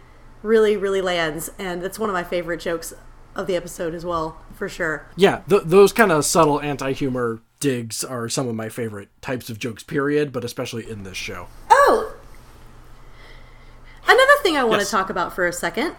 really 0.44 0.76
really 0.78 1.02
lands 1.02 1.50
and 1.58 1.84
it's 1.84 1.98
one 2.00 2.10
of 2.10 2.14
my 2.14 2.24
favorite 2.24 2.60
jokes 2.60 2.94
of 3.36 3.48
the 3.48 3.56
episode 3.56 3.94
as 3.94 4.06
well 4.06 4.38
for 4.56 4.68
sure 4.70 5.06
Yeah, 5.16 5.42
th- 5.50 5.64
those 5.66 5.94
kind 5.94 6.12
of 6.12 6.26
subtle 6.26 6.60
anti-humor 6.62 7.42
digs 7.60 8.04
are 8.04 8.28
some 8.30 8.48
of 8.48 8.56
my 8.56 8.70
favorite 8.70 9.10
types 9.22 9.50
of 9.50 9.58
jokes. 9.60 9.84
Period, 9.84 10.32
but 10.32 10.44
especially 10.44 10.90
in 10.90 11.04
this 11.04 11.18
show. 11.18 11.48
oh 11.70 12.14
Another 14.08 14.34
thing 14.42 14.58
I 14.58 14.64
want 14.64 14.80
Yes. 14.82 14.88
to 14.90 14.92
talk 14.92 15.10
about 15.10 15.34
for 15.34 15.46
a 15.48 15.54
second 15.54 15.96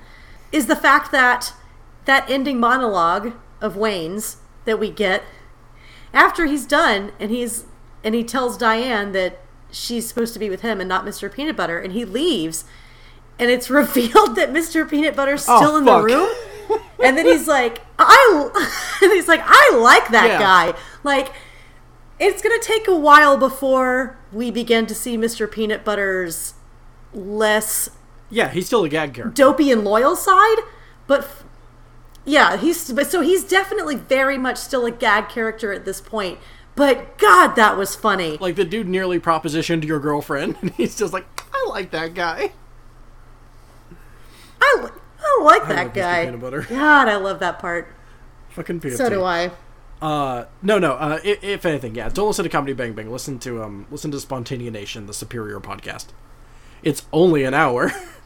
is 0.52 0.66
the 0.66 0.76
fact 0.76 1.12
that 1.12 1.52
that 2.06 2.28
ending 2.30 2.58
monologue 2.60 3.32
of 3.60 3.76
Wayne's 3.76 4.38
that 4.64 4.78
we 4.78 4.90
get 4.90 5.22
after 6.12 6.46
he's 6.46 6.66
done 6.66 7.12
and 7.20 7.30
he's 7.30 7.64
and 8.02 8.14
he 8.14 8.24
tells 8.24 8.56
Diane 8.56 9.12
that 9.12 9.38
she's 9.70 10.08
supposed 10.08 10.32
to 10.32 10.38
be 10.40 10.50
with 10.50 10.62
him 10.62 10.80
and 10.80 10.88
not 10.88 11.04
Mr. 11.04 11.32
Peanut 11.32 11.56
Butter 11.56 11.78
and 11.78 11.92
he 11.92 12.04
leaves 12.04 12.64
and 13.38 13.50
it's 13.50 13.70
revealed 13.82 14.36
that 14.36 14.50
Mr. 14.52 14.88
Peanut 14.88 15.14
Butter's 15.14 15.44
Oh, 15.48 15.56
still 15.58 15.76
in 15.76 15.84
fuck. 15.84 16.00
the 16.02 16.14
room 16.14 16.80
and 17.04 17.16
then 17.16 17.26
he's 17.26 17.46
like 17.48 17.80
I 17.98 18.98
and 19.02 19.12
he's 19.12 19.28
like 19.28 19.40
I 19.44 19.76
like 19.76 20.08
that 20.08 20.26
Yeah. 20.28 20.38
guy 20.38 20.78
like 21.04 21.32
it's 22.18 22.42
going 22.42 22.58
to 22.60 22.66
take 22.66 22.86
a 22.86 22.94
while 22.94 23.38
before 23.38 24.18
we 24.30 24.50
begin 24.50 24.84
to 24.86 24.94
see 24.94 25.16
Mr. 25.16 25.50
Peanut 25.50 25.84
Butter's 25.84 26.52
less 27.14 27.88
Yeah, 28.28 28.48
he's 28.50 28.66
still 28.66 28.84
a 28.84 28.88
gag 28.88 29.14
character. 29.14 29.32
dopey 29.34 29.70
and 29.72 29.84
loyal 29.84 30.16
side, 30.16 30.58
but 31.06 31.20
f- 31.20 31.44
yeah, 32.24 32.56
he's 32.56 32.92
but 32.92 33.10
so 33.10 33.20
he's 33.20 33.44
definitely 33.44 33.96
very 33.96 34.38
much 34.38 34.56
still 34.58 34.86
a 34.86 34.90
gag 34.90 35.28
character 35.28 35.72
at 35.72 35.84
this 35.84 36.00
point. 36.00 36.38
But 36.76 37.18
God, 37.18 37.54
that 37.56 37.76
was 37.76 37.94
funny. 37.94 38.38
Like 38.38 38.56
the 38.56 38.64
dude 38.64 38.88
nearly 38.88 39.18
propositioned 39.20 39.84
your 39.84 40.00
girlfriend, 40.00 40.56
and 40.62 40.70
he's 40.72 40.96
just 40.96 41.12
like, 41.12 41.26
I 41.52 41.66
like 41.68 41.90
that 41.90 42.14
guy. 42.14 42.52
I, 44.62 44.80
li- 44.82 45.00
I 45.18 45.42
like 45.42 45.68
that 45.68 45.88
Mr. 45.88 45.94
guy. 45.94 46.24
Peanut 46.26 46.40
Butter. 46.40 46.62
God, 46.62 47.08
I 47.08 47.16
love 47.16 47.40
that 47.40 47.58
part. 47.58 47.94
Fucking 48.50 48.80
PFT. 48.80 48.96
So 48.96 49.08
do 49.08 49.22
I. 49.22 49.50
Uh, 50.02 50.46
no, 50.62 50.78
no. 50.78 50.92
Uh, 50.92 51.18
if, 51.22 51.42
if 51.44 51.66
anything, 51.66 51.94
yeah, 51.94 52.08
don't 52.08 52.26
listen 52.28 52.42
to 52.44 52.48
Comedy 52.48 52.72
Bang 52.72 52.94
Bang. 52.94 53.10
Listen 53.10 53.38
to 53.40 53.62
um, 53.62 53.86
listen 53.90 54.10
to 54.10 54.16
Spontaneanation, 54.16 55.06
the 55.06 55.14
superior 55.14 55.60
podcast. 55.60 56.06
It's 56.82 57.04
only 57.12 57.44
an 57.44 57.52
hour, 57.52 57.92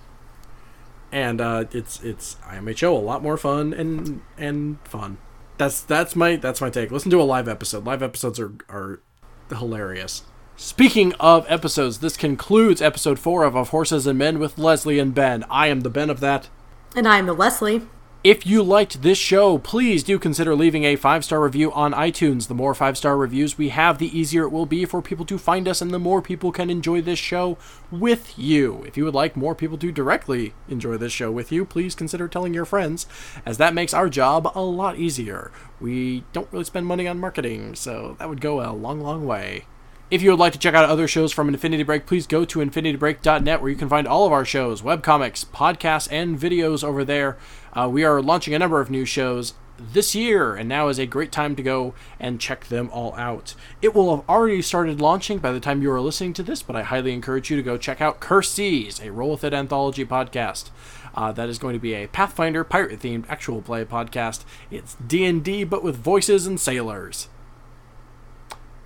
and 1.14 1.40
uh, 1.40 1.64
it's 1.70 2.02
it's 2.02 2.34
IMHO 2.42 2.90
a 2.90 3.00
lot 3.00 3.22
more 3.22 3.36
fun 3.36 3.72
and 3.72 4.20
and 4.36 4.78
fun. 4.82 5.16
That's 5.56 5.80
that's 5.80 6.16
my 6.16 6.34
that's 6.36 6.60
my 6.60 6.70
take. 6.70 6.90
Listen 6.90 7.10
to 7.12 7.20
a 7.20 7.22
live 7.22 7.46
episode. 7.46 7.86
Live 7.86 8.02
episodes 8.02 8.40
are 8.40 8.52
are 8.68 9.00
hilarious. 9.48 10.24
Speaking 10.56 11.14
of 11.14 11.46
episodes, 11.48 12.00
this 12.00 12.16
concludes 12.16 12.82
episode 12.82 13.20
four 13.20 13.44
of 13.44 13.54
Of 13.54 13.68
Horses 13.68 14.08
and 14.08 14.18
Men 14.18 14.40
with 14.40 14.58
Leslie 14.58 14.98
and 14.98 15.14
Ben. 15.14 15.44
I 15.48 15.68
am 15.68 15.80
the 15.80 15.90
Ben 15.90 16.10
of 16.10 16.18
that. 16.18 16.48
And 16.96 17.06
I 17.06 17.18
am 17.18 17.26
the 17.26 17.32
Leslie. 17.32 17.82
If 18.24 18.46
you 18.46 18.62
liked 18.62 19.02
this 19.02 19.18
show, 19.18 19.58
please 19.58 20.02
do 20.02 20.18
consider 20.18 20.56
leaving 20.56 20.84
a 20.84 20.96
five 20.96 21.26
star 21.26 21.42
review 21.42 21.70
on 21.72 21.92
iTunes. 21.92 22.48
The 22.48 22.54
more 22.54 22.74
five 22.74 22.96
star 22.96 23.18
reviews 23.18 23.58
we 23.58 23.68
have, 23.68 23.98
the 23.98 24.18
easier 24.18 24.44
it 24.44 24.48
will 24.48 24.64
be 24.64 24.86
for 24.86 25.02
people 25.02 25.26
to 25.26 25.36
find 25.36 25.68
us, 25.68 25.82
and 25.82 25.90
the 25.90 25.98
more 25.98 26.22
people 26.22 26.50
can 26.50 26.70
enjoy 26.70 27.02
this 27.02 27.18
show 27.18 27.58
with 27.90 28.38
you. 28.38 28.82
If 28.84 28.96
you 28.96 29.04
would 29.04 29.12
like 29.14 29.36
more 29.36 29.54
people 29.54 29.76
to 29.76 29.92
directly 29.92 30.54
enjoy 30.70 30.96
this 30.96 31.12
show 31.12 31.30
with 31.30 31.52
you, 31.52 31.66
please 31.66 31.94
consider 31.94 32.26
telling 32.26 32.54
your 32.54 32.64
friends, 32.64 33.06
as 33.44 33.58
that 33.58 33.74
makes 33.74 33.92
our 33.92 34.08
job 34.08 34.50
a 34.54 34.62
lot 34.62 34.98
easier. 34.98 35.52
We 35.78 36.24
don't 36.32 36.50
really 36.50 36.64
spend 36.64 36.86
money 36.86 37.06
on 37.06 37.20
marketing, 37.20 37.74
so 37.74 38.16
that 38.18 38.30
would 38.30 38.40
go 38.40 38.62
a 38.62 38.72
long, 38.72 39.02
long 39.02 39.26
way. 39.26 39.66
If 40.14 40.22
you 40.22 40.30
would 40.30 40.38
like 40.38 40.52
to 40.52 40.60
check 40.60 40.74
out 40.74 40.88
other 40.88 41.08
shows 41.08 41.32
from 41.32 41.48
Infinity 41.48 41.82
Break, 41.82 42.06
please 42.06 42.28
go 42.28 42.44
to 42.44 42.60
infinitybreak.net 42.60 43.60
where 43.60 43.68
you 43.68 43.74
can 43.74 43.88
find 43.88 44.06
all 44.06 44.24
of 44.24 44.30
our 44.30 44.44
shows, 44.44 44.80
webcomics, 44.80 45.44
podcasts, 45.44 46.06
and 46.08 46.38
videos 46.38 46.84
over 46.84 47.04
there. 47.04 47.36
Uh, 47.72 47.88
we 47.90 48.04
are 48.04 48.22
launching 48.22 48.54
a 48.54 48.60
number 48.60 48.80
of 48.80 48.90
new 48.90 49.04
shows 49.04 49.54
this 49.76 50.14
year, 50.14 50.54
and 50.54 50.68
now 50.68 50.86
is 50.86 51.00
a 51.00 51.06
great 51.06 51.32
time 51.32 51.56
to 51.56 51.64
go 51.64 51.94
and 52.20 52.40
check 52.40 52.66
them 52.66 52.90
all 52.92 53.12
out. 53.16 53.56
It 53.82 53.92
will 53.92 54.14
have 54.14 54.28
already 54.28 54.62
started 54.62 55.00
launching 55.00 55.38
by 55.38 55.50
the 55.50 55.58
time 55.58 55.82
you 55.82 55.90
are 55.90 56.00
listening 56.00 56.32
to 56.34 56.44
this, 56.44 56.62
but 56.62 56.76
I 56.76 56.84
highly 56.84 57.12
encourage 57.12 57.50
you 57.50 57.56
to 57.56 57.62
go 57.64 57.76
check 57.76 58.00
out 58.00 58.20
Curse 58.20 58.52
Seas, 58.52 59.00
a 59.00 59.10
Roll 59.10 59.32
With 59.32 59.42
It 59.42 59.52
anthology 59.52 60.04
podcast. 60.04 60.70
Uh, 61.16 61.32
that 61.32 61.48
is 61.48 61.58
going 61.58 61.74
to 61.74 61.80
be 61.80 61.94
a 61.94 62.06
Pathfinder 62.06 62.62
pirate-themed 62.62 63.28
actual 63.28 63.62
play 63.62 63.84
podcast. 63.84 64.44
It's 64.70 64.94
D&D, 65.04 65.64
but 65.64 65.82
with 65.82 65.96
voices 65.96 66.46
and 66.46 66.60
sailors. 66.60 67.26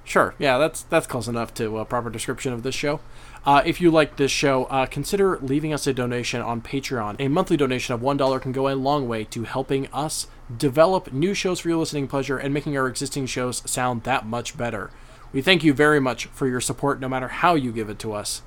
Sure, 0.09 0.35
yeah, 0.39 0.57
that's 0.57 0.85
that's 0.85 1.07
close 1.07 1.29
enough 1.29 1.53
to 1.53 1.77
a 1.79 1.85
proper 1.85 2.09
description 2.09 2.55
of 2.55 2.63
this 2.63 2.75
show. 2.75 3.01
Uh, 3.45 3.61
if 3.67 3.79
you 3.79 3.91
like 3.91 4.17
this 4.17 4.31
show, 4.31 4.65
uh, 4.65 4.87
consider 4.87 5.39
leaving 5.43 5.71
us 5.71 5.87
a 5.87 5.93
donation 5.93 6.41
on 6.41 6.63
Patreon. 6.63 7.17
A 7.19 7.29
monthly 7.29 7.59
donation 7.59 7.93
of 7.93 8.01
one 8.01 8.17
dollar 8.17 8.41
can 8.41 8.51
go 8.51 8.69
a 8.71 8.75
long 8.75 9.07
way 9.07 9.25
to 9.25 9.43
helping 9.45 9.87
us 9.89 10.27
develop 10.57 11.13
new 11.13 11.35
shows 11.35 11.61
for 11.61 11.69
your 11.69 11.77
listening 11.77 12.09
pleasure 12.09 12.39
and 12.39 12.55
making 12.55 12.75
our 12.75 12.89
existing 12.89 13.27
shows 13.27 13.63
sound 13.71 14.05
that 14.05 14.25
much 14.25 14.57
better. 14.57 14.91
We 15.31 15.43
thank 15.43 15.63
you 15.63 15.75
very 15.75 16.01
much 16.01 16.25
for 16.29 16.47
your 16.47 16.63
support, 16.63 17.01
no 17.01 17.09
matter 17.11 17.29
how 17.29 17.55
you 17.55 17.71
give 17.71 17.91
it 17.91 17.99
to 17.99 18.15
us, 18.15 18.41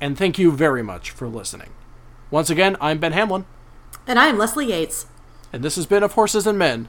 and 0.00 0.18
thank 0.18 0.36
you 0.36 0.50
very 0.50 0.82
much 0.82 1.12
for 1.12 1.28
listening. 1.28 1.70
Once 2.28 2.50
again, 2.50 2.76
I'm 2.80 2.98
Ben 2.98 3.12
Hamlin, 3.12 3.44
And 4.08 4.18
I 4.18 4.26
am 4.26 4.36
Leslie 4.36 4.66
Yates. 4.66 5.06
and 5.52 5.62
this 5.62 5.76
has 5.76 5.86
been 5.86 6.02
Of 6.02 6.14
Horses 6.14 6.44
and 6.48 6.58
Men 6.58 6.88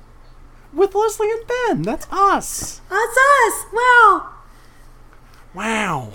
with 0.76 0.94
Leslie 0.94 1.32
and 1.32 1.48
Ben. 1.48 1.82
That's 1.82 2.08
us. 2.12 2.82
That's 2.90 3.18
us. 3.18 3.66
Wow. 3.74 4.30
Wow. 5.54 6.12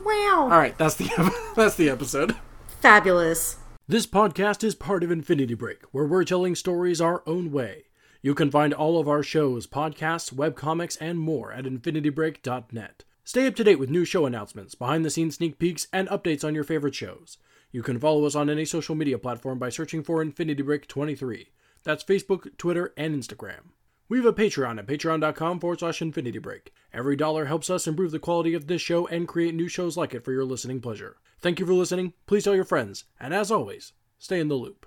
Wow. 0.00 0.48
All 0.50 0.58
right, 0.58 0.76
that's 0.78 0.94
the 0.94 1.08
that's 1.56 1.76
the 1.76 1.90
episode. 1.90 2.34
Fabulous. 2.80 3.56
This 3.86 4.06
podcast 4.06 4.64
is 4.64 4.74
part 4.74 5.02
of 5.02 5.10
Infinity 5.10 5.54
Break, 5.54 5.82
where 5.92 6.06
we're 6.06 6.24
telling 6.24 6.54
stories 6.54 7.00
our 7.00 7.22
own 7.26 7.50
way. 7.52 7.84
You 8.20 8.34
can 8.34 8.50
find 8.50 8.74
all 8.74 8.98
of 8.98 9.08
our 9.08 9.22
shows, 9.22 9.66
podcasts, 9.66 10.32
webcomics, 10.32 10.96
and 11.00 11.18
more 11.18 11.52
at 11.52 11.64
infinitybreak.net. 11.64 13.04
Stay 13.24 13.46
up 13.46 13.54
to 13.56 13.64
date 13.64 13.78
with 13.78 13.90
new 13.90 14.04
show 14.04 14.26
announcements, 14.26 14.74
behind 14.74 15.04
the 15.04 15.10
scenes 15.10 15.36
sneak 15.36 15.58
peeks, 15.58 15.86
and 15.92 16.08
updates 16.08 16.44
on 16.44 16.54
your 16.54 16.64
favorite 16.64 16.94
shows. 16.94 17.38
You 17.70 17.82
can 17.82 17.98
follow 17.98 18.24
us 18.24 18.34
on 18.34 18.48
any 18.48 18.64
social 18.64 18.94
media 18.94 19.18
platform 19.18 19.58
by 19.58 19.68
searching 19.68 20.02
for 20.02 20.22
Infinity 20.22 20.62
Break 20.62 20.88
23. 20.88 21.50
That's 21.84 22.02
Facebook, 22.02 22.56
Twitter, 22.56 22.92
and 22.96 23.14
Instagram. 23.14 23.70
We 24.10 24.16
have 24.16 24.26
a 24.26 24.32
Patreon 24.32 24.78
at 24.78 24.86
patreon.com 24.86 25.60
forward 25.60 25.80
slash 25.80 26.00
infinity 26.00 26.38
break. 26.38 26.72
Every 26.94 27.14
dollar 27.14 27.44
helps 27.44 27.68
us 27.68 27.86
improve 27.86 28.10
the 28.10 28.18
quality 28.18 28.54
of 28.54 28.66
this 28.66 28.80
show 28.80 29.06
and 29.06 29.28
create 29.28 29.54
new 29.54 29.68
shows 29.68 29.96
like 29.96 30.14
it 30.14 30.24
for 30.24 30.32
your 30.32 30.44
listening 30.44 30.80
pleasure. 30.80 31.16
Thank 31.40 31.60
you 31.60 31.66
for 31.66 31.74
listening. 31.74 32.14
Please 32.26 32.44
tell 32.44 32.54
your 32.54 32.64
friends. 32.64 33.04
And 33.20 33.34
as 33.34 33.50
always, 33.50 33.92
stay 34.18 34.40
in 34.40 34.48
the 34.48 34.54
loop. 34.54 34.76